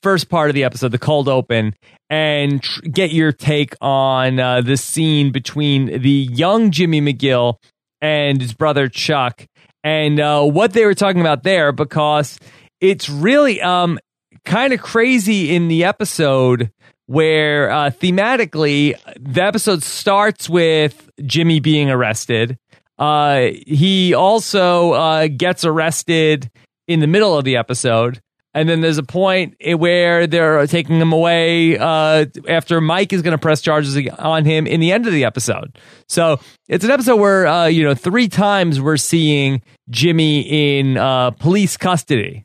first 0.03 0.29
part 0.29 0.51
of 0.51 0.55
the 0.55 0.65
episode, 0.65 0.93
the 0.93 0.99
cold 0.99 1.29
open, 1.29 1.75
and 2.11 2.63
tr- 2.63 2.83
get 2.83 3.13
your 3.13 3.33
take 3.33 3.75
on 3.81 4.39
uh, 4.39 4.61
the 4.61 4.77
scene 4.77 5.33
between 5.33 6.01
the 6.03 6.11
young 6.11 6.71
Jimmy 6.71 7.01
McGill 7.01 7.57
and 8.01 8.41
his 8.41 8.53
brother 8.53 8.89
Chuck, 8.89 9.47
and 9.83 10.21
uh, 10.21 10.45
what 10.45 10.73
they 10.73 10.85
were 10.85 10.95
talking 10.95 11.21
about 11.21 11.43
there, 11.43 11.73
because 11.73 12.39
it's 12.81 13.09
really 13.09 13.61
um, 13.63 13.99
kind 14.45 14.73
of 14.73 14.81
crazy 14.81 15.55
in 15.55 15.69
the 15.69 15.85
episode 15.85 16.71
where 17.07 17.71
uh, 17.71 17.91
thematically 17.91 18.95
the 19.19 19.43
episode 19.43 19.83
starts 19.83 20.49
with 20.49 21.11
Jimmy 21.25 21.61
being 21.61 21.91
arrested. 21.91 22.59
Uh, 22.99 23.49
he 23.67 24.15
also 24.15 24.93
uh, 24.93 25.29
gets 25.29 25.65
arrested 25.65 26.51
in 26.87 27.01
the 27.01 27.07
middle 27.07 27.37
of 27.37 27.45
the 27.45 27.57
episode 27.57 28.21
and 28.55 28.69
then 28.69 28.81
there's 28.81 28.99
a 28.99 29.03
point 29.03 29.57
where 29.77 30.27
they're 30.27 30.67
taking 30.69 31.01
him 31.01 31.13
away 31.13 31.77
uh, 31.77 32.27
after 32.49 32.81
Mike 32.81 33.13
is 33.13 33.21
going 33.21 33.33
to 33.33 33.39
press 33.39 33.61
charges 33.61 33.99
on 34.19 34.45
him 34.45 34.67
in 34.67 34.81
the 34.81 34.93
end 34.93 35.07
of 35.07 35.13
the 35.13 35.25
episode. 35.25 35.77
So 36.09 36.39
it's 36.69 36.85
an 36.85 36.93
episode 36.93 37.17
where 37.17 37.47
uh, 37.47 37.67
you 37.67 37.83
know 37.83 37.95
three 37.95 38.29
times 38.29 38.81
we're 38.81 38.97
seeing 38.97 39.63
Jimmy 39.91 40.79
in 40.79 40.97
uh, 40.97 41.33
police 41.33 41.77
custody. 41.77 42.45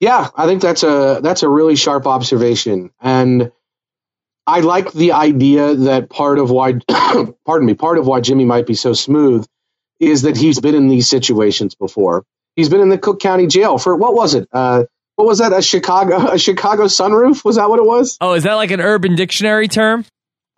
Yeah, 0.00 0.28
I 0.34 0.46
think 0.46 0.62
that's 0.62 0.82
a 0.82 1.20
that's 1.22 1.42
a 1.42 1.48
really 1.48 1.76
sharp 1.76 2.06
observation, 2.06 2.90
and 3.00 3.52
I 4.46 4.60
like 4.60 4.92
the 4.92 5.12
idea 5.12 5.74
that 5.74 6.08
part 6.08 6.38
of 6.38 6.50
why, 6.50 6.74
pardon 7.46 7.66
me, 7.66 7.74
part 7.74 7.98
of 7.98 8.06
why 8.06 8.20
Jimmy 8.20 8.44
might 8.44 8.66
be 8.66 8.74
so 8.74 8.92
smooth 8.92 9.46
is 9.98 10.22
that 10.22 10.36
he's 10.36 10.60
been 10.60 10.74
in 10.74 10.88
these 10.88 11.08
situations 11.08 11.74
before 11.74 12.24
He's 12.56 12.68
been 12.70 12.80
in 12.80 12.88
the 12.88 12.98
Cook 12.98 13.20
County 13.20 13.46
Jail 13.46 13.78
for 13.78 13.94
what 13.94 14.14
was 14.14 14.34
it? 14.34 14.48
Uh, 14.52 14.84
what 15.14 15.26
was 15.26 15.38
that? 15.38 15.52
A 15.52 15.62
Chicago 15.62 16.28
a 16.32 16.38
Chicago 16.38 16.84
sunroof? 16.84 17.44
Was 17.44 17.56
that 17.56 17.68
what 17.68 17.78
it 17.78 17.84
was? 17.84 18.16
Oh, 18.20 18.34
is 18.34 18.44
that 18.44 18.54
like 18.54 18.70
an 18.70 18.80
Urban 18.80 19.14
Dictionary 19.14 19.68
term? 19.68 20.04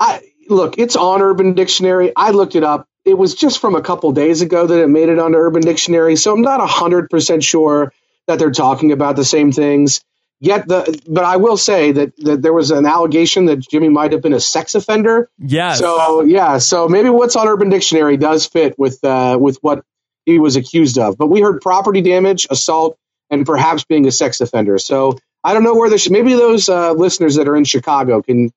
I 0.00 0.22
look, 0.48 0.78
it's 0.78 0.96
on 0.96 1.20
Urban 1.20 1.54
Dictionary. 1.54 2.12
I 2.14 2.30
looked 2.30 2.54
it 2.54 2.64
up. 2.64 2.87
It 3.04 3.16
was 3.16 3.34
just 3.34 3.61
from 3.61 3.74
a 3.74 3.82
couple 3.82 4.12
days 4.12 4.42
ago 4.42 4.66
that 4.66 4.82
it 4.82 4.88
made 4.88 5.08
it 5.08 5.18
onto 5.18 5.38
Urban 5.38 5.62
Dictionary, 5.62 6.16
so 6.16 6.34
I'm 6.34 6.42
not 6.42 6.66
hundred 6.68 7.11
percent 7.11 7.42
sure 7.42 7.92
that 8.26 8.38
they're 8.38 8.50
talking 8.50 8.92
about 8.92 9.16
the 9.16 9.24
same 9.24 9.52
things. 9.52 10.02
Yet 10.40 10.68
the 10.68 11.00
but 11.08 11.24
I 11.24 11.37
will 11.37 11.56
say 11.56 11.90
that, 11.92 12.16
that 12.18 12.42
there 12.42 12.52
was 12.52 12.70
an 12.70 12.87
allegation 12.87 13.46
that 13.46 13.58
Jimmy 13.58 13.88
might 13.88 14.12
have 14.12 14.22
been 14.22 14.32
a 14.32 14.40
sex 14.40 14.76
offender. 14.76 15.28
Yeah. 15.38 15.74
So 15.74 16.22
yeah, 16.22 16.58
so 16.58 16.88
maybe 16.88 17.11
what's 17.11 17.34
on 17.34 17.48
Urban 17.48 17.70
Dictionary 17.70 18.16
does 18.16 18.46
fit 18.46 18.78
with 18.78 19.02
uh, 19.02 19.37
with 19.40 19.58
what 19.62 19.84
he 20.28 20.38
was 20.38 20.56
accused 20.56 20.98
of. 20.98 21.16
But 21.16 21.28
we 21.28 21.40
heard 21.40 21.60
property 21.60 22.00
damage, 22.02 22.46
assault, 22.50 22.96
and 23.30 23.46
perhaps 23.46 23.84
being 23.84 24.06
a 24.06 24.12
sex 24.12 24.40
offender. 24.40 24.78
So 24.78 25.18
I 25.42 25.54
don't 25.54 25.64
know 25.64 25.74
where 25.74 25.90
this. 25.90 26.08
maybe 26.10 26.34
those 26.34 26.68
uh, 26.68 26.92
listeners 26.92 27.36
that 27.36 27.48
are 27.48 27.56
in 27.56 27.64
Chicago 27.64 28.22
can 28.22 28.50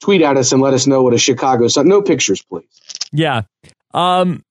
tweet 0.00 0.22
at 0.22 0.36
us 0.36 0.52
and 0.52 0.60
let 0.62 0.74
us 0.74 0.86
know 0.86 1.02
what 1.02 1.14
a 1.14 1.18
Chicago. 1.18 1.68
So 1.68 1.82
no 1.82 2.02
pictures, 2.02 2.42
please. 2.42 2.68
Yeah. 3.12 3.42
Um, 3.94 4.44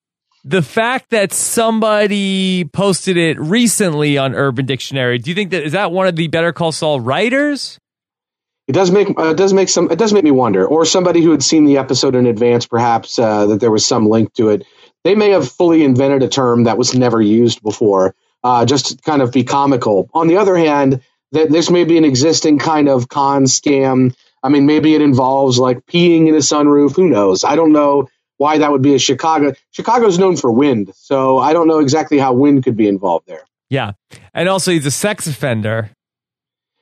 the 0.44 0.62
fact 0.62 1.10
that 1.10 1.34
somebody 1.34 2.66
posted 2.66 3.18
it 3.18 3.40
recently 3.40 4.18
on 4.18 4.36
Urban 4.36 4.66
Dictionary, 4.66 5.18
do 5.18 5.32
you 5.32 5.36
think 5.36 5.52
that 5.52 5.64
is 5.64 5.72
that 5.72 5.92
one 5.92 6.08
of 6.08 6.16
the 6.16 6.28
Better 6.28 6.54
Call 6.54 6.72
Saul 6.72 7.00
writers? 7.00 7.80
It 8.68 8.74
does 8.74 8.90
make 8.90 9.10
uh, 9.10 9.30
it 9.30 9.38
does 9.38 9.54
make 9.54 9.70
some 9.70 9.92
it 9.92 9.98
does 9.98 10.14
make 10.14 10.24
me 10.24 10.32
wonder, 10.32 10.66
or 10.66 10.86
somebody 10.86 11.22
who 11.22 11.32
had 11.32 11.44
seen 11.44 11.66
the 11.66 11.78
episode 11.78 12.16
in 12.16 12.26
advance, 12.26 12.66
perhaps 12.66 13.20
uh, 13.20 13.46
that 13.48 13.60
there 13.60 13.72
was 13.72 13.86
some 13.86 14.08
link 14.08 14.34
to 14.34 14.50
it 14.50 14.66
they 15.06 15.16
may 15.16 15.30
have 15.30 15.48
fully 15.48 15.84
invented 15.84 16.24
a 16.24 16.28
term 16.28 16.64
that 16.64 16.78
was 16.78 16.96
never 16.96 17.22
used 17.22 17.62
before, 17.62 18.16
uh, 18.44 18.66
just 18.66 18.88
to 18.88 18.98
kind 18.98 19.22
of 19.22 19.32
be 19.32 19.44
comical. 19.44 20.10
On 20.14 20.28
the 20.28 20.38
other 20.38 20.58
hand, 20.58 21.02
that 21.32 21.52
this 21.52 21.70
may 21.70 21.84
be 21.86 21.98
an 21.98 22.04
existing 22.04 22.58
kind 22.58 22.90
of 22.90 23.08
con 23.08 23.44
scam. 23.44 24.16
I 24.44 24.50
mean, 24.50 24.66
maybe 24.66 24.96
it 24.96 25.02
involves 25.02 25.60
like 25.60 25.86
peeing 25.86 26.28
in 26.28 26.34
a 26.34 26.40
sunroof. 26.40 26.96
Who 26.96 27.08
knows? 27.08 27.44
I 27.44 27.56
don't 27.56 27.72
know 27.72 28.10
why 28.38 28.58
that 28.58 28.72
would 28.72 28.82
be 28.82 28.96
a 28.96 29.00
Chicago. 29.00 29.54
Chicago's 29.72 30.18
known 30.18 30.38
for 30.38 30.52
wind, 30.52 30.92
so 30.96 31.38
I 31.38 31.54
don't 31.54 31.68
know 31.68 31.80
exactly 31.80 32.18
how 32.18 32.34
wind 32.34 32.64
could 32.64 32.76
be 32.76 32.88
involved 32.88 33.28
there. 33.28 33.46
Yeah, 33.70 33.94
and 34.34 34.50
also 34.50 34.72
he's 34.72 34.86
a 34.88 34.92
sex 34.92 35.28
offender. 35.28 35.92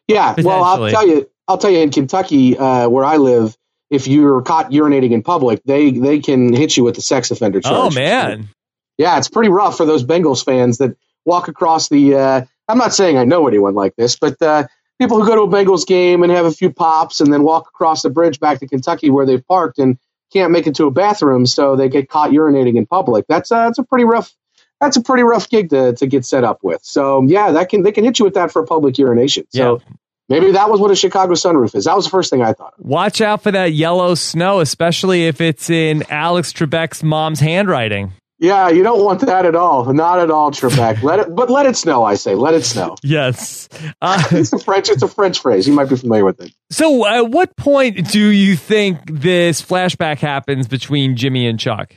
Yeah, 0.07 0.33
well, 0.37 0.63
I'll 0.63 0.89
tell 0.89 1.07
you. 1.07 1.29
I'll 1.45 1.57
tell 1.57 1.71
you 1.71 1.79
in 1.79 1.91
Kentucky, 1.91 2.57
uh, 2.57 2.87
where 2.87 3.03
I 3.03 3.17
live, 3.17 3.57
if 3.93 4.07
you're 4.07 4.41
caught 4.41 4.71
urinating 4.71 5.11
in 5.11 5.21
public, 5.21 5.61
they 5.63 5.91
they 5.91 6.19
can 6.19 6.53
hit 6.53 6.75
you 6.75 6.83
with 6.83 6.95
the 6.95 7.01
sex 7.01 7.31
offender 7.31 7.61
charge. 7.61 7.93
Oh 7.93 7.95
man, 7.95 8.49
yeah, 8.97 9.17
it's 9.17 9.29
pretty 9.29 9.49
rough 9.49 9.77
for 9.77 9.85
those 9.85 10.03
Bengals 10.03 10.43
fans 10.43 10.79
that 10.79 10.97
walk 11.25 11.47
across 11.47 11.89
the. 11.89 12.15
Uh, 12.15 12.41
I'm 12.67 12.77
not 12.77 12.93
saying 12.93 13.17
I 13.17 13.25
know 13.25 13.47
anyone 13.47 13.75
like 13.75 13.95
this, 13.95 14.17
but 14.17 14.41
uh, 14.41 14.67
people 14.99 15.21
who 15.21 15.27
go 15.27 15.35
to 15.35 15.41
a 15.43 15.47
Bengals 15.47 15.85
game 15.85 16.23
and 16.23 16.31
have 16.31 16.45
a 16.45 16.51
few 16.51 16.71
pops 16.71 17.21
and 17.21 17.31
then 17.31 17.43
walk 17.43 17.67
across 17.67 18.01
the 18.01 18.09
bridge 18.09 18.39
back 18.39 18.59
to 18.59 18.67
Kentucky 18.67 19.09
where 19.09 19.25
they've 19.25 19.45
parked 19.45 19.77
and 19.77 19.97
can't 20.31 20.51
make 20.51 20.65
it 20.65 20.75
to 20.75 20.85
a 20.85 20.91
bathroom, 20.91 21.45
so 21.45 21.75
they 21.75 21.89
get 21.89 22.09
caught 22.09 22.31
urinating 22.31 22.75
in 22.75 22.87
public. 22.87 23.25
That's 23.29 23.51
uh, 23.51 23.65
that's 23.65 23.77
a 23.77 23.83
pretty 23.83 24.05
rough. 24.05 24.33
That's 24.81 24.97
a 24.97 25.01
pretty 25.01 25.23
rough 25.23 25.49
gig 25.49 25.69
to, 25.69 25.93
to 25.93 26.07
get 26.07 26.25
set 26.25 26.43
up 26.43 26.59
with. 26.63 26.83
So 26.83 27.23
yeah, 27.23 27.51
that 27.51 27.69
can 27.69 27.83
they 27.83 27.91
can 27.91 28.03
hit 28.03 28.19
you 28.19 28.25
with 28.25 28.33
that 28.33 28.51
for 28.51 28.65
public 28.65 28.97
urination. 28.97 29.45
So 29.49 29.79
yeah. 29.79 29.93
Maybe 30.33 30.51
that 30.53 30.67
was 30.67 30.79
what 30.79 30.89
a 30.89 30.95
Chicago 30.95 31.33
sunroof 31.33 31.75
is. 31.75 31.85
That 31.85 31.95
was 31.95 32.05
the 32.05 32.09
first 32.09 32.31
thing 32.31 32.41
I 32.41 32.53
thought. 32.53 32.73
Of. 32.79 32.83
Watch 32.83 33.21
out 33.21 33.43
for 33.43 33.51
that 33.51 33.73
yellow 33.73 34.15
snow, 34.15 34.61
especially 34.61 35.27
if 35.27 35.39
it's 35.41 35.69
in 35.69 36.03
Alex 36.09 36.51
Trebek's 36.51 37.03
mom's 37.03 37.39
handwriting. 37.39 38.13
Yeah, 38.39 38.69
you 38.69 38.81
don't 38.81 39.05
want 39.05 39.21
that 39.21 39.45
at 39.45 39.55
all. 39.55 39.93
Not 39.93 40.17
at 40.19 40.31
all, 40.31 40.49
Trebek. 40.49 41.03
let 41.03 41.19
it, 41.19 41.35
but 41.35 41.51
let 41.51 41.67
it 41.67 41.77
snow. 41.77 42.03
I 42.03 42.15
say, 42.15 42.33
let 42.33 42.55
it 42.55 42.65
snow. 42.65 42.95
Yes, 43.03 43.69
uh, 44.01 44.23
it's 44.31 44.51
a 44.51 44.57
French. 44.57 44.89
It's 44.89 45.03
a 45.03 45.07
French 45.07 45.39
phrase. 45.39 45.67
You 45.67 45.73
might 45.73 45.87
be 45.87 45.97
familiar 45.97 46.25
with 46.25 46.41
it. 46.41 46.51
So, 46.71 47.05
at 47.05 47.29
what 47.29 47.55
point 47.55 48.09
do 48.11 48.19
you 48.19 48.55
think 48.55 49.01
this 49.05 49.61
flashback 49.61 50.17
happens 50.17 50.67
between 50.67 51.15
Jimmy 51.15 51.45
and 51.45 51.59
Chuck? 51.59 51.93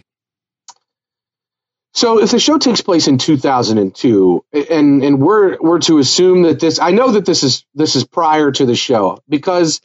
So 1.96 2.20
if 2.20 2.30
the 2.30 2.38
show 2.38 2.58
takes 2.58 2.82
place 2.82 3.08
in 3.08 3.16
2002 3.16 4.44
and 4.52 5.02
and 5.02 5.18
we're 5.18 5.56
we're 5.58 5.78
to 5.80 5.96
assume 5.96 6.42
that 6.42 6.60
this 6.60 6.78
I 6.78 6.90
know 6.90 7.12
that 7.12 7.24
this 7.24 7.42
is 7.42 7.64
this 7.74 7.96
is 7.96 8.04
prior 8.04 8.52
to 8.52 8.66
the 8.66 8.76
show 8.76 9.22
because 9.30 9.80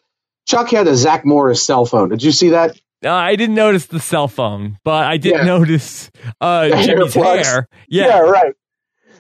Chuck 0.46 0.70
had 0.72 0.88
a 0.88 0.96
Zach 0.96 1.26
Morris 1.26 1.66
cell 1.66 1.86
phone. 1.86 2.10
Did 2.10 2.22
you 2.22 2.34
see 2.34 2.50
that? 2.50 2.78
Uh, 3.04 3.14
I 3.14 3.38
didn't 3.38 3.56
notice 3.56 3.86
the 3.86 4.02
cell 4.02 4.28
phone, 4.28 4.78
but 4.84 5.06
I 5.06 5.16
did 5.16 5.32
yeah. 5.32 5.44
notice 5.44 6.12
uh, 6.42 6.68
Jimmy's 6.84 7.14
hair. 7.14 7.70
Yeah. 7.88 8.08
yeah, 8.08 8.20
right. 8.20 8.56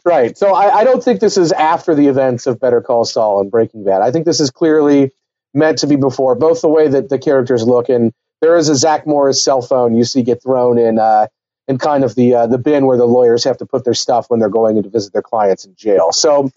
Right. 0.03 0.37
So 0.37 0.53
I, 0.53 0.79
I 0.79 0.83
don't 0.83 1.01
think 1.01 1.21
this 1.21 1.37
is 1.37 1.53
after 1.53 1.95
the 1.95 2.07
events 2.07 2.45
of 2.45 2.59
Better 2.59 2.81
Call 2.81 3.05
Saul 3.05 3.39
and 3.39 3.49
Breaking 3.49 3.85
Bad. 3.85 4.01
I 4.01 4.11
think 4.11 4.25
this 4.25 4.41
is 4.41 4.51
clearly 4.51 5.11
meant 5.53 5.77
to 5.79 5.87
be 5.87 5.95
before, 5.95 6.35
both 6.35 6.61
the 6.61 6.67
way 6.67 6.89
that 6.89 7.07
the 7.07 7.17
characters 7.17 7.63
look 7.63 7.87
and 7.87 8.11
there 8.41 8.57
is 8.57 8.67
a 8.67 8.75
Zach 8.75 9.07
Morris 9.07 9.41
cell 9.41 9.61
phone 9.61 9.95
you 9.95 10.03
see 10.03 10.23
get 10.23 10.43
thrown 10.43 10.77
in 10.77 10.99
uh, 10.99 11.27
in 11.67 11.77
kind 11.77 12.03
of 12.03 12.15
the 12.15 12.35
uh, 12.35 12.47
the 12.47 12.57
bin 12.57 12.85
where 12.85 12.97
the 12.97 13.05
lawyers 13.05 13.43
have 13.43 13.57
to 13.57 13.65
put 13.65 13.83
their 13.83 13.93
stuff 13.93 14.29
when 14.29 14.39
they're 14.39 14.49
going 14.49 14.77
in 14.77 14.83
to 14.83 14.89
visit 14.89 15.13
their 15.13 15.21
clients 15.21 15.65
in 15.65 15.75
jail. 15.75 16.11
So 16.11 16.51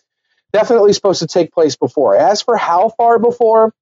definitely 0.52 0.92
supposed 0.92 1.20
to 1.20 1.26
take 1.26 1.52
place 1.52 1.76
before. 1.76 2.16
As 2.16 2.42
for 2.42 2.56
how 2.56 2.88
far 2.88 3.18
before, 3.18 3.74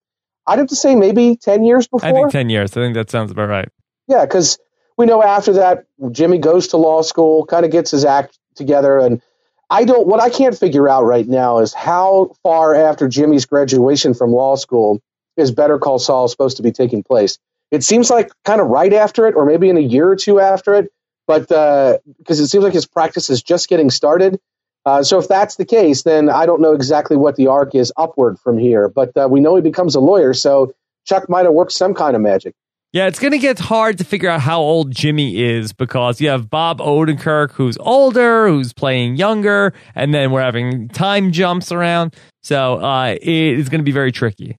I'd 0.46 0.58
have 0.58 0.68
to 0.68 0.76
say 0.76 0.94
maybe 0.94 1.36
ten 1.36 1.64
years 1.64 1.86
before. 1.86 2.08
I 2.08 2.12
think 2.12 2.30
ten 2.30 2.50
years. 2.50 2.72
I 2.76 2.80
think 2.80 2.94
that 2.94 3.10
sounds 3.10 3.30
about 3.30 3.48
right. 3.48 3.68
Yeah, 4.08 4.24
because 4.24 4.58
we 4.96 5.06
know 5.06 5.22
after 5.22 5.54
that 5.54 5.84
Jimmy 6.10 6.38
goes 6.38 6.68
to 6.68 6.76
law 6.76 7.02
school, 7.02 7.46
kind 7.46 7.64
of 7.64 7.70
gets 7.70 7.90
his 7.92 8.04
act 8.04 8.38
together, 8.56 8.98
and 8.98 9.22
I 9.70 9.84
don't. 9.84 10.06
What 10.06 10.20
I 10.20 10.28
can't 10.28 10.58
figure 10.58 10.88
out 10.88 11.04
right 11.04 11.26
now 11.26 11.58
is 11.58 11.72
how 11.72 12.34
far 12.42 12.74
after 12.74 13.08
Jimmy's 13.08 13.46
graduation 13.46 14.14
from 14.14 14.32
law 14.32 14.56
school 14.56 15.00
is 15.36 15.50
Better 15.50 15.78
Call 15.78 15.98
Saul 15.98 16.28
supposed 16.28 16.58
to 16.58 16.62
be 16.62 16.72
taking 16.72 17.02
place. 17.02 17.38
It 17.70 17.82
seems 17.82 18.10
like 18.10 18.30
kind 18.44 18.60
of 18.60 18.66
right 18.66 18.92
after 18.92 19.26
it, 19.26 19.34
or 19.34 19.46
maybe 19.46 19.70
in 19.70 19.78
a 19.78 19.80
year 19.80 20.10
or 20.10 20.16
two 20.16 20.40
after 20.40 20.74
it. 20.74 20.92
But 21.32 21.96
because 22.18 22.40
uh, 22.40 22.44
it 22.44 22.46
seems 22.48 22.62
like 22.62 22.74
his 22.74 22.86
practice 22.86 23.30
is 23.30 23.42
just 23.42 23.68
getting 23.68 23.88
started. 23.88 24.38
Uh, 24.84 25.02
so 25.02 25.18
if 25.18 25.28
that's 25.28 25.56
the 25.56 25.64
case, 25.64 26.02
then 26.02 26.28
I 26.28 26.44
don't 26.44 26.60
know 26.60 26.72
exactly 26.72 27.16
what 27.16 27.36
the 27.36 27.46
arc 27.46 27.74
is 27.74 27.92
upward 27.96 28.38
from 28.38 28.58
here. 28.58 28.88
But 28.88 29.16
uh, 29.16 29.28
we 29.30 29.40
know 29.40 29.56
he 29.56 29.62
becomes 29.62 29.94
a 29.94 30.00
lawyer, 30.00 30.34
so 30.34 30.74
Chuck 31.06 31.28
might 31.30 31.44
have 31.44 31.54
worked 31.54 31.72
some 31.72 31.94
kind 31.94 32.14
of 32.16 32.22
magic. 32.22 32.54
Yeah, 32.92 33.06
it's 33.06 33.18
going 33.18 33.32
to 33.32 33.38
get 33.38 33.58
hard 33.58 33.96
to 33.98 34.04
figure 34.04 34.28
out 34.28 34.42
how 34.42 34.60
old 34.60 34.90
Jimmy 34.90 35.42
is 35.42 35.72
because 35.72 36.20
you 36.20 36.28
have 36.28 36.50
Bob 36.50 36.78
Odenkirk, 36.78 37.52
who's 37.52 37.78
older, 37.78 38.48
who's 38.48 38.74
playing 38.74 39.16
younger, 39.16 39.72
and 39.94 40.12
then 40.12 40.30
we're 40.30 40.42
having 40.42 40.88
time 40.88 41.32
jumps 41.32 41.72
around. 41.72 42.14
So 42.42 42.74
uh, 42.74 43.16
it 43.18 43.26
is 43.26 43.70
going 43.70 43.78
to 43.78 43.84
be 43.84 43.92
very 43.92 44.12
tricky. 44.12 44.58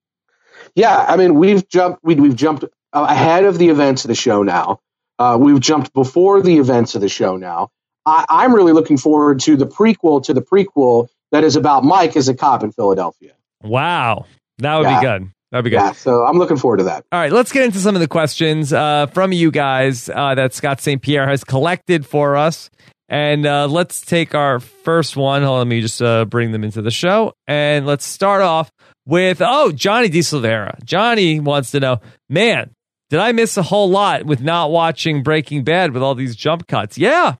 Yeah, 0.73 1.05
I 1.07 1.17
mean, 1.17 1.35
we've 1.35 1.67
jumped 1.69 1.99
we, 2.03 2.15
have 2.15 2.35
jumped 2.35 2.65
ahead 2.91 3.45
of 3.45 3.59
the 3.59 3.69
events 3.69 4.03
of 4.03 4.07
the 4.07 4.15
show 4.15 4.41
now. 4.41 4.79
Uh, 5.19 5.37
we've 5.39 5.59
jumped 5.59 5.93
before 5.93 6.41
the 6.41 6.57
events 6.57 6.95
of 6.95 7.01
the 7.01 7.09
show 7.09 7.37
now. 7.37 7.69
I, 8.05 8.25
I'm 8.29 8.53
really 8.53 8.73
looking 8.73 8.97
forward 8.97 9.39
to 9.41 9.55
the 9.55 9.67
prequel 9.67 10.23
to 10.25 10.33
the 10.33 10.41
prequel 10.41 11.07
that 11.31 11.43
is 11.43 11.55
about 11.55 11.83
Mike 11.83 12.15
as 12.15 12.27
a 12.27 12.33
cop 12.33 12.63
in 12.63 12.71
Philadelphia. 12.71 13.33
Wow, 13.61 14.25
that 14.57 14.75
would 14.77 14.83
yeah. 14.83 14.99
be 14.99 15.05
good. 15.05 15.31
That'd 15.51 15.63
be 15.65 15.69
good. 15.69 15.77
Yeah, 15.77 15.91
so 15.91 16.25
I'm 16.25 16.39
looking 16.39 16.57
forward 16.57 16.77
to 16.77 16.85
that. 16.85 17.05
All 17.11 17.19
right, 17.19 17.31
let's 17.31 17.51
get 17.51 17.63
into 17.63 17.77
some 17.77 17.95
of 17.95 18.01
the 18.01 18.07
questions 18.07 18.73
uh, 18.73 19.05
from 19.07 19.31
you 19.31 19.51
guys 19.51 20.09
uh, 20.09 20.35
that 20.35 20.53
Scott 20.53 20.81
St. 20.81 21.01
Pierre 21.01 21.27
has 21.27 21.43
collected 21.43 22.05
for 22.05 22.35
us. 22.35 22.71
And 23.07 23.45
uh, 23.45 23.67
let's 23.67 24.01
take 24.01 24.33
our 24.33 24.59
first 24.59 25.15
one. 25.15 25.43
Hold 25.43 25.53
on, 25.53 25.59
let 25.59 25.67
me 25.67 25.81
just 25.81 26.01
uh, 26.01 26.25
bring 26.25 26.51
them 26.51 26.63
into 26.63 26.81
the 26.81 26.89
show. 26.89 27.33
And 27.47 27.85
let's 27.85 28.03
start 28.05 28.41
off 28.41 28.71
with, 29.05 29.43
oh, 29.45 29.71
Johnny 29.71 30.09
De 30.09 30.19
Silvera. 30.19 30.83
Johnny 30.83 31.39
wants 31.39 31.69
to 31.71 31.79
know, 31.79 32.01
man, 32.29 32.71
did 33.13 33.19
I 33.19 33.31
miss 33.31 33.57
a 33.57 33.61
whole 33.61 33.91
lot 33.91 34.25
with 34.25 34.41
not 34.41 34.71
watching 34.71 35.21
Breaking 35.21 35.63
Bad 35.63 35.93
with 35.93 36.01
all 36.01 36.15
these 36.15 36.35
jump 36.35 36.65
cuts? 36.65 36.97
Yeah, 36.97 37.35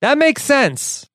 that 0.00 0.16
makes 0.16 0.44
sense. 0.44 1.08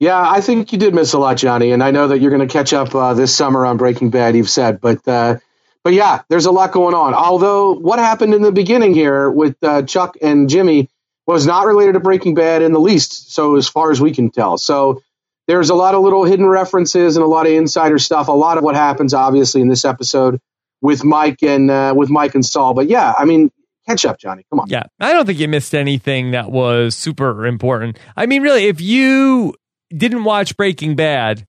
Yeah, 0.00 0.20
I 0.20 0.40
think 0.40 0.72
you 0.72 0.78
did 0.80 0.92
miss 0.92 1.12
a 1.12 1.18
lot, 1.20 1.36
Johnny, 1.36 1.70
and 1.70 1.80
I 1.80 1.92
know 1.92 2.08
that 2.08 2.18
you're 2.18 2.32
going 2.32 2.44
to 2.44 2.52
catch 2.52 2.72
up 2.72 2.92
uh, 2.92 3.14
this 3.14 3.32
summer 3.32 3.64
on 3.64 3.76
Breaking 3.76 4.10
Bad. 4.10 4.34
You've 4.34 4.50
said, 4.50 4.80
but 4.80 5.06
uh, 5.06 5.36
but 5.84 5.92
yeah, 5.92 6.22
there's 6.28 6.46
a 6.46 6.50
lot 6.50 6.72
going 6.72 6.96
on. 6.96 7.14
Although 7.14 7.74
what 7.74 8.00
happened 8.00 8.34
in 8.34 8.42
the 8.42 8.50
beginning 8.50 8.94
here 8.94 9.30
with 9.30 9.54
uh, 9.62 9.82
Chuck 9.82 10.16
and 10.20 10.48
Jimmy 10.48 10.90
was 11.24 11.46
not 11.46 11.68
related 11.68 11.92
to 11.92 12.00
Breaking 12.00 12.34
Bad 12.34 12.62
in 12.62 12.72
the 12.72 12.80
least. 12.80 13.32
So 13.32 13.54
as 13.54 13.68
far 13.68 13.92
as 13.92 14.00
we 14.00 14.10
can 14.10 14.32
tell, 14.32 14.58
so 14.58 15.02
there's 15.46 15.70
a 15.70 15.76
lot 15.76 15.94
of 15.94 16.02
little 16.02 16.24
hidden 16.24 16.46
references 16.46 17.16
and 17.16 17.22
a 17.22 17.28
lot 17.28 17.46
of 17.46 17.52
insider 17.52 18.00
stuff. 18.00 18.26
A 18.26 18.32
lot 18.32 18.58
of 18.58 18.64
what 18.64 18.74
happens, 18.74 19.14
obviously, 19.14 19.60
in 19.60 19.68
this 19.68 19.84
episode 19.84 20.40
with 20.80 21.04
Mike 21.04 21.42
and 21.42 21.70
uh, 21.70 21.94
with 21.96 22.10
Mike 22.10 22.34
and 22.34 22.44
Saul. 22.44 22.74
But 22.74 22.88
yeah, 22.88 23.14
I 23.16 23.24
mean, 23.24 23.50
catch 23.86 24.04
up, 24.04 24.18
Johnny. 24.18 24.44
Come 24.50 24.60
on. 24.60 24.68
Yeah, 24.68 24.84
I 25.00 25.12
don't 25.12 25.26
think 25.26 25.38
you 25.38 25.48
missed 25.48 25.74
anything 25.74 26.32
that 26.32 26.50
was 26.50 26.94
super 26.94 27.46
important. 27.46 27.98
I 28.16 28.26
mean, 28.26 28.42
really, 28.42 28.66
if 28.66 28.80
you 28.80 29.54
didn't 29.90 30.24
watch 30.24 30.56
Breaking 30.56 30.96
Bad, 30.96 31.46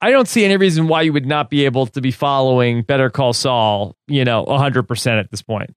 I 0.00 0.10
don't 0.10 0.28
see 0.28 0.44
any 0.44 0.56
reason 0.56 0.88
why 0.88 1.02
you 1.02 1.12
would 1.12 1.26
not 1.26 1.50
be 1.50 1.64
able 1.66 1.86
to 1.88 2.00
be 2.00 2.10
following 2.10 2.82
Better 2.82 3.10
Call 3.10 3.32
Saul, 3.32 3.96
you 4.06 4.24
know, 4.24 4.44
100% 4.46 5.20
at 5.20 5.30
this 5.30 5.42
point. 5.42 5.74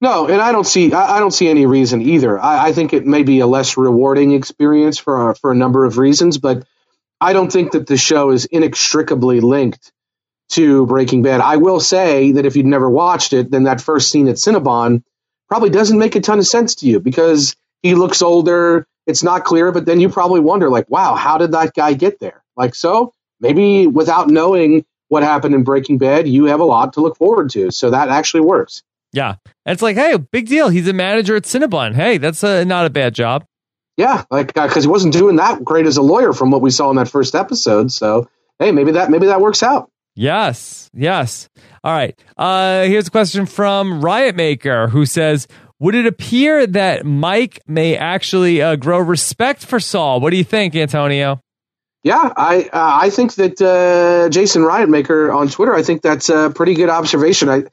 No, 0.00 0.26
and 0.26 0.40
I 0.40 0.50
don't 0.50 0.66
see 0.66 0.92
I 0.92 1.20
don't 1.20 1.30
see 1.30 1.48
any 1.48 1.64
reason 1.64 2.02
either. 2.02 2.36
I, 2.36 2.68
I 2.68 2.72
think 2.72 2.92
it 2.92 3.06
may 3.06 3.22
be 3.22 3.38
a 3.38 3.46
less 3.46 3.76
rewarding 3.76 4.32
experience 4.32 4.98
for 4.98 5.32
for 5.36 5.52
a 5.52 5.54
number 5.54 5.84
of 5.84 5.96
reasons, 5.96 6.38
but 6.38 6.66
I 7.20 7.32
don't 7.32 7.52
think 7.52 7.70
that 7.72 7.86
the 7.86 7.96
show 7.96 8.30
is 8.30 8.46
inextricably 8.46 9.38
linked 9.38 9.92
to 10.52 10.86
Breaking 10.86 11.22
Bad. 11.22 11.40
I 11.40 11.56
will 11.56 11.80
say 11.80 12.32
that 12.32 12.46
if 12.46 12.56
you'd 12.56 12.66
never 12.66 12.88
watched 12.88 13.32
it, 13.32 13.50
then 13.50 13.64
that 13.64 13.80
first 13.80 14.10
scene 14.10 14.28
at 14.28 14.36
Cinnabon 14.36 15.02
probably 15.48 15.70
doesn't 15.70 15.98
make 15.98 16.16
a 16.16 16.20
ton 16.20 16.38
of 16.38 16.46
sense 16.46 16.76
to 16.76 16.86
you 16.86 17.00
because 17.00 17.56
he 17.82 17.94
looks 17.94 18.22
older 18.22 18.86
it's 19.06 19.22
not 19.22 19.44
clear, 19.44 19.72
but 19.72 19.84
then 19.84 20.00
you 20.00 20.08
probably 20.08 20.40
wonder, 20.40 20.68
like, 20.68 20.88
wow, 20.88 21.14
how 21.14 21.38
did 21.38 21.52
that 21.52 21.74
guy 21.74 21.94
get 21.94 22.20
there? 22.20 22.42
Like, 22.56 22.74
so 22.74 23.12
maybe 23.40 23.86
without 23.86 24.28
knowing 24.28 24.84
what 25.08 25.22
happened 25.22 25.54
in 25.54 25.64
Breaking 25.64 25.98
Bad, 25.98 26.28
you 26.28 26.44
have 26.46 26.60
a 26.60 26.64
lot 26.64 26.94
to 26.94 27.00
look 27.00 27.16
forward 27.16 27.50
to. 27.50 27.70
So 27.70 27.90
that 27.90 28.08
actually 28.08 28.42
works. 28.42 28.82
Yeah. 29.12 29.36
it's 29.66 29.82
like, 29.82 29.96
hey, 29.96 30.16
big 30.16 30.46
deal. 30.46 30.68
He's 30.68 30.88
a 30.88 30.92
manager 30.92 31.36
at 31.36 31.42
Cinnabon. 31.42 31.94
Hey, 31.94 32.18
that's 32.18 32.42
a, 32.42 32.64
not 32.64 32.86
a 32.86 32.90
bad 32.90 33.14
job. 33.14 33.44
Yeah, 33.98 34.24
like 34.30 34.54
because 34.54 34.78
uh, 34.78 34.80
he 34.80 34.86
wasn't 34.88 35.12
doing 35.12 35.36
that 35.36 35.62
great 35.62 35.84
as 35.84 35.98
a 35.98 36.02
lawyer 36.02 36.32
from 36.32 36.50
what 36.50 36.62
we 36.62 36.70
saw 36.70 36.88
in 36.88 36.96
that 36.96 37.10
first 37.10 37.34
episode. 37.34 37.92
So 37.92 38.26
hey, 38.58 38.72
maybe 38.72 38.92
that 38.92 39.10
maybe 39.10 39.26
that 39.26 39.42
works 39.42 39.62
out. 39.62 39.90
Yes, 40.14 40.90
yes. 40.92 41.48
All 41.82 41.92
right. 41.92 42.18
Uh, 42.36 42.84
here's 42.84 43.08
a 43.08 43.10
question 43.10 43.46
from 43.46 44.04
Riot 44.04 44.36
Maker 44.36 44.88
who 44.88 45.06
says, 45.06 45.48
would 45.78 45.94
it 45.94 46.06
appear 46.06 46.66
that 46.66 47.04
Mike 47.04 47.60
may 47.66 47.96
actually 47.96 48.62
uh, 48.62 48.76
grow 48.76 48.98
respect 48.98 49.64
for 49.64 49.80
Saul? 49.80 50.20
What 50.20 50.30
do 50.30 50.36
you 50.36 50.44
think, 50.44 50.76
Antonio? 50.76 51.40
Yeah, 52.04 52.32
I 52.36 52.64
uh, 52.64 52.68
I 52.72 53.10
think 53.10 53.34
that 53.36 53.60
uh, 53.62 54.28
Jason 54.28 54.62
Riotmaker 54.62 55.34
on 55.34 55.48
Twitter. 55.48 55.74
I 55.74 55.82
think 55.82 56.02
that's 56.02 56.28
a 56.28 56.52
pretty 56.54 56.74
good 56.74 56.88
observation. 56.88 57.48
I 57.48 57.64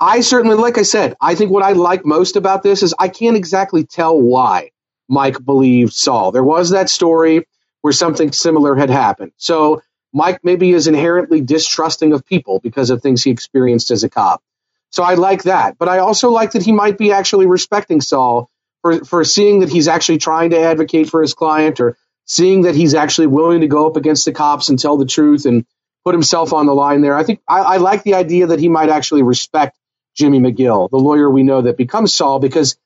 I 0.00 0.20
certainly, 0.20 0.56
like 0.56 0.78
I 0.78 0.82
said, 0.82 1.16
I 1.20 1.34
think 1.34 1.50
what 1.50 1.62
I 1.62 1.72
like 1.72 2.04
most 2.04 2.36
about 2.36 2.62
this 2.62 2.82
is 2.82 2.94
I 2.98 3.08
can't 3.08 3.36
exactly 3.36 3.84
tell 3.84 4.20
why 4.20 4.70
Mike 5.08 5.44
believed 5.44 5.92
Saul. 5.92 6.32
There 6.32 6.44
was 6.44 6.70
that 6.70 6.88
story 6.88 7.46
where 7.82 7.92
something 7.92 8.32
similar 8.32 8.74
had 8.74 8.90
happened. 8.90 9.32
So 9.36 9.82
Mike 10.14 10.40
maybe 10.44 10.70
is 10.70 10.86
inherently 10.86 11.40
distrusting 11.40 12.12
of 12.12 12.24
people 12.24 12.60
because 12.60 12.90
of 12.90 13.02
things 13.02 13.22
he 13.22 13.30
experienced 13.30 13.90
as 13.90 14.04
a 14.04 14.08
cop. 14.08 14.42
So 14.90 15.02
I 15.02 15.14
like 15.14 15.42
that. 15.42 15.76
But 15.76 15.88
I 15.88 15.98
also 15.98 16.30
like 16.30 16.52
that 16.52 16.62
he 16.62 16.72
might 16.72 16.96
be 16.96 17.10
actually 17.10 17.46
respecting 17.46 18.00
Saul 18.00 18.48
for, 18.80 19.04
for 19.04 19.24
seeing 19.24 19.60
that 19.60 19.68
he's 19.68 19.88
actually 19.88 20.18
trying 20.18 20.50
to 20.50 20.60
advocate 20.60 21.10
for 21.10 21.20
his 21.20 21.34
client 21.34 21.80
or 21.80 21.98
seeing 22.26 22.62
that 22.62 22.76
he's 22.76 22.94
actually 22.94 23.26
willing 23.26 23.62
to 23.62 23.66
go 23.66 23.88
up 23.88 23.96
against 23.96 24.24
the 24.24 24.32
cops 24.32 24.68
and 24.68 24.78
tell 24.78 24.96
the 24.96 25.04
truth 25.04 25.46
and 25.46 25.66
put 26.04 26.14
himself 26.14 26.52
on 26.52 26.66
the 26.66 26.74
line 26.74 27.00
there. 27.00 27.16
I 27.16 27.24
think 27.24 27.40
I, 27.48 27.60
I 27.60 27.76
like 27.78 28.04
the 28.04 28.14
idea 28.14 28.46
that 28.48 28.60
he 28.60 28.68
might 28.68 28.90
actually 28.90 29.22
respect 29.22 29.76
Jimmy 30.14 30.38
McGill, 30.38 30.88
the 30.90 30.96
lawyer 30.96 31.28
we 31.28 31.42
know 31.42 31.62
that 31.62 31.76
becomes 31.76 32.14
Saul, 32.14 32.38
because 32.38 32.76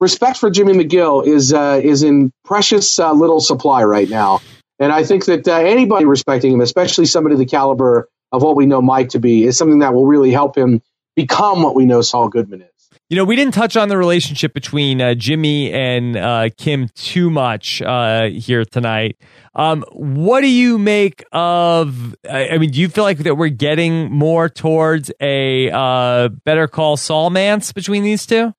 respect 0.00 0.36
for 0.36 0.50
Jimmy 0.50 0.74
McGill 0.74 1.26
is 1.26 1.52
uh, 1.52 1.80
is 1.82 2.02
in 2.02 2.30
precious 2.44 2.98
uh, 2.98 3.12
little 3.12 3.40
supply 3.40 3.84
right 3.84 4.08
now. 4.08 4.40
And 4.78 4.92
I 4.92 5.04
think 5.04 5.24
that 5.26 5.46
uh, 5.48 5.56
anybody 5.56 6.04
respecting 6.04 6.52
him, 6.52 6.60
especially 6.60 7.06
somebody 7.06 7.36
the 7.36 7.46
caliber 7.46 8.08
of 8.30 8.42
what 8.42 8.56
we 8.56 8.66
know 8.66 8.80
Mike 8.80 9.10
to 9.10 9.18
be, 9.18 9.44
is 9.44 9.58
something 9.58 9.80
that 9.80 9.94
will 9.94 10.06
really 10.06 10.30
help 10.30 10.56
him 10.56 10.82
become 11.16 11.62
what 11.62 11.74
we 11.74 11.84
know 11.84 12.00
Saul 12.00 12.28
Goodman 12.28 12.62
is. 12.62 12.68
You 13.10 13.16
know, 13.16 13.24
we 13.24 13.36
didn't 13.36 13.54
touch 13.54 13.74
on 13.74 13.88
the 13.88 13.96
relationship 13.96 14.52
between 14.52 15.00
uh, 15.00 15.14
Jimmy 15.14 15.72
and 15.72 16.14
uh, 16.14 16.50
Kim 16.58 16.90
too 16.94 17.30
much 17.30 17.80
uh, 17.80 18.28
here 18.28 18.66
tonight. 18.66 19.16
Um, 19.54 19.82
what 19.92 20.42
do 20.42 20.46
you 20.46 20.78
make 20.78 21.24
of? 21.32 22.14
I 22.30 22.58
mean, 22.58 22.70
do 22.70 22.78
you 22.78 22.88
feel 22.88 23.04
like 23.04 23.18
that 23.18 23.36
we're 23.36 23.48
getting 23.48 24.12
more 24.12 24.50
towards 24.50 25.10
a 25.20 25.70
uh, 25.70 26.28
Better 26.28 26.68
Call 26.68 26.98
Saul 26.98 27.30
Mance 27.30 27.72
between 27.72 28.02
these 28.02 28.26
two? 28.26 28.52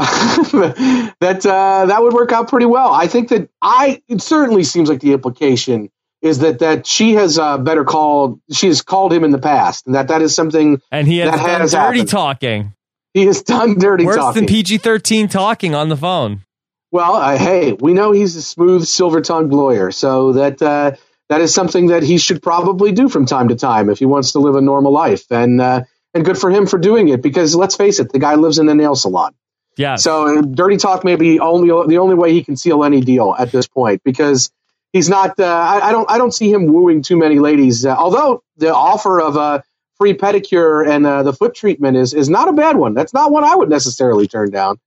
that 1.20 1.44
uh, 1.44 1.86
that 1.86 2.02
would 2.02 2.12
work 2.12 2.32
out 2.32 2.48
pretty 2.48 2.66
well. 2.66 2.92
I 2.92 3.06
think 3.06 3.28
that 3.28 3.48
I 3.60 4.02
it 4.08 4.22
certainly 4.22 4.64
seems 4.64 4.88
like 4.88 5.00
the 5.00 5.12
implication 5.12 5.90
is 6.22 6.40
that 6.40 6.60
that 6.60 6.86
she 6.86 7.14
has 7.14 7.38
uh, 7.38 7.58
better 7.58 7.84
called 7.84 8.40
she 8.52 8.68
has 8.68 8.82
called 8.82 9.12
him 9.12 9.24
in 9.24 9.30
the 9.30 9.38
past, 9.38 9.86
and 9.86 9.94
that 9.94 10.08
that 10.08 10.22
is 10.22 10.34
something 10.34 10.80
and 10.90 11.06
he 11.06 11.18
has 11.18 11.30
that 11.30 11.36
done 11.46 11.60
has 11.60 11.72
dirty 11.72 11.98
happened. 11.98 12.08
talking. 12.08 12.74
He 13.14 13.26
has 13.26 13.42
done 13.42 13.78
dirty 13.78 14.04
Worse 14.04 14.16
talking. 14.16 14.42
than 14.42 14.48
PG 14.48 14.78
thirteen 14.78 15.28
talking 15.28 15.74
on 15.74 15.88
the 15.88 15.96
phone. 15.96 16.44
Well, 16.92 17.14
uh, 17.14 17.38
hey, 17.38 17.72
we 17.72 17.92
know 17.92 18.12
he's 18.12 18.34
a 18.36 18.42
smooth, 18.42 18.84
silver 18.84 19.20
tongued 19.20 19.52
lawyer, 19.52 19.90
so 19.92 20.32
that 20.32 20.60
uh, 20.60 20.92
that 21.28 21.40
is 21.40 21.54
something 21.54 21.88
that 21.88 22.02
he 22.02 22.18
should 22.18 22.42
probably 22.42 22.92
do 22.92 23.08
from 23.08 23.26
time 23.26 23.48
to 23.48 23.54
time 23.54 23.90
if 23.90 23.98
he 23.98 24.06
wants 24.06 24.32
to 24.32 24.38
live 24.38 24.56
a 24.56 24.60
normal 24.60 24.92
life, 24.92 25.30
and 25.30 25.60
uh, 25.60 25.84
and 26.14 26.24
good 26.24 26.38
for 26.38 26.50
him 26.50 26.66
for 26.66 26.78
doing 26.78 27.08
it 27.08 27.22
because 27.22 27.54
let's 27.54 27.76
face 27.76 28.00
it, 28.00 28.12
the 28.12 28.18
guy 28.18 28.34
lives 28.34 28.58
in 28.58 28.68
a 28.68 28.74
nail 28.74 28.94
salon. 28.94 29.34
Yeah. 29.80 29.96
So 29.96 30.38
uh, 30.38 30.42
dirty 30.42 30.76
talk 30.76 31.04
may 31.04 31.16
be 31.16 31.40
only 31.40 31.68
the 31.68 31.96
only 31.96 32.14
way 32.14 32.34
he 32.34 32.44
can 32.44 32.54
seal 32.54 32.84
any 32.84 33.00
deal 33.00 33.34
at 33.38 33.50
this 33.50 33.66
point 33.66 34.02
because 34.04 34.50
he's 34.92 35.08
not. 35.08 35.40
Uh, 35.40 35.46
I, 35.46 35.88
I, 35.88 35.92
don't. 35.92 36.10
I 36.10 36.18
don't 36.18 36.32
see 36.32 36.52
him 36.52 36.66
wooing 36.66 37.00
too 37.00 37.16
many 37.16 37.38
ladies. 37.38 37.86
Uh, 37.86 37.96
although 37.96 38.42
the 38.58 38.74
offer 38.74 39.22
of 39.22 39.36
a 39.36 39.64
free 39.96 40.12
pedicure 40.12 40.86
and 40.86 41.06
uh, 41.06 41.22
the 41.22 41.32
foot 41.32 41.54
treatment 41.54 41.96
is 41.96 42.12
is 42.12 42.28
not 42.28 42.48
a 42.48 42.52
bad 42.52 42.76
one. 42.76 42.92
That's 42.92 43.14
not 43.14 43.32
one 43.32 43.42
I 43.42 43.56
would 43.56 43.70
necessarily 43.70 44.28
turn 44.28 44.50
down. 44.50 44.78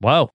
Wow. 0.00 0.30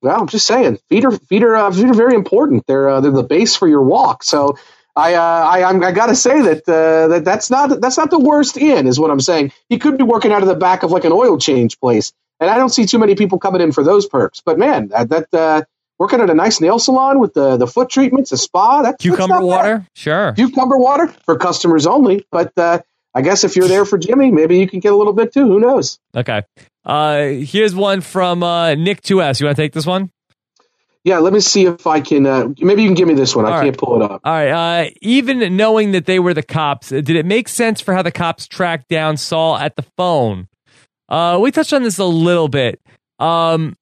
Well, 0.00 0.18
I'm 0.18 0.26
just 0.28 0.46
saying, 0.46 0.78
feet 0.88 1.04
are 1.04 1.10
feet 1.10 1.42
are 1.42 1.54
uh, 1.54 1.70
feet 1.70 1.84
are 1.84 1.94
very 1.94 2.14
important. 2.14 2.64
They're 2.66 2.88
uh, 2.88 3.00
they're 3.02 3.10
the 3.10 3.22
base 3.22 3.56
for 3.56 3.68
your 3.68 3.82
walk. 3.82 4.22
So 4.22 4.56
I 4.96 5.16
uh, 5.16 5.20
I 5.20 5.64
I'm, 5.64 5.84
I 5.84 5.92
got 5.92 6.06
to 6.06 6.14
say 6.14 6.40
that 6.40 6.66
uh, 6.66 7.08
that 7.08 7.26
that's 7.26 7.50
not 7.50 7.78
that's 7.78 7.98
not 7.98 8.08
the 8.10 8.18
worst 8.18 8.56
in 8.56 8.86
is 8.86 8.98
what 8.98 9.10
I'm 9.10 9.20
saying. 9.20 9.52
He 9.68 9.78
could 9.78 9.98
be 9.98 10.04
working 10.04 10.32
out 10.32 10.40
of 10.40 10.48
the 10.48 10.54
back 10.54 10.82
of 10.82 10.92
like 10.92 11.04
an 11.04 11.12
oil 11.12 11.36
change 11.36 11.78
place, 11.78 12.14
and 12.40 12.50
I 12.50 12.56
don't 12.56 12.70
see 12.70 12.86
too 12.86 12.98
many 12.98 13.14
people 13.14 13.38
coming 13.38 13.60
in 13.60 13.72
for 13.72 13.82
those 13.82 14.06
perks. 14.06 14.40
But 14.40 14.58
man, 14.58 14.88
that, 14.88 15.08
that 15.10 15.34
uh, 15.34 15.62
working 15.98 16.20
at 16.20 16.30
a 16.30 16.34
nice 16.34 16.60
nail 16.60 16.78
salon 16.78 17.20
with 17.20 17.34
the, 17.34 17.56
the 17.56 17.66
foot 17.66 17.90
treatments, 17.90 18.32
a 18.32 18.36
spa. 18.36 18.82
That, 18.82 18.98
cucumber 18.98 19.40
water, 19.40 19.86
sure. 19.94 20.32
Cucumber 20.32 20.78
water 20.78 21.08
for 21.24 21.36
customers 21.36 21.86
only. 21.86 22.26
But 22.30 22.52
uh, 22.56 22.80
I 23.14 23.22
guess 23.22 23.44
if 23.44 23.56
you're 23.56 23.68
there 23.68 23.84
for 23.84 23.98
Jimmy, 23.98 24.30
maybe 24.30 24.58
you 24.58 24.68
can 24.68 24.80
get 24.80 24.92
a 24.92 24.96
little 24.96 25.12
bit 25.12 25.32
too. 25.32 25.46
Who 25.46 25.60
knows? 25.60 25.98
Okay. 26.16 26.42
Uh, 26.84 27.24
here's 27.26 27.74
one 27.74 28.00
from 28.00 28.42
uh, 28.42 28.74
Nick 28.74 29.02
2S. 29.02 29.40
You 29.40 29.46
want 29.46 29.56
to 29.56 29.62
take 29.62 29.72
this 29.72 29.86
one? 29.86 30.10
Yeah, 31.04 31.18
let 31.18 31.32
me 31.32 31.40
see 31.40 31.64
if 31.64 31.86
I 31.86 32.00
can. 32.00 32.26
Uh, 32.26 32.48
maybe 32.58 32.82
you 32.82 32.88
can 32.88 32.94
give 32.94 33.08
me 33.08 33.14
this 33.14 33.34
one. 33.34 33.46
I 33.46 33.52
All 33.52 33.62
can't 33.62 33.78
pull 33.78 34.02
it 34.02 34.10
up. 34.10 34.20
All 34.24 34.32
right. 34.32 34.84
Uh, 34.84 34.90
even 35.00 35.56
knowing 35.56 35.92
that 35.92 36.06
they 36.06 36.18
were 36.18 36.34
the 36.34 36.42
cops, 36.42 36.90
did 36.90 37.10
it 37.10 37.24
make 37.24 37.48
sense 37.48 37.80
for 37.80 37.94
how 37.94 38.02
the 38.02 38.10
cops 38.10 38.46
tracked 38.46 38.88
down 38.88 39.16
Saul 39.16 39.56
at 39.56 39.76
the 39.76 39.82
phone? 39.96 40.48
Uh, 41.08 41.38
we 41.40 41.50
touched 41.50 41.72
on 41.72 41.82
this 41.82 41.98
a 41.98 42.04
little 42.04 42.48
bit. 42.48 42.80
Um, 43.18 43.76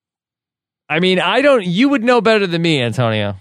I 0.89 1.01
mean, 1.01 1.19
I 1.19 1.43
don't. 1.43 1.65
You 1.65 1.89
would 1.89 2.05
know 2.05 2.21
better 2.21 2.47
than 2.47 2.63
me, 2.63 2.81
Antonio. 2.81 3.37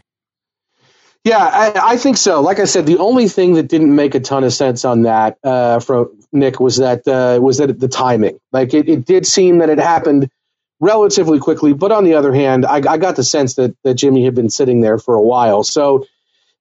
Yeah, 1.26 1.40
I, 1.40 1.94
I 1.94 1.98
think 1.98 2.18
so. 2.18 2.42
Like 2.42 2.60
I 2.60 2.66
said, 2.66 2.86
the 2.86 3.00
only 3.00 3.28
thing 3.28 3.56
that 3.56 3.68
didn't 3.68 3.96
make 3.96 4.14
a 4.14 4.20
ton 4.20 4.44
of 4.44 4.54
sense 4.54 4.86
on 4.86 5.04
that 5.04 5.40
uh, 5.44 5.80
from 5.80 6.20
Nick 6.32 6.60
was 6.60 6.78
that 6.78 7.08
uh, 7.08 7.42
was 7.42 7.58
that 7.58 7.80
the 7.80 7.88
timing. 7.88 8.40
Like 8.52 8.76
it, 8.76 8.88
it 8.88 9.06
did 9.06 9.26
seem 9.26 9.58
that 9.60 9.70
it 9.70 9.80
happened 9.80 10.30
relatively 10.80 11.40
quickly, 11.40 11.74
but 11.74 11.92
on 11.92 12.04
the 12.04 12.14
other 12.14 12.32
hand, 12.32 12.64
I, 12.64 12.76
I 12.76 12.98
got 12.98 13.16
the 13.16 13.24
sense 13.24 13.56
that 13.56 13.76
that 13.84 13.96
Jimmy 13.96 14.24
had 14.24 14.36
been 14.36 14.52
sitting 14.52 14.82
there 14.82 15.00
for 15.00 15.16
a 15.16 15.22
while, 15.22 15.64
so 15.64 16.06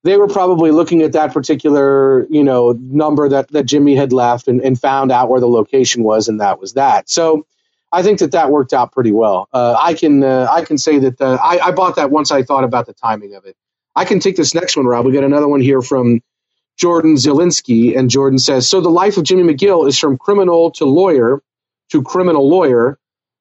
they 0.04 0.16
were 0.16 0.28
probably 0.28 0.70
looking 0.70 1.02
at 1.02 1.12
that 1.12 1.32
particular 1.32 2.26
you 2.30 2.44
know 2.44 2.72
number 2.80 3.28
that 3.28 3.48
that 3.48 3.64
Jimmy 3.64 3.96
had 3.96 4.12
left 4.12 4.48
and, 4.48 4.60
and 4.60 4.80
found 4.80 5.10
out 5.10 5.28
where 5.28 5.40
the 5.40 5.48
location 5.48 6.02
was, 6.04 6.28
and 6.28 6.40
that 6.40 6.60
was 6.60 6.74
that. 6.74 7.08
So. 7.08 7.46
I 7.92 8.02
think 8.02 8.18
that 8.18 8.32
that 8.32 8.50
worked 8.50 8.72
out 8.72 8.90
pretty 8.90 9.12
well. 9.12 9.48
Uh, 9.52 9.76
I 9.80 9.94
can 9.94 10.24
uh, 10.24 10.48
I 10.50 10.64
can 10.64 10.78
say 10.78 10.98
that 10.98 11.20
uh, 11.20 11.38
I, 11.40 11.60
I 11.66 11.70
bought 11.70 11.94
that 11.94 12.10
once 12.10 12.32
I 12.32 12.42
thought 12.42 12.64
about 12.64 12.86
the 12.86 12.92
timing 12.92 13.36
of 13.36 13.44
it. 13.44 13.56
I 13.94 14.04
can 14.04 14.18
take 14.18 14.34
this 14.34 14.52
next 14.52 14.76
one, 14.76 14.84
Rob. 14.84 15.06
We 15.06 15.12
got 15.12 15.22
another 15.22 15.46
one 15.46 15.60
here 15.60 15.80
from 15.80 16.20
Jordan 16.76 17.14
Zielinski, 17.14 17.96
and 17.96 18.10
Jordan 18.10 18.40
says, 18.40 18.68
"So 18.68 18.80
the 18.80 18.90
life 18.90 19.16
of 19.16 19.22
Jimmy 19.22 19.54
McGill 19.54 19.86
is 19.86 19.96
from 19.96 20.18
criminal 20.18 20.72
to 20.72 20.84
lawyer 20.86 21.40
to 21.90 22.02
criminal 22.02 22.48
lawyer 22.48 22.98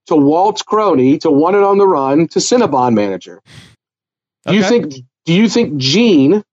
to 0.07 0.15
Walt 0.15 0.65
Crony 0.65 1.17
to 1.19 1.31
wanted 1.31 1.63
on 1.63 1.77
the 1.77 1.87
run 1.87 2.27
to 2.29 2.39
Cinnabon 2.39 2.93
manager. 2.93 3.41
Do 4.45 4.55
you 4.55 4.63
think? 4.63 4.93
Do 5.25 5.33
you 5.33 5.47
think 5.47 5.77
Gene 5.77 6.43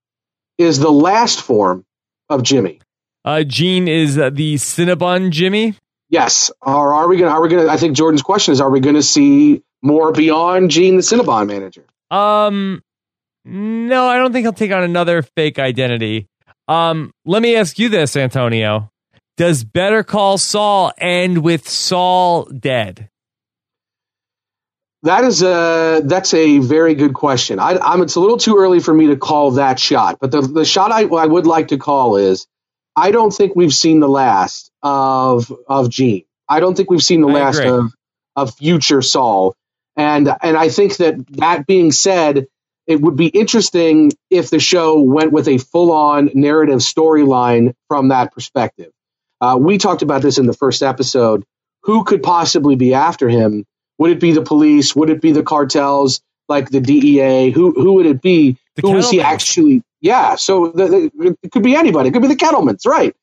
is 0.61 0.79
the 0.79 0.91
last 0.91 1.41
form 1.41 1.85
of 2.29 2.43
Jimmy? 2.43 2.79
Uh, 3.23 3.43
Gene 3.43 3.87
is 3.87 4.17
uh, 4.17 4.29
the 4.29 4.55
Cinnabon 4.55 5.31
Jimmy. 5.31 5.75
Yes, 6.09 6.51
or 6.61 6.93
are 6.93 7.07
we 7.07 7.17
gonna? 7.17 7.31
Are 7.31 7.41
we 7.41 7.49
gonna? 7.49 7.67
I 7.67 7.77
think 7.77 7.95
Jordan's 7.95 8.21
question 8.21 8.51
is: 8.51 8.61
Are 8.61 8.69
we 8.69 8.79
going 8.79 8.95
to 8.95 9.03
see 9.03 9.61
more 9.81 10.11
beyond 10.11 10.71
Gene 10.71 10.95
the 10.95 11.01
Cinnabon 11.01 11.47
manager? 11.47 11.85
Um, 12.09 12.81
no, 13.45 14.07
I 14.07 14.17
don't 14.17 14.33
think 14.33 14.43
he'll 14.43 14.53
take 14.53 14.71
on 14.71 14.83
another 14.83 15.21
fake 15.21 15.59
identity. 15.59 16.27
Um, 16.67 17.13
let 17.25 17.41
me 17.41 17.55
ask 17.55 17.77
you 17.79 17.89
this, 17.89 18.15
Antonio: 18.15 18.91
Does 19.37 19.63
Better 19.63 20.03
Call 20.03 20.37
Saul 20.37 20.91
end 20.97 21.43
with 21.43 21.69
Saul 21.69 22.45
dead? 22.45 23.09
That 25.03 25.23
is 25.23 25.41
a 25.43 26.01
that's 26.05 26.33
a 26.33 26.59
very 26.59 26.95
good 26.95 27.13
question. 27.13 27.59
I, 27.59 27.77
I'm 27.79 28.01
it's 28.01 28.15
a 28.15 28.19
little 28.19 28.37
too 28.37 28.57
early 28.57 28.81
for 28.81 28.93
me 28.93 29.07
to 29.07 29.17
call 29.17 29.51
that 29.51 29.79
shot, 29.79 30.17
but 30.19 30.31
the 30.31 30.41
the 30.41 30.65
shot 30.65 30.91
I, 30.91 31.03
I 31.05 31.25
would 31.25 31.47
like 31.47 31.69
to 31.69 31.77
call 31.77 32.17
is 32.17 32.47
I 32.95 33.11
don't 33.11 33.31
think 33.31 33.55
we've 33.55 33.73
seen 33.73 33.99
the 34.01 34.09
last 34.09 34.71
of 34.83 35.51
of 35.67 35.89
Gene. 35.89 36.25
I 36.49 36.59
don't 36.59 36.75
think 36.75 36.91
we've 36.91 37.01
seen 37.03 37.21
the 37.21 37.29
I 37.29 37.33
last 37.33 37.59
agree. 37.59 37.69
of 37.71 37.93
of 38.35 38.55
future 38.55 39.01
Saul, 39.01 39.55
and 39.95 40.29
and 40.41 40.57
I 40.57 40.69
think 40.69 40.97
that 40.97 41.15
that 41.37 41.65
being 41.65 41.91
said, 41.91 42.47
it 42.85 43.01
would 43.01 43.15
be 43.15 43.27
interesting 43.27 44.11
if 44.29 44.51
the 44.51 44.59
show 44.59 44.99
went 45.01 45.31
with 45.31 45.47
a 45.47 45.57
full 45.57 45.93
on 45.93 46.29
narrative 46.35 46.79
storyline 46.79 47.73
from 47.87 48.09
that 48.09 48.33
perspective. 48.33 48.91
Uh, 49.39 49.57
we 49.59 49.79
talked 49.79 50.03
about 50.03 50.21
this 50.21 50.37
in 50.37 50.45
the 50.45 50.53
first 50.53 50.83
episode. 50.83 51.45
Who 51.83 52.03
could 52.03 52.21
possibly 52.21 52.75
be 52.75 52.93
after 52.93 53.29
him? 53.29 53.65
Would 54.01 54.09
it 54.09 54.19
be 54.19 54.31
the 54.31 54.41
police? 54.41 54.95
Would 54.95 55.11
it 55.11 55.21
be 55.21 55.31
the 55.31 55.43
cartels, 55.43 56.21
like 56.49 56.71
the 56.71 56.79
DEA? 56.79 57.51
Who 57.51 57.71
who 57.73 57.93
would 57.93 58.07
it 58.07 58.19
be? 58.19 58.57
The 58.73 58.81
who 58.81 58.97
is 58.97 59.11
he 59.11 59.21
actually? 59.21 59.83
Yeah, 59.99 60.37
so 60.37 60.69
the, 60.69 61.11
the, 61.13 61.37
it 61.43 61.51
could 61.51 61.61
be 61.61 61.75
anybody. 61.75 62.09
It 62.09 62.13
could 62.13 62.23
be 62.23 62.27
the 62.27 62.35
Kettlemans, 62.35 62.87
right? 62.87 63.15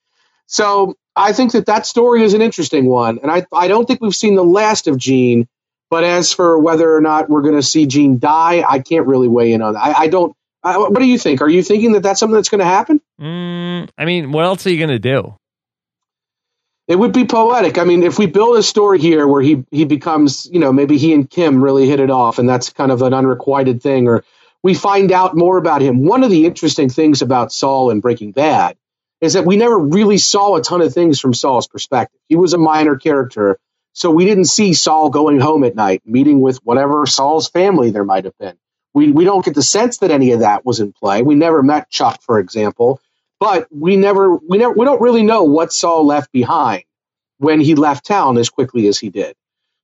So 0.46 0.94
I 1.16 1.32
think 1.32 1.50
that 1.50 1.66
that 1.66 1.84
story 1.84 2.22
is 2.22 2.34
an 2.34 2.42
interesting 2.42 2.86
one, 2.86 3.18
and 3.18 3.28
I 3.28 3.44
I 3.52 3.66
don't 3.66 3.86
think 3.86 4.00
we've 4.00 4.14
seen 4.14 4.36
the 4.36 4.44
last 4.44 4.86
of 4.86 4.96
Gene. 4.96 5.48
But 5.90 6.04
as 6.04 6.32
for 6.32 6.56
whether 6.60 6.94
or 6.94 7.00
not 7.00 7.28
we're 7.28 7.42
going 7.42 7.56
to 7.56 7.62
see 7.62 7.86
Gene 7.86 8.20
die, 8.20 8.62
I 8.64 8.78
can't 8.78 9.08
really 9.08 9.26
weigh 9.26 9.54
in 9.54 9.62
on 9.62 9.74
that. 9.74 9.84
I, 9.84 10.02
I 10.02 10.06
don't. 10.06 10.32
I, 10.62 10.78
what 10.78 10.94
do 10.94 11.06
you 11.06 11.18
think? 11.18 11.42
Are 11.42 11.48
you 11.48 11.64
thinking 11.64 11.90
that 11.94 12.04
that's 12.04 12.20
something 12.20 12.36
that's 12.36 12.50
going 12.50 12.60
to 12.60 12.64
happen? 12.64 13.00
Mm, 13.20 13.88
I 13.98 14.04
mean, 14.04 14.30
what 14.30 14.44
else 14.44 14.64
are 14.64 14.70
you 14.70 14.78
gonna 14.78 15.00
do? 15.00 15.34
It 16.88 16.98
would 16.98 17.14
be 17.14 17.26
poetic. 17.26 17.78
I 17.78 17.84
mean, 17.84 18.04
if 18.04 18.18
we 18.18 18.26
build 18.26 18.58
a 18.58 18.64
story 18.64 19.00
here 19.00 19.28
where 19.28 19.42
he 19.42 19.64
he 19.72 19.86
becomes, 19.86 20.48
you 20.52 20.60
know, 20.60 20.72
maybe 20.72 20.98
he 20.98 21.14
and 21.14 21.28
Kim 21.30 21.64
really 21.64 21.88
hit 21.88 22.00
it 22.00 22.10
off, 22.10 22.38
and 22.38 22.48
that's 22.48 22.70
kind 22.70 22.92
of 22.92 23.02
an 23.02 23.14
unrequited 23.14 23.82
thing, 23.82 24.08
or 24.08 24.24
we 24.62 24.74
find 24.74 25.12
out 25.12 25.36
more 25.36 25.58
about 25.58 25.82
him. 25.82 26.04
One 26.06 26.24
of 26.24 26.30
the 26.30 26.46
interesting 26.46 26.90
things 26.90 27.22
about 27.22 27.52
Saul 27.52 27.90
in 27.90 28.00
Breaking 28.00 28.32
Bad 28.32 28.76
is 29.22 29.34
that 29.34 29.46
we 29.46 29.56
never 29.56 29.78
really 29.78 30.18
saw 30.18 30.56
a 30.56 30.62
ton 30.62 30.82
of 30.82 30.94
things 30.94 31.20
from 31.20 31.34
Saul's 31.34 31.68
perspective. 31.68 32.20
He 32.28 32.36
was 32.36 32.54
a 32.54 32.58
minor 32.58 32.96
character, 32.96 33.58
so 33.94 34.12
we 34.12 34.26
didn't 34.26 34.46
see 34.46 34.74
Saul 34.74 35.10
going 35.10 35.40
home 35.40 35.64
at 35.64 35.74
night, 35.76 36.02
meeting 36.06 36.42
with 36.42 36.58
whatever 36.64 37.06
Saul's 37.06 37.48
family 37.48 37.90
there 37.90 38.04
might 38.04 38.26
have 38.26 38.38
been. 38.38 38.58
We 38.94 39.12
we 39.12 39.24
don't 39.24 39.44
get 39.44 39.56
the 39.56 39.64
sense 39.64 39.98
that 39.98 40.12
any 40.12 40.32
of 40.32 40.40
that 40.40 40.66
was 40.66 40.80
in 40.80 40.92
play. 40.92 41.22
We 41.22 41.34
never 41.34 41.64
met 41.64 41.90
Chuck, 41.90 42.22
for 42.22 42.38
example, 42.40 43.00
but 43.40 43.68
we 43.70 43.96
never 43.96 44.36
we 44.36 44.58
never 44.58 44.72
we 44.72 44.84
don't 44.84 45.00
really 45.00 45.22
know 45.22 45.44
what 45.44 45.72
Saul 45.72 46.06
left 46.06 46.32
behind 46.32 46.84
when 47.38 47.60
he 47.60 47.74
left 47.74 48.06
town 48.06 48.36
as 48.38 48.50
quickly 48.50 48.88
as 48.88 48.98
he 48.98 49.10
did. 49.10 49.34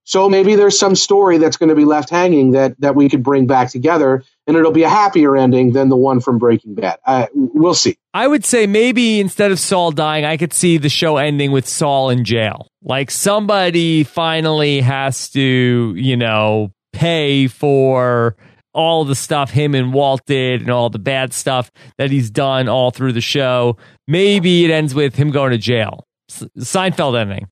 So 0.06 0.28
maybe 0.28 0.54
there's 0.54 0.78
some 0.78 0.94
story 0.94 1.38
that's 1.38 1.56
going 1.56 1.70
to 1.70 1.74
be 1.74 1.86
left 1.86 2.10
hanging 2.10 2.50
that 2.50 2.78
that 2.80 2.94
we 2.94 3.08
could 3.08 3.22
bring 3.22 3.46
back 3.46 3.70
together, 3.70 4.22
and 4.46 4.56
it'll 4.56 4.70
be 4.70 4.82
a 4.82 4.88
happier 4.88 5.34
ending 5.34 5.72
than 5.72 5.88
the 5.88 5.96
one 5.96 6.20
from 6.20 6.38
Breaking 6.38 6.74
Bad. 6.74 6.98
Uh, 7.06 7.26
we'll 7.32 7.74
see. 7.74 7.96
I 8.12 8.26
would 8.26 8.44
say 8.44 8.66
maybe 8.66 9.18
instead 9.18 9.50
of 9.50 9.58
Saul 9.58 9.92
dying, 9.92 10.26
I 10.26 10.36
could 10.36 10.52
see 10.52 10.76
the 10.76 10.90
show 10.90 11.16
ending 11.16 11.52
with 11.52 11.66
Saul 11.66 12.10
in 12.10 12.24
jail. 12.24 12.68
Like 12.82 13.10
somebody 13.10 14.04
finally 14.04 14.82
has 14.82 15.30
to, 15.30 15.94
you 15.96 16.18
know, 16.18 16.70
pay 16.92 17.46
for 17.46 18.36
all 18.74 19.04
the 19.04 19.14
stuff 19.14 19.50
him 19.50 19.74
and 19.74 19.92
Walt 19.92 20.22
did 20.26 20.60
and 20.60 20.70
all 20.70 20.90
the 20.90 20.98
bad 20.98 21.32
stuff 21.32 21.70
that 21.96 22.10
he's 22.10 22.30
done 22.30 22.68
all 22.68 22.90
through 22.90 23.12
the 23.12 23.20
show. 23.20 23.76
Maybe 24.06 24.64
it 24.64 24.70
ends 24.70 24.94
with 24.94 25.14
him 25.14 25.30
going 25.30 25.52
to 25.52 25.58
jail. 25.58 26.06
S- 26.30 26.44
Seinfeld 26.58 27.18
ending. 27.18 27.48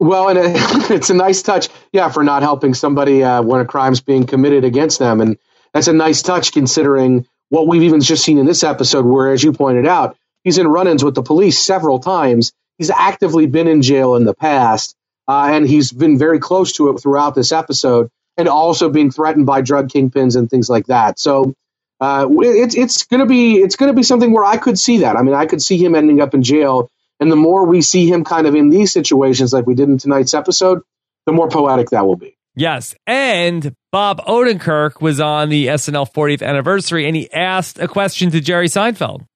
Well, 0.00 0.28
and 0.28 0.38
it, 0.38 0.52
it's 0.90 1.10
a 1.10 1.14
nice 1.14 1.42
touch, 1.42 1.68
yeah, 1.92 2.10
for 2.10 2.24
not 2.24 2.42
helping 2.42 2.74
somebody 2.74 3.22
uh, 3.22 3.42
when 3.42 3.60
a 3.60 3.64
crime's 3.64 4.00
being 4.00 4.26
committed 4.26 4.64
against 4.64 4.98
them, 4.98 5.20
and 5.20 5.38
that's 5.72 5.88
a 5.88 5.92
nice 5.92 6.22
touch 6.22 6.52
considering 6.52 7.26
what 7.48 7.68
we've 7.68 7.84
even 7.84 8.00
just 8.00 8.24
seen 8.24 8.38
in 8.38 8.46
this 8.46 8.64
episode, 8.64 9.04
where, 9.04 9.32
as 9.32 9.42
you 9.42 9.52
pointed 9.52 9.86
out, 9.86 10.16
he's 10.42 10.58
in 10.58 10.66
run-ins 10.66 11.04
with 11.04 11.14
the 11.14 11.22
police 11.22 11.58
several 11.58 12.00
times. 12.00 12.52
He's 12.78 12.90
actively 12.90 13.46
been 13.46 13.68
in 13.68 13.82
jail 13.82 14.16
in 14.16 14.24
the 14.24 14.34
past, 14.34 14.96
uh, 15.28 15.50
and 15.52 15.66
he's 15.66 15.92
been 15.92 16.18
very 16.18 16.40
close 16.40 16.72
to 16.72 16.90
it 16.90 17.00
throughout 17.00 17.34
this 17.34 17.52
episode, 17.52 18.10
and 18.36 18.48
also 18.48 18.90
being 18.90 19.10
threatened 19.10 19.46
by 19.46 19.60
drug 19.60 19.88
kingpins 19.88 20.36
and 20.36 20.48
things 20.50 20.68
like 20.68 20.86
that. 20.86 21.18
So. 21.18 21.54
Uh, 22.00 22.26
it's 22.40 22.74
it's 22.74 23.04
gonna 23.04 23.24
be 23.24 23.54
it's 23.54 23.76
gonna 23.76 23.94
be 23.94 24.02
something 24.02 24.32
where 24.32 24.44
I 24.44 24.56
could 24.56 24.78
see 24.78 24.98
that. 24.98 25.16
I 25.16 25.22
mean, 25.22 25.32
I 25.32 25.46
could 25.46 25.62
see 25.62 25.78
him 25.78 25.94
ending 25.94 26.20
up 26.20 26.34
in 26.34 26.42
jail, 26.42 26.90
and 27.20 27.30
the 27.30 27.36
more 27.36 27.64
we 27.64 27.82
see 27.82 28.10
him 28.10 28.24
kind 28.24 28.48
of 28.48 28.56
in 28.56 28.68
these 28.68 28.92
situations, 28.92 29.52
like 29.52 29.64
we 29.64 29.74
did 29.74 29.88
in 29.88 29.96
tonight's 29.96 30.34
episode, 30.34 30.82
the 31.24 31.32
more 31.32 31.48
poetic 31.48 31.90
that 31.90 32.04
will 32.04 32.16
be. 32.16 32.36
Yes. 32.56 32.94
And 33.06 33.74
Bob 33.90 34.20
Odenkirk 34.24 35.00
was 35.00 35.20
on 35.20 35.48
the 35.48 35.66
SNL 35.68 36.12
40th 36.12 36.42
anniversary 36.42 37.06
and 37.06 37.16
he 37.16 37.30
asked 37.32 37.78
a 37.78 37.88
question 37.88 38.30
to 38.30 38.40
Jerry 38.40 38.68
Seinfeld. 38.68 39.26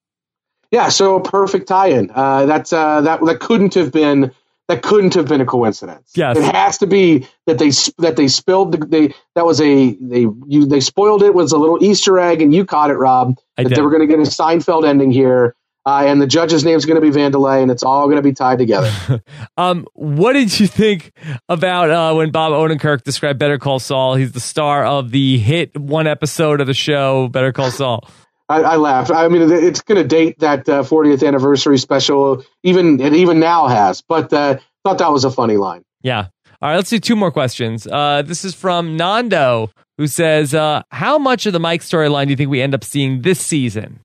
Yeah, 0.70 0.90
so 0.90 1.16
a 1.16 1.22
perfect 1.22 1.66
tie-in. 1.68 2.11
Uh, 2.14 2.46
that's 2.46 2.72
uh, 2.72 3.01
that 3.01 3.24
that 3.24 3.40
couldn't 3.40 3.74
have 3.74 3.90
been 3.90 4.32
that 4.69 4.83
couldn't 4.83 5.14
have 5.14 5.27
been 5.27 5.41
a 5.41 5.47
coincidence. 5.47 6.12
Yes. 6.14 6.37
it 6.37 6.45
has 6.45 6.79
to 6.79 6.87
be 6.87 7.27
that 7.47 7.59
they 7.59 7.71
that 7.99 8.16
they 8.16 8.29
spilled 8.29 8.73
the, 8.73 8.87
they 8.87 9.14
that 9.35 9.45
was 9.45 9.61
a 9.61 9.95
they 9.95 10.27
you 10.47 10.66
they 10.66 10.81
spoiled 10.81 11.23
it 11.23 11.35
was 11.35 11.53
a 11.53 11.59
little 11.59 11.83
Easter 11.83 12.19
egg, 12.19 12.43
and 12.43 12.55
you 12.55 12.64
caught 12.64 12.91
it, 12.91 12.97
Rob. 12.97 13.35
I 13.57 13.62
that 13.62 13.71
did. 13.71 13.79
they 13.79 13.83
were 13.83 13.91
going 13.91 14.07
to 14.07 14.07
get 14.07 14.19
a 14.19 14.31
Seinfeld 14.31 14.87
ending 14.87 15.11
here, 15.11 15.57
uh, 15.87 16.05
and 16.07 16.21
the 16.21 16.27
judge's 16.27 16.64
name 16.64 16.77
is 16.77 16.85
going 16.85 17.01
to 17.01 17.11
be 17.11 17.11
Vandelay, 17.11 17.62
and 17.62 17.71
it's 17.71 17.83
all 17.83 18.05
going 18.07 18.16
to 18.16 18.23
be 18.23 18.33
tied 18.33 18.59
together. 18.59 18.93
Um, 19.57 19.89
what 19.95 20.35
did 20.35 20.61
you 20.61 20.69
think 20.69 21.11
about 21.49 21.91
uh, 21.91 22.14
when 22.14 22.31
Bob 22.31 22.53
Odenkirk 22.53 23.03
described 23.03 23.41
Better 23.41 23.59
Call 23.59 23.81
Saul? 23.81 24.14
He's 24.14 24.31
the 24.31 24.39
star 24.39 24.87
of 24.87 25.11
the 25.11 25.37
hit 25.39 25.77
one 25.77 26.07
episode 26.07 26.61
of 26.61 26.69
the 26.69 26.75
show, 26.75 27.27
Better 27.27 27.53
Call 27.53 27.73
Saul. 27.73 28.09
I, 28.49 28.62
I 28.62 28.76
laughed. 28.76 29.11
I 29.11 29.28
mean, 29.28 29.51
it's 29.51 29.82
going 29.82 30.01
to 30.01 30.09
date 30.09 30.38
that 30.38 30.68
uh, 30.68 30.82
40th 30.82 31.26
anniversary 31.26 31.78
special. 31.78 32.44
Even 32.62 33.01
it 33.01 33.14
even 33.14 33.40
now 33.40 33.66
has, 33.68 34.03
but 34.03 34.32
uh, 34.32 34.59
thought 34.84 34.99
that 34.99 35.12
was 35.12 35.24
a 35.24 35.30
funny 35.30 35.57
line. 35.57 35.82
Yeah. 36.03 36.28
All 36.61 36.70
right, 36.70 36.76
let's 36.76 36.90
do 36.90 36.99
two 36.99 37.14
more 37.14 37.30
questions. 37.30 37.86
Uh, 37.86 38.22
this 38.22 38.44
is 38.44 38.53
from 38.53 38.96
Nando, 38.96 39.70
who 39.96 40.09
says, 40.09 40.55
uh, 40.55 40.82
"How 40.90 41.18
much 41.18 41.46
of 41.46 41.53
the 41.53 41.61
Mike 41.61 41.82
storyline 41.82 42.24
do 42.24 42.30
you 42.30 42.36
think 42.36 42.51
we 42.51 42.61
end 42.61 42.74
up 42.74 42.82
seeing 42.82 43.22
this 43.22 43.40
season?" 43.40 44.01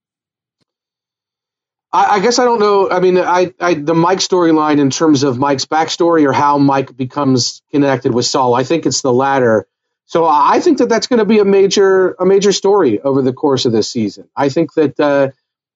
I, 1.92 2.16
I 2.16 2.20
guess 2.20 2.38
I 2.38 2.46
don't 2.46 2.60
know. 2.60 2.90
I 2.90 3.00
mean, 3.00 3.18
I, 3.18 3.54
I 3.60 3.76
the 3.76 3.96
Mike 3.96 4.20
storyline 4.20 4.80
in 4.80 4.90
terms 4.90 5.24
of 5.24 5.40
Mike's 5.40 5.66
backstory 5.66 6.28
or 6.28 6.34
how 6.34 6.58
Mike 6.58 6.96
becomes 6.96 7.62
connected 7.72 8.14
with 8.14 8.26
Saul. 8.26 8.54
I 8.54 8.64
think 8.64 8.86
it's 8.86 9.02
the 9.02 9.14
latter. 9.14 9.68
So 10.06 10.26
I 10.26 10.60
think 10.60 10.80
that 10.80 10.90
that's 10.90 11.08
going 11.08 11.20
to 11.20 11.26
be 11.26 11.40
a 11.40 11.46
major 11.46 12.12
a 12.20 12.26
major 12.26 12.52
story 12.52 13.02
over 13.02 13.22
the 13.22 13.34
course 13.34 13.66
of 13.66 13.72
this 13.72 13.92
season. 13.92 14.30
I 14.36 14.50
think 14.50 14.74
that 14.76 15.00
uh, 15.00 15.32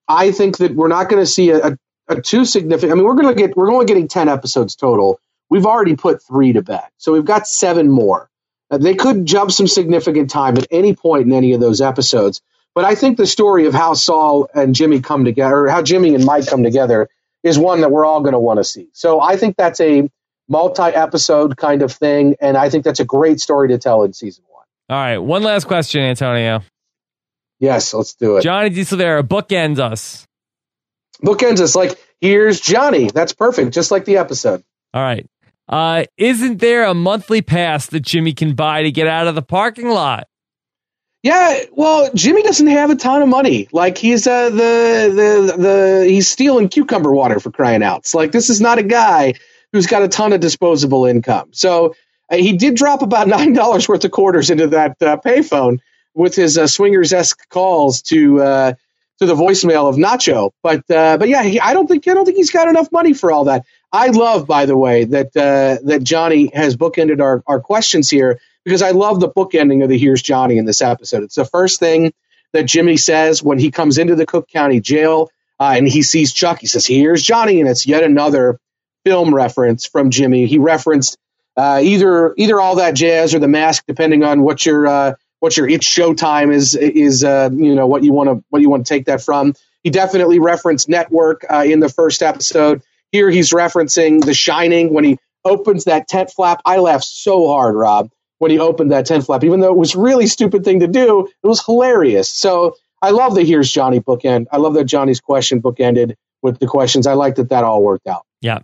I 0.07 0.32
think 0.32 0.57
that 0.57 0.75
we're 0.75 0.89
not 0.89 1.09
going 1.09 1.21
to 1.21 1.28
see 1.28 1.51
a, 1.51 1.67
a, 1.69 1.78
a, 2.09 2.21
too 2.21 2.45
significant. 2.45 2.91
I 2.91 2.95
mean, 2.95 3.05
we're 3.05 3.15
going 3.15 3.36
to 3.36 3.41
get 3.41 3.57
we're 3.57 3.71
only 3.71 3.86
getting 3.86 4.07
ten 4.07 4.30
episodes 4.30 4.75
total. 4.75 5.19
We've 5.49 5.65
already 5.65 5.95
put 5.95 6.21
three 6.23 6.53
to 6.53 6.61
bed, 6.61 6.86
so 6.97 7.13
we've 7.13 7.25
got 7.25 7.47
seven 7.47 7.89
more. 7.89 8.30
Uh, 8.69 8.78
they 8.78 8.95
could 8.95 9.25
jump 9.25 9.51
some 9.51 9.67
significant 9.67 10.30
time 10.30 10.57
at 10.57 10.67
any 10.71 10.93
point 10.95 11.25
in 11.28 11.34
any 11.34 11.53
of 11.53 11.61
those 11.61 11.82
episodes. 11.82 12.41
But 12.75 12.86
I 12.86 12.95
think 12.95 13.17
the 13.17 13.25
story 13.25 13.65
of 13.65 13.73
how 13.73 13.95
Saul 13.95 14.49
and 14.53 14.75
Jimmy 14.75 15.01
come 15.01 15.25
together, 15.25 15.65
or 15.65 15.69
how 15.69 15.82
Jimmy 15.82 16.15
and 16.15 16.25
Mike 16.25 16.47
come 16.47 16.63
together, 16.63 17.09
is 17.43 17.57
one 17.57 17.82
that 17.82 17.91
we're 17.91 18.05
all 18.05 18.21
going 18.21 18.34
to 18.34 18.39
want 18.39 18.59
to 18.59 18.63
see. 18.65 18.89
So 18.93 19.21
I 19.21 19.38
think 19.38 19.55
that's 19.57 19.80
a 19.80 20.09
multi-episode 20.48 21.58
kind 21.58 21.82
of 21.82 21.91
thing, 21.91 22.36
and 22.39 22.58
I 22.58 22.70
think 22.70 22.84
that's 22.84 23.00
a 23.00 23.06
great 23.06 23.39
story 23.39 23.70
to 23.70 23.78
tell 23.78 24.04
in 24.04 24.14
season 24.14 24.43
one. 24.50 24.66
All 24.89 24.98
right, 24.98 25.18
one 25.18 25.43
last 25.43 25.66
question, 25.66 26.02
Antonio. 26.02 26.64
Yes, 27.60 27.93
let's 27.93 28.14
do 28.14 28.38
it. 28.38 28.43
Johnny 28.43 28.70
DeSilvera 28.70 29.24
bookends 29.24 29.80
us. 29.80 30.28
Bookends 31.24 31.60
us 31.60 31.76
like 31.76 31.98
here's 32.22 32.60
Johnny. 32.62 33.10
That's 33.10 33.34
perfect, 33.34 33.74
just 33.74 33.91
like 33.91 34.06
the 34.06 34.18
episode. 34.18 34.64
All 34.93 35.02
right. 35.02 35.28
Uh, 35.68 36.06
isn't 36.18 36.60
there 36.60 36.86
a 36.86 36.93
monthly 36.93 37.41
pass 37.41 37.88
that 37.88 38.00
Jimmy 38.02 38.34
can 38.34 38.56
buy 38.56 38.84
to 38.84 38.91
get 38.91 39.08
out 39.08 39.28
of 39.28 39.36
the 39.36 39.41
parking 39.41 39.89
lot? 39.89 40.28
Yeah, 41.24 41.62
well, 41.74 42.10
Jimmy 42.14 42.43
doesn't 42.43 42.68
have 42.68 42.89
a 42.89 42.95
ton 42.95 43.22
of 43.22 43.28
money. 43.28 43.68
Like 43.74 43.98
he's 43.98 44.28
uh, 44.28 44.50
the 44.50 45.12
the 45.14 45.58
the 45.58 46.06
he's 46.08 46.30
stealing 46.30 46.70
cucumber 46.70 47.12
water 47.12 47.39
for 47.39 47.52
crying 47.52 47.84
out. 47.84 48.00
It's 48.00 48.16
like 48.16 48.32
this 48.32 48.50
is 48.50 48.62
not 48.62 48.78
a 48.78 48.84
guy 48.84 49.34
who's 49.74 49.88
got 49.88 50.03
a 50.03 50.07
ton 50.07 50.34
of 50.34 50.39
disposable 50.39 51.05
income. 51.05 51.49
So 51.53 51.95
uh, 52.30 52.38
he 52.38 52.53
did 52.57 52.76
drop 52.76 53.01
about 53.01 53.28
nine 53.38 53.53
dollars 53.53 53.88
worth 53.88 54.03
of 54.05 54.11
quarters 54.11 54.49
into 54.49 54.68
that 54.68 55.01
uh, 55.01 55.18
payphone 55.18 55.80
with 56.13 56.36
his 56.36 56.57
uh, 56.57 56.68
swingers 56.68 57.13
esque 57.13 57.47
calls 57.49 58.01
to 58.03 58.41
uh, 58.41 58.74
to 59.20 59.26
the 59.26 59.36
voicemail 59.36 59.89
of 59.89 59.95
Nacho. 59.95 60.51
But 60.63 60.89
uh, 60.89 61.18
but 61.18 61.30
yeah, 61.30 61.43
he, 61.43 61.59
I 61.59 61.74
don't 61.74 61.88
think 61.88 62.07
I 62.07 62.13
don't 62.13 62.26
think 62.26 62.38
he's 62.38 62.51
got 62.51 62.68
enough 62.68 62.91
money 62.91 63.13
for 63.13 63.32
all 63.32 63.45
that. 63.45 63.65
I 63.91 64.07
love, 64.07 64.47
by 64.47 64.65
the 64.65 64.78
way, 64.78 65.05
that 65.05 65.28
uh, 65.36 65.84
that 65.86 66.03
Johnny 66.03 66.51
has 66.53 66.76
bookended 66.76 67.22
our 67.22 67.43
our 67.47 67.59
questions 67.59 68.09
here 68.09 68.39
because 68.65 68.82
I 68.82 68.91
love 68.91 69.20
the 69.20 69.30
bookending 69.30 69.84
of 69.84 69.89
the 69.89 69.97
Here's 69.97 70.22
Johnny 70.22 70.57
in 70.57 70.65
this 70.65 70.82
episode. 70.82 71.24
It's 71.24 71.36
the 71.36 71.45
first 71.45 71.80
thing 71.80 72.13
that 72.53 72.63
Jimmy 72.65 72.97
says 72.97 73.43
when 73.43 73.59
he 73.59 73.72
comes 73.72 73.97
into 73.97 74.15
the 74.15 74.26
Cook 74.26 74.49
County 74.49 74.82
jail 74.82 75.30
uh, 75.59 75.74
and 75.78 75.88
he 75.88 76.03
sees 76.03 76.34
Chuck. 76.34 76.59
He 76.59 76.68
says, 76.68 76.86
Here's 76.86 77.24
Johnny. 77.24 77.59
And 77.59 77.70
it's 77.70 77.88
yet 77.88 78.03
another 78.03 78.59
film 79.08 79.34
reference 79.34 79.86
from 79.86 80.10
Jimmy. 80.10 80.47
He 80.47 80.58
referenced 80.58 81.18
uh, 81.55 81.80
either 81.82 82.34
either 82.36 82.60
all 82.60 82.76
that 82.76 82.91
jazz 82.91 83.34
or 83.34 83.39
the 83.39 83.47
mask, 83.47 83.86
depending 83.88 84.24
on 84.24 84.41
what 84.41 84.66
your 84.66 84.86
uh, 84.86 85.14
what 85.39 85.55
your 85.55 85.70
it's 85.70 85.88
showtime 85.88 86.53
is 86.53 86.76
is 86.76 87.24
uh, 87.24 87.49
you 87.53 87.74
know 87.74 87.88
what 87.88 88.03
you 88.03 88.12
want 88.12 88.30
to 88.30 88.43
what 88.49 88.62
you 88.62 88.70
want 88.70 88.86
to 88.86 88.89
take 88.93 89.05
that 89.05 89.22
from. 89.22 89.53
He 89.82 89.91
definitely 89.91 90.39
referenced 90.39 90.89
Network 90.89 91.45
uh, 91.49 91.64
in 91.66 91.80
the 91.80 91.88
first 91.88 92.22
episode. 92.22 92.82
Here 93.14 93.30
he's 93.30 93.51
referencing 93.51 94.26
The 94.26 94.34
Shining 94.34 94.93
when 94.93 95.05
he 95.05 95.18
opens 95.45 95.86
that 95.86 96.10
tent 96.10 96.30
flap. 96.32 96.62
I 96.66 96.80
laughed 96.80 97.05
so 97.05 97.47
hard, 97.47 97.76
Rob, 97.76 98.12
when 98.39 98.51
he 98.51 98.60
opened 98.60 98.91
that 98.91 99.05
tent 99.05 99.26
flap. 99.26 99.45
Even 99.45 99.62
though 99.62 99.72
it 99.72 99.78
was 99.78 99.95
really 99.95 100.28
stupid 100.28 100.66
thing 100.66 100.82
to 100.82 100.88
do, 100.88 101.28
it 101.28 101.47
was 101.47 101.64
hilarious. 101.64 102.28
So 102.28 102.76
I 103.01 103.12
love 103.12 103.36
that 103.36 103.47
here's 103.47 103.72
Johnny 103.72 104.01
bookend. 104.01 104.47
I 104.51 104.58
love 104.58 104.74
that 104.74 104.84
Johnny's 104.84 105.22
question 105.22 105.62
bookended 105.62 106.16
with 106.41 106.60
the 106.60 106.68
questions. 106.68 107.08
I 107.08 107.14
like 107.14 107.36
that 107.36 107.49
that 107.49 107.64
all 107.64 107.82
worked 107.82 108.08
out. 108.08 108.26
Yeah, 108.41 108.60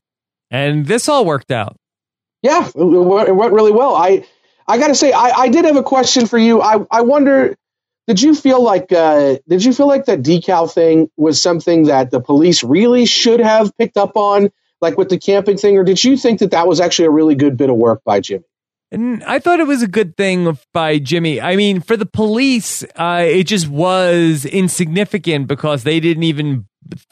and 0.53 0.85
this 0.85 1.09
all 1.09 1.25
worked 1.25 1.51
out. 1.51 1.75
Yeah, 2.43 2.67
it 2.67 3.35
went 3.35 3.53
really 3.53 3.71
well. 3.71 3.95
I 3.95 4.25
I 4.67 4.77
got 4.77 4.87
to 4.87 4.95
say, 4.95 5.11
I, 5.11 5.31
I 5.31 5.49
did 5.49 5.65
have 5.65 5.75
a 5.75 5.83
question 5.83 6.27
for 6.27 6.37
you. 6.37 6.61
I 6.61 6.85
I 6.89 7.01
wonder. 7.01 7.57
Did 8.05 8.21
you 8.21 8.35
feel 8.35 8.61
like 8.61 8.91
uh, 8.91 9.37
did 9.47 9.63
you 9.63 9.73
feel 9.73 9.87
like 9.87 10.05
that 10.05 10.21
decal 10.21 10.71
thing 10.71 11.09
was 11.15 11.41
something 11.41 11.85
that 11.85 12.11
the 12.11 12.19
police 12.19 12.61
really 12.61 13.05
should 13.05 13.39
have 13.39 13.75
picked 13.77 13.95
up 13.95 14.17
on, 14.17 14.51
like 14.81 14.97
with 14.97 15.07
the 15.07 15.17
camping 15.17 15.57
thing, 15.57 15.77
or 15.77 15.85
did 15.85 16.03
you 16.03 16.17
think 16.17 16.39
that 16.39 16.51
that 16.51 16.67
was 16.67 16.81
actually 16.81 17.05
a 17.05 17.11
really 17.11 17.35
good 17.35 17.55
bit 17.55 17.69
of 17.69 17.77
work 17.77 18.01
by 18.03 18.19
Jimmy? 18.19 18.43
And 18.91 19.23
I 19.23 19.39
thought 19.39 19.61
it 19.61 19.67
was 19.67 19.81
a 19.81 19.87
good 19.87 20.17
thing 20.17 20.57
by 20.73 20.99
Jimmy. 20.99 21.41
I 21.41 21.55
mean, 21.55 21.79
for 21.79 21.97
the 21.97 22.05
police, 22.05 22.83
uh, 22.95 23.23
it 23.25 23.45
just 23.45 23.69
was 23.69 24.45
insignificant 24.45 25.47
because 25.47 25.83
they 25.83 26.01
didn't 26.01 26.23
even 26.23 26.67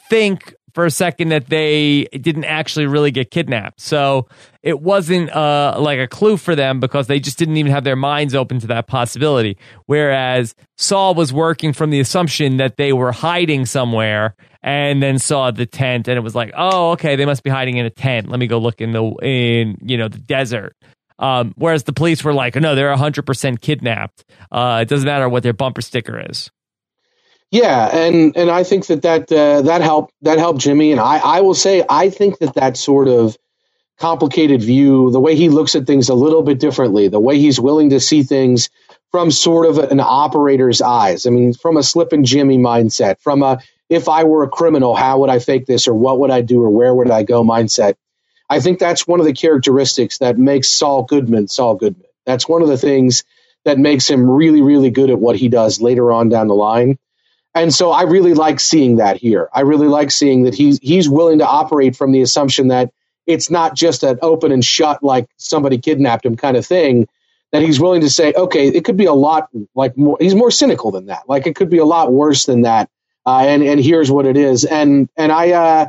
think 0.08 0.54
for 0.74 0.86
a 0.86 0.90
second 0.90 1.28
that 1.28 1.48
they 1.48 2.04
didn't 2.12 2.44
actually 2.44 2.86
really 2.86 3.10
get 3.10 3.30
kidnapped. 3.30 3.80
So 3.80 4.28
it 4.62 4.80
wasn't 4.80 5.30
uh, 5.30 5.76
like 5.78 5.98
a 5.98 6.06
clue 6.06 6.36
for 6.36 6.54
them 6.54 6.80
because 6.80 7.06
they 7.06 7.20
just 7.20 7.38
didn't 7.38 7.56
even 7.56 7.72
have 7.72 7.84
their 7.84 7.96
minds 7.96 8.34
open 8.34 8.60
to 8.60 8.66
that 8.68 8.86
possibility. 8.86 9.56
Whereas 9.86 10.54
Saul 10.76 11.14
was 11.14 11.32
working 11.32 11.72
from 11.72 11.90
the 11.90 12.00
assumption 12.00 12.56
that 12.58 12.76
they 12.76 12.92
were 12.92 13.12
hiding 13.12 13.66
somewhere 13.66 14.34
and 14.62 15.02
then 15.02 15.18
saw 15.18 15.50
the 15.50 15.66
tent 15.66 16.08
and 16.08 16.16
it 16.16 16.22
was 16.22 16.34
like, 16.34 16.52
oh, 16.56 16.92
okay, 16.92 17.16
they 17.16 17.26
must 17.26 17.42
be 17.42 17.50
hiding 17.50 17.76
in 17.76 17.86
a 17.86 17.90
tent. 17.90 18.28
Let 18.28 18.38
me 18.38 18.46
go 18.46 18.58
look 18.58 18.80
in 18.80 18.92
the 18.92 19.02
in 19.22 19.78
you 19.82 19.98
know 19.98 20.08
the 20.08 20.18
desert. 20.18 20.76
Um, 21.18 21.52
whereas 21.56 21.84
the 21.84 21.92
police 21.92 22.24
were 22.24 22.34
like, 22.34 22.56
no, 22.56 22.74
they're 22.74 22.94
100% 22.94 23.60
kidnapped. 23.60 24.24
Uh, 24.50 24.80
it 24.82 24.88
doesn't 24.88 25.06
matter 25.06 25.28
what 25.28 25.44
their 25.44 25.52
bumper 25.52 25.80
sticker 25.80 26.20
is. 26.28 26.50
Yeah, 27.52 27.88
and 27.96 28.36
and 28.36 28.50
I 28.50 28.64
think 28.64 28.86
that 28.88 29.02
that 29.04 29.32
uh, 29.32 29.62
that 29.64 29.82
helped 29.82 30.14
that 30.22 30.38
helped 30.38 30.60
Jimmy, 30.60 30.92
and 30.92 31.00
I 31.00 31.18
I 31.18 31.42
will 31.42 31.54
say 31.54 31.84
I 31.90 32.10
think 32.10 32.40
that 32.40 32.54
that 32.56 32.78
sort 32.78 33.08
of 33.08 33.38
complicated 34.00 34.62
view, 34.62 35.10
the 35.12 35.20
way 35.20 35.36
he 35.36 35.48
looks 35.50 35.74
at 35.76 35.86
things 35.86 36.08
a 36.10 36.14
little 36.14 36.42
bit 36.42 36.60
differently, 36.60 37.08
the 37.08 37.20
way 37.20 37.38
he's 37.38 37.60
willing 37.60 37.90
to 37.90 38.00
see 38.00 38.22
things 38.24 38.70
from 39.12 39.30
sort 39.30 39.66
of 39.66 39.78
an 39.78 40.00
operator's 40.00 40.82
eyes. 40.82 41.26
I 41.26 41.30
mean, 41.30 41.54
from 41.54 41.76
a 41.78 41.82
Slippin' 41.84 42.24
Jimmy 42.24 42.58
mindset, 42.58 43.20
from 43.20 43.42
a 43.42 43.60
if 43.90 44.08
I 44.08 44.24
were 44.24 44.44
a 44.44 44.48
criminal, 44.50 44.94
how 44.96 45.20
would 45.20 45.30
I 45.30 45.38
fake 45.40 45.66
this, 45.66 45.88
or 45.88 45.94
what 45.94 46.20
would 46.20 46.30
I 46.32 46.42
do, 46.42 46.62
or 46.62 46.70
where 46.70 46.94
would 46.94 47.10
I 47.10 47.24
go 47.24 47.44
mindset. 47.44 47.94
I 48.50 48.60
think 48.60 48.78
that's 48.78 49.06
one 49.06 49.20
of 49.20 49.26
the 49.26 49.32
characteristics 49.34 50.18
that 50.18 50.38
makes 50.38 50.68
Saul 50.70 51.04
Goodman 51.04 51.48
Saul 51.48 51.76
Goodman. 51.76 52.06
That's 52.26 52.48
one 52.48 52.62
of 52.62 52.68
the 52.68 52.78
things 52.78 53.24
that 53.64 53.78
makes 53.78 54.08
him 54.08 54.30
really, 54.30 54.62
really 54.62 54.90
good 54.90 55.10
at 55.10 55.18
what 55.18 55.36
he 55.36 55.48
does 55.48 55.80
later 55.80 56.12
on 56.12 56.28
down 56.30 56.48
the 56.48 56.54
line. 56.54 56.98
And 57.54 57.72
so 57.72 57.90
I 57.90 58.02
really 58.02 58.34
like 58.34 58.60
seeing 58.60 58.96
that 58.96 59.16
here. 59.18 59.48
I 59.52 59.60
really 59.60 59.88
like 59.88 60.10
seeing 60.10 60.44
that 60.44 60.54
he's 60.54 60.78
he's 60.80 61.08
willing 61.08 61.38
to 61.38 61.46
operate 61.46 61.96
from 61.96 62.12
the 62.12 62.22
assumption 62.22 62.68
that 62.68 62.92
it's 63.26 63.50
not 63.50 63.76
just 63.76 64.02
an 64.02 64.18
open 64.22 64.52
and 64.52 64.64
shut 64.64 65.02
like 65.02 65.28
somebody 65.36 65.78
kidnapped 65.78 66.24
him 66.24 66.36
kind 66.36 66.56
of 66.56 66.66
thing. 66.66 67.08
That 67.52 67.60
he's 67.60 67.78
willing 67.78 68.00
to 68.00 68.08
say, 68.08 68.32
okay, 68.32 68.68
it 68.68 68.84
could 68.86 68.96
be 68.96 69.04
a 69.04 69.12
lot 69.12 69.50
like 69.74 69.98
more. 69.98 70.16
He's 70.18 70.34
more 70.34 70.50
cynical 70.50 70.90
than 70.90 71.06
that. 71.06 71.28
Like 71.28 71.46
it 71.46 71.54
could 71.54 71.68
be 71.68 71.78
a 71.78 71.84
lot 71.84 72.10
worse 72.10 72.46
than 72.46 72.62
that. 72.62 72.88
Uh, 73.26 73.44
and 73.46 73.62
and 73.62 73.78
here's 73.78 74.10
what 74.10 74.26
it 74.26 74.38
is. 74.38 74.64
And 74.64 75.10
and 75.18 75.30
I 75.30 75.50
uh, 75.50 75.88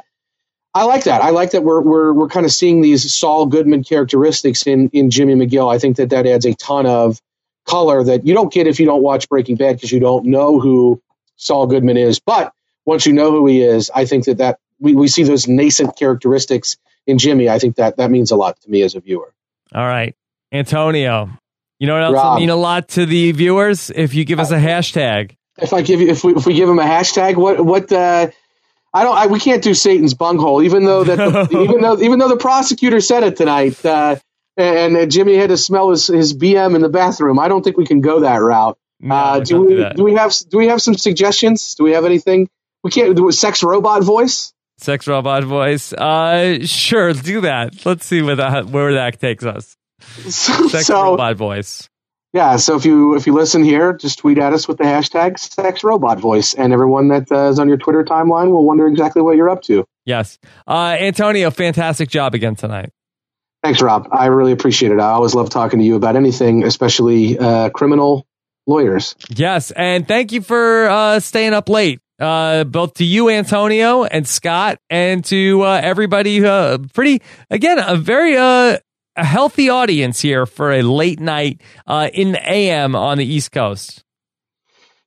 I 0.74 0.84
like 0.84 1.06
that. 1.06 1.22
I 1.22 1.30
like 1.30 1.52
that 1.52 1.64
we're 1.64 1.82
we're 1.82 2.14
we're 2.14 2.28
kind 2.28 2.46
of 2.46 2.52
seeing 2.52 2.82
these 2.82 3.14
Saul 3.14 3.46
Goodman 3.46 3.84
characteristics 3.86 4.68
in 4.68 4.90
in 4.90 5.10
Jimmy 5.12 5.36
McGill. 5.36 5.74
I 5.74 5.80
think 5.80 5.98
that 5.98 6.10
that 6.10 6.28
adds 6.28 6.46
a 6.46 6.54
ton 6.56 6.86
of 6.86 7.22
color 7.66 8.04
that 8.04 8.28
you 8.28 8.34
don't 8.34 8.52
get 8.52 8.68
if 8.68 8.82
you 8.82 8.86
don't 8.86 9.02
watch 9.02 9.30
Breaking 9.30 9.56
Bad 9.56 9.78
because 9.78 9.92
you 9.92 10.02
don't 10.02 10.26
know 10.26 10.60
who 10.60 11.02
Saul 11.36 11.68
Goodman 11.68 11.98
is. 11.98 12.20
But 12.20 12.54
once 12.86 13.06
you 13.06 13.14
know 13.14 13.32
who 13.32 13.46
he 13.48 13.62
is, 13.62 13.92
I 13.94 14.06
think 14.06 14.26
that 14.26 14.38
that 14.38 14.60
we, 14.80 14.96
we 14.96 15.08
see 15.08 15.24
those 15.24 15.48
nascent 15.48 15.98
characteristics 15.98 16.78
in 17.08 17.18
Jimmy. 17.18 17.50
I 17.50 17.60
think 17.60 17.78
that 17.78 17.98
that 17.98 18.12
means 18.12 18.32
a 18.32 18.36
lot 18.36 18.60
to 18.62 18.70
me 18.70 18.82
as 18.82 18.96
a 18.96 19.00
viewer. 19.00 19.34
All 19.74 19.86
right, 19.86 20.16
Antonio. 20.52 21.30
You 21.80 21.88
know 21.88 21.94
what 21.96 22.04
else 22.04 22.14
Rob, 22.16 22.40
mean 22.40 22.50
a 22.50 22.56
lot 22.56 22.90
to 22.90 23.06
the 23.06 23.32
viewers 23.32 23.90
if 23.90 24.14
you 24.14 24.24
give 24.26 24.40
us 24.40 24.52
a 24.52 24.58
hashtag. 24.58 25.36
If 25.58 25.74
I 25.74 25.82
give 25.82 26.02
you, 26.02 26.10
if 26.10 26.24
we 26.24 26.36
if 26.36 26.46
we 26.46 26.54
give 26.54 26.68
them 26.68 26.80
a 26.80 26.84
hashtag, 26.84 27.36
what 27.36 27.64
what 27.64 27.92
uh, 27.92 28.30
I 28.94 29.04
don't. 29.04 29.18
I, 29.18 29.28
we 29.28 29.40
can't 29.40 29.64
do 29.64 29.74
Satan's 29.74 30.14
bunghole, 30.14 30.62
even 30.62 30.86
though 30.86 31.04
that, 31.04 31.18
the, 31.18 31.58
even 31.62 31.82
though 31.82 32.00
even 32.00 32.20
though 32.20 32.30
the 32.30 32.38
prosecutor 32.38 33.02
said 33.02 33.24
it 33.24 33.36
tonight, 33.36 33.84
uh, 33.86 34.18
and, 34.56 34.96
and, 34.96 35.12
Jimmy 35.12 35.36
had 35.36 35.50
to 35.50 35.58
smell 35.58 35.90
his, 35.90 36.08
his 36.08 36.34
BM 36.36 36.76
in 36.76 36.82
the 36.82 36.90
bathroom. 36.90 37.40
I 37.40 37.48
don't 37.48 37.64
think 37.64 37.76
we 37.76 37.86
can 37.86 38.02
go 38.02 38.20
that 38.20 38.38
route. 38.38 38.78
No, 39.04 39.16
uh, 39.16 39.40
do 39.40 39.62
we? 39.62 39.76
Do, 39.76 39.90
do 39.96 40.04
we 40.04 40.14
have 40.14 40.34
Do 40.50 40.58
we 40.58 40.68
have 40.68 40.82
some 40.82 40.96
suggestions? 40.96 41.76
Do 41.76 41.84
we 41.84 41.92
have 41.92 42.06
anything? 42.06 42.50
We 42.84 42.92
can't 42.92 43.16
do 43.16 43.28
a 43.30 43.34
sex 43.34 43.64
robot 43.64 44.04
voice. 44.04 44.54
Sex 44.80 45.08
robot 45.08 45.44
voice. 45.44 45.94
Uh, 45.94 46.66
sure, 46.66 47.14
do 47.14 47.42
that. 47.42 47.86
Let's 47.86 48.06
see 48.06 48.22
where 48.22 48.38
that 48.38 48.68
where 48.68 48.94
that 48.94 49.20
takes 49.20 49.46
us. 49.46 49.78
Sex 50.02 50.88
so, 50.88 51.04
robot 51.04 51.38
voice 51.38 51.88
yeah, 52.34 52.56
so 52.56 52.76
if 52.76 52.84
you 52.84 53.16
if 53.16 53.28
you 53.28 53.34
listen 53.34 53.64
here, 53.64 53.94
just 53.94 54.18
tweet 54.20 54.40
at 54.40 54.54
us 54.54 54.68
with 54.68 54.80
the 54.80 54.84
hashtag 54.84 55.38
sex 55.38 55.84
robot 55.84 56.20
voice, 56.20 56.56
and 56.56 56.74
everyone 56.74 57.10
that 57.10 57.32
uh, 57.32 57.50
is 57.50 57.60
on 57.60 57.68
your 57.68 57.78
Twitter 57.78 58.04
timeline 58.04 58.50
will 58.50 58.66
wonder 58.66 58.88
exactly 58.88 59.22
what 59.22 59.38
you're 59.38 59.52
up 59.52 59.62
to. 59.64 59.86
Yes, 60.04 60.40
uh, 60.68 60.98
Antonio, 61.00 61.52
fantastic 61.52 62.10
job 62.10 62.34
again 62.34 62.56
tonight. 62.56 62.90
Thanks, 63.62 63.82
Rob. 63.84 64.10
I 64.12 64.26
really 64.26 64.52
appreciate 64.52 64.92
it. 64.92 65.00
I 65.00 65.12
always 65.12 65.36
love 65.36 65.52
talking 65.52 65.80
to 65.80 65.86
you 65.86 65.96
about 65.96 66.16
anything, 66.16 66.64
especially 66.64 67.38
uh, 67.38 67.70
criminal 67.70 68.26
lawyers. 68.66 69.16
Yes, 69.30 69.72
and 69.72 70.08
thank 70.08 70.32
you 70.32 70.42
for 70.42 70.88
uh, 70.90 71.20
staying 71.20 71.54
up 71.54 71.70
late 71.70 72.00
uh, 72.20 72.64
both 72.64 72.96
to 72.96 73.04
you, 73.04 73.30
Antonio 73.30 74.04
and 74.04 74.28
Scott, 74.28 74.80
and 74.90 75.24
to 75.26 75.62
uh, 75.62 75.82
everybody. 75.84 76.44
Uh, 76.44 76.80
pretty 76.94 77.22
again, 77.50 77.80
a 77.80 77.96
very 77.96 78.38
uh, 78.38 78.78
a 79.16 79.24
healthy 79.26 79.70
audience 79.70 80.20
here 80.20 80.46
for 80.46 80.72
a 80.72 80.82
late 80.82 81.20
night 81.20 81.62
uh, 81.86 82.10
in 82.14 82.32
the 82.32 82.52
AM 82.52 82.96
on 82.96 83.18
the 83.18 83.26
East 83.26 83.52
Coast. 83.52 84.04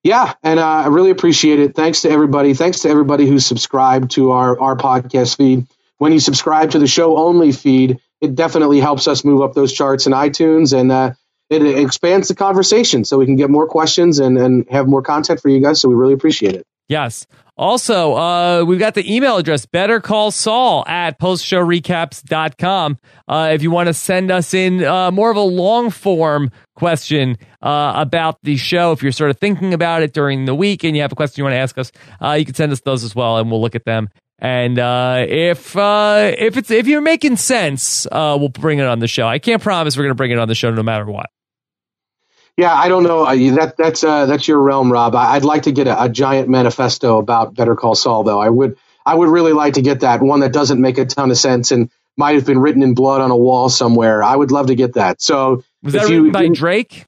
Yeah, 0.03 0.35
and 0.43 0.61
uh, 0.61 0.67
I 0.67 0.87
really 0.87 1.11
appreciate 1.11 1.59
it. 1.59 1.75
Thanks 1.75 2.03
to 2.03 2.11
everybody. 2.11 2.55
Thanks 2.55 2.81
to 2.81 2.89
everybody 2.89 3.27
who 3.27 3.39
subscribed 3.39 4.13
to 4.13 4.33
our 4.33 4.59
our 4.61 4.77
podcast 4.77 5.37
feed. 5.37 5.67
When 5.99 6.13
you 6.13 6.21
subscribe 6.21 6.73
to 6.73 6.79
the 6.79 6.87
show 6.87 7.17
only 7.17 7.53
feed, 7.53 8.01
it 8.21 8.35
definitely 8.35 8.81
helps 8.81 9.09
us 9.09 9.25
move 9.25 9.43
up 9.43 9.55
those 9.55 9.73
charts 9.73 10.07
in 10.07 10.13
iTunes 10.13 10.79
and. 10.79 10.93
Uh, 10.93 11.13
it 11.49 11.63
expands 11.63 12.29
the 12.29 12.35
conversation 12.35 13.05
so 13.05 13.19
we 13.19 13.27
can 13.27 13.37
get 13.37 13.51
more 13.51 13.67
questions 13.67 14.19
and, 14.19 14.37
and 14.37 14.67
have 14.71 14.89
more 14.89 15.03
content 15.03 15.41
for 15.41 15.49
you 15.49 15.61
guys. 15.61 15.81
So 15.81 15.89
we 15.89 15.95
really 15.95 16.15
appreciate 16.15 16.55
it. 16.55 16.67
Yes. 16.89 17.27
Also, 17.59 18.15
uh, 18.15 18.65
we've 18.65 18.79
got 18.79 18.95
the 18.95 19.15
email 19.15 19.39
address, 19.39 19.65
better 19.65 19.99
call 19.99 20.31
Saul 20.31 20.85
at 20.87 21.19
postshowrecaps.com. 21.19 22.99
Uh, 23.27 23.51
if 23.55 23.63
you 23.63 23.71
want 23.71 23.87
to 23.87 23.95
send 23.95 24.31
us 24.31 24.53
in 24.53 24.85
uh, 24.85 25.11
more 25.11 25.31
of 25.31 25.39
a 25.39 25.41
long 25.41 25.89
form 25.89 26.51
question 26.75 27.39
uh, 27.63 27.95
about 27.97 28.39
the 28.43 28.59
show, 28.59 28.93
if 28.93 29.03
you're 29.03 29.11
sort 29.11 29.31
of 29.31 29.39
thinking 29.39 29.73
about 29.73 30.03
it 30.03 30.13
during 30.13 30.45
the 30.45 30.55
week 30.55 30.85
and 30.85 30.95
you 30.95 31.01
have 31.01 31.13
a 31.13 31.15
question 31.15 31.41
you 31.41 31.45
want 31.45 31.55
to 31.55 31.59
ask 31.59 31.79
us, 31.79 31.93
uh, 32.23 32.33
you 32.33 32.45
can 32.45 32.55
send 32.55 32.73
us 32.73 32.81
those 32.83 33.03
as 33.03 33.15
well 33.15 33.39
and 33.39 33.51
we'll 33.51 33.63
look 33.63 33.75
at 33.75 33.87
them. 33.87 34.11
And 34.39 34.79
uh, 34.79 35.25
if 35.27 35.75
uh, 35.79 36.35
if 36.37 36.59
it's 36.59 36.71
if 36.71 36.87
you're 36.87 37.01
making 37.01 37.37
sense, 37.37 38.07
we'll 38.13 38.51
bring 38.51 38.81
it 38.81 38.87
on 38.87 38.99
the 38.99 39.09
show. 39.09 39.27
I 39.27 39.39
can't 39.39 39.63
promise 39.63 39.97
we're 39.97 40.03
going 40.03 40.11
to 40.11 40.15
bring 40.15 40.31
it 40.31 40.39
on 40.39 40.47
the 40.47 40.55
show 40.55 40.71
no 40.71 40.83
matter 40.83 41.07
what. 41.07 41.31
Yeah, 42.57 42.73
I 42.73 42.89
don't 42.89 43.03
know. 43.03 43.25
That 43.55 43.77
that's 43.77 44.03
uh, 44.03 44.27
that's 44.27 44.49
your 44.49 44.61
realm, 44.61 44.91
Rob. 44.91 45.15
I'd 45.15 45.45
like 45.45 45.65
to 45.65 45.73
get 45.73 45.87
a, 45.87 46.05
a, 46.05 46.09
giant 46.09 46.49
manifesto 46.49 47.19
about 47.19 47.55
Better 47.55 47.77
Call 47.77 47.95
Saul, 47.95 48.23
though. 48.25 48.41
I 48.41 48.49
would 48.49 48.79
I 49.05 49.15
would 49.15 49.29
really 49.29 49.53
like 49.53 49.75
to 49.75 49.83
get 49.83 50.01
that 50.01 50.23
one 50.23 50.41
that 50.41 50.53
doesn't 50.53 50.81
make 50.81 50.97
a 50.97 51.05
ton 51.05 51.31
of 51.31 51.37
sense 51.37 51.71
and 51.71 51.91
might 52.17 52.35
have 52.35 52.47
been 52.47 52.59
written 52.59 52.83
in 52.83 52.95
blood 52.95 53.21
on 53.21 53.31
a 53.31 53.37
wall 53.37 53.69
somewhere. 53.69 54.23
I 54.23 54.35
would 54.35 54.51
love 54.51 54.69
to 54.69 54.75
get 54.75 54.95
that. 54.95 55.21
So 55.21 55.65
was 55.83 55.93
that 55.93 56.05
written 56.05 56.27
you, 56.27 56.33
by 56.33 56.49
Drake? 56.53 57.05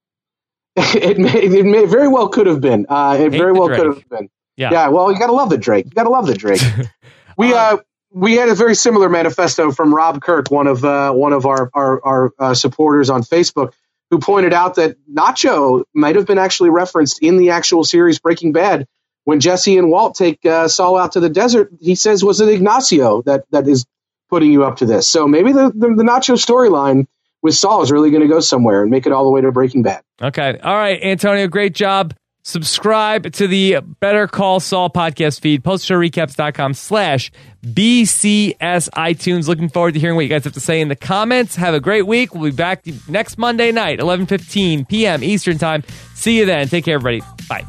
It 0.76 1.18
may 1.18 1.32
it 1.32 1.64
may 1.64 1.86
very 1.86 2.08
well 2.08 2.28
could 2.28 2.46
have 2.46 2.60
been. 2.60 2.84
Uh, 2.86 3.16
it 3.18 3.30
very 3.30 3.52
well 3.52 3.68
Drake. 3.68 3.80
could 3.80 3.94
have 3.94 4.08
been. 4.08 4.28
Yeah. 4.56 4.70
Yeah. 4.70 4.88
Well, 4.88 5.10
you 5.10 5.18
got 5.18 5.28
to 5.28 5.32
love 5.32 5.48
the 5.48 5.58
Drake. 5.58 5.86
You 5.86 5.92
got 5.92 6.04
to 6.04 6.10
love 6.10 6.26
the 6.26 6.34
Drake. 6.34 6.60
we 7.38 7.54
uh, 7.54 7.78
we 8.10 8.34
had 8.34 8.50
a 8.50 8.54
very 8.54 8.74
similar 8.74 9.08
manifesto 9.08 9.72
from 9.72 9.94
Rob 9.94 10.20
Kirk, 10.20 10.50
one 10.50 10.66
of 10.66 10.84
uh, 10.84 11.12
one 11.12 11.32
of 11.32 11.46
our 11.46 11.70
our, 11.72 12.04
our 12.04 12.32
uh, 12.38 12.54
supporters 12.54 13.08
on 13.08 13.22
Facebook 13.22 13.72
who 14.10 14.18
pointed 14.18 14.52
out 14.52 14.76
that 14.76 14.96
Nacho 15.12 15.84
might 15.94 16.16
have 16.16 16.26
been 16.26 16.38
actually 16.38 16.70
referenced 16.70 17.22
in 17.22 17.36
the 17.36 17.50
actual 17.50 17.84
series 17.84 18.18
Breaking 18.18 18.52
Bad 18.52 18.86
when 19.24 19.40
Jesse 19.40 19.76
and 19.76 19.90
Walt 19.90 20.14
take 20.14 20.44
uh, 20.46 20.68
Saul 20.68 20.96
out 20.96 21.12
to 21.12 21.20
the 21.20 21.28
desert. 21.28 21.70
He 21.80 21.94
says, 21.94 22.24
"Was 22.24 22.40
it 22.40 22.48
Ignacio 22.48 23.22
that 23.22 23.44
that 23.50 23.68
is 23.68 23.84
putting 24.30 24.52
you 24.52 24.64
up 24.64 24.78
to 24.78 24.86
this?" 24.86 25.06
So 25.06 25.28
maybe 25.28 25.52
the 25.52 25.70
the, 25.74 25.94
the 25.94 26.04
Nacho 26.04 26.34
storyline 26.34 27.06
with 27.42 27.54
Saul 27.54 27.82
is 27.82 27.92
really 27.92 28.10
going 28.10 28.22
to 28.22 28.28
go 28.28 28.40
somewhere 28.40 28.82
and 28.82 28.90
make 28.90 29.06
it 29.06 29.12
all 29.12 29.24
the 29.24 29.30
way 29.30 29.40
to 29.40 29.52
Breaking 29.52 29.82
Bad. 29.82 30.02
Okay, 30.20 30.58
all 30.62 30.74
right, 30.74 31.00
Antonio, 31.02 31.46
great 31.46 31.74
job. 31.74 32.14
Subscribe 32.48 33.30
to 33.34 33.46
the 33.46 33.76
Better 34.00 34.26
Call 34.26 34.58
Saul 34.58 34.88
podcast 34.88 35.40
feed, 35.40 35.62
postshowrecaps.com 35.62 36.72
slash 36.72 37.30
BCS 37.62 38.54
iTunes. 38.88 39.48
Looking 39.48 39.68
forward 39.68 39.92
to 39.92 40.00
hearing 40.00 40.16
what 40.16 40.22
you 40.22 40.30
guys 40.30 40.44
have 40.44 40.54
to 40.54 40.60
say 40.60 40.80
in 40.80 40.88
the 40.88 40.96
comments. 40.96 41.56
Have 41.56 41.74
a 41.74 41.80
great 41.80 42.06
week. 42.06 42.34
We'll 42.34 42.50
be 42.50 42.56
back 42.56 42.86
next 43.06 43.36
Monday 43.36 43.70
night, 43.70 43.98
11.15 43.98 44.88
p.m. 44.88 45.22
Eastern 45.22 45.58
Time. 45.58 45.84
See 46.14 46.38
you 46.38 46.46
then. 46.46 46.68
Take 46.68 46.86
care, 46.86 46.94
everybody. 46.94 47.20
Bye. 47.50 47.66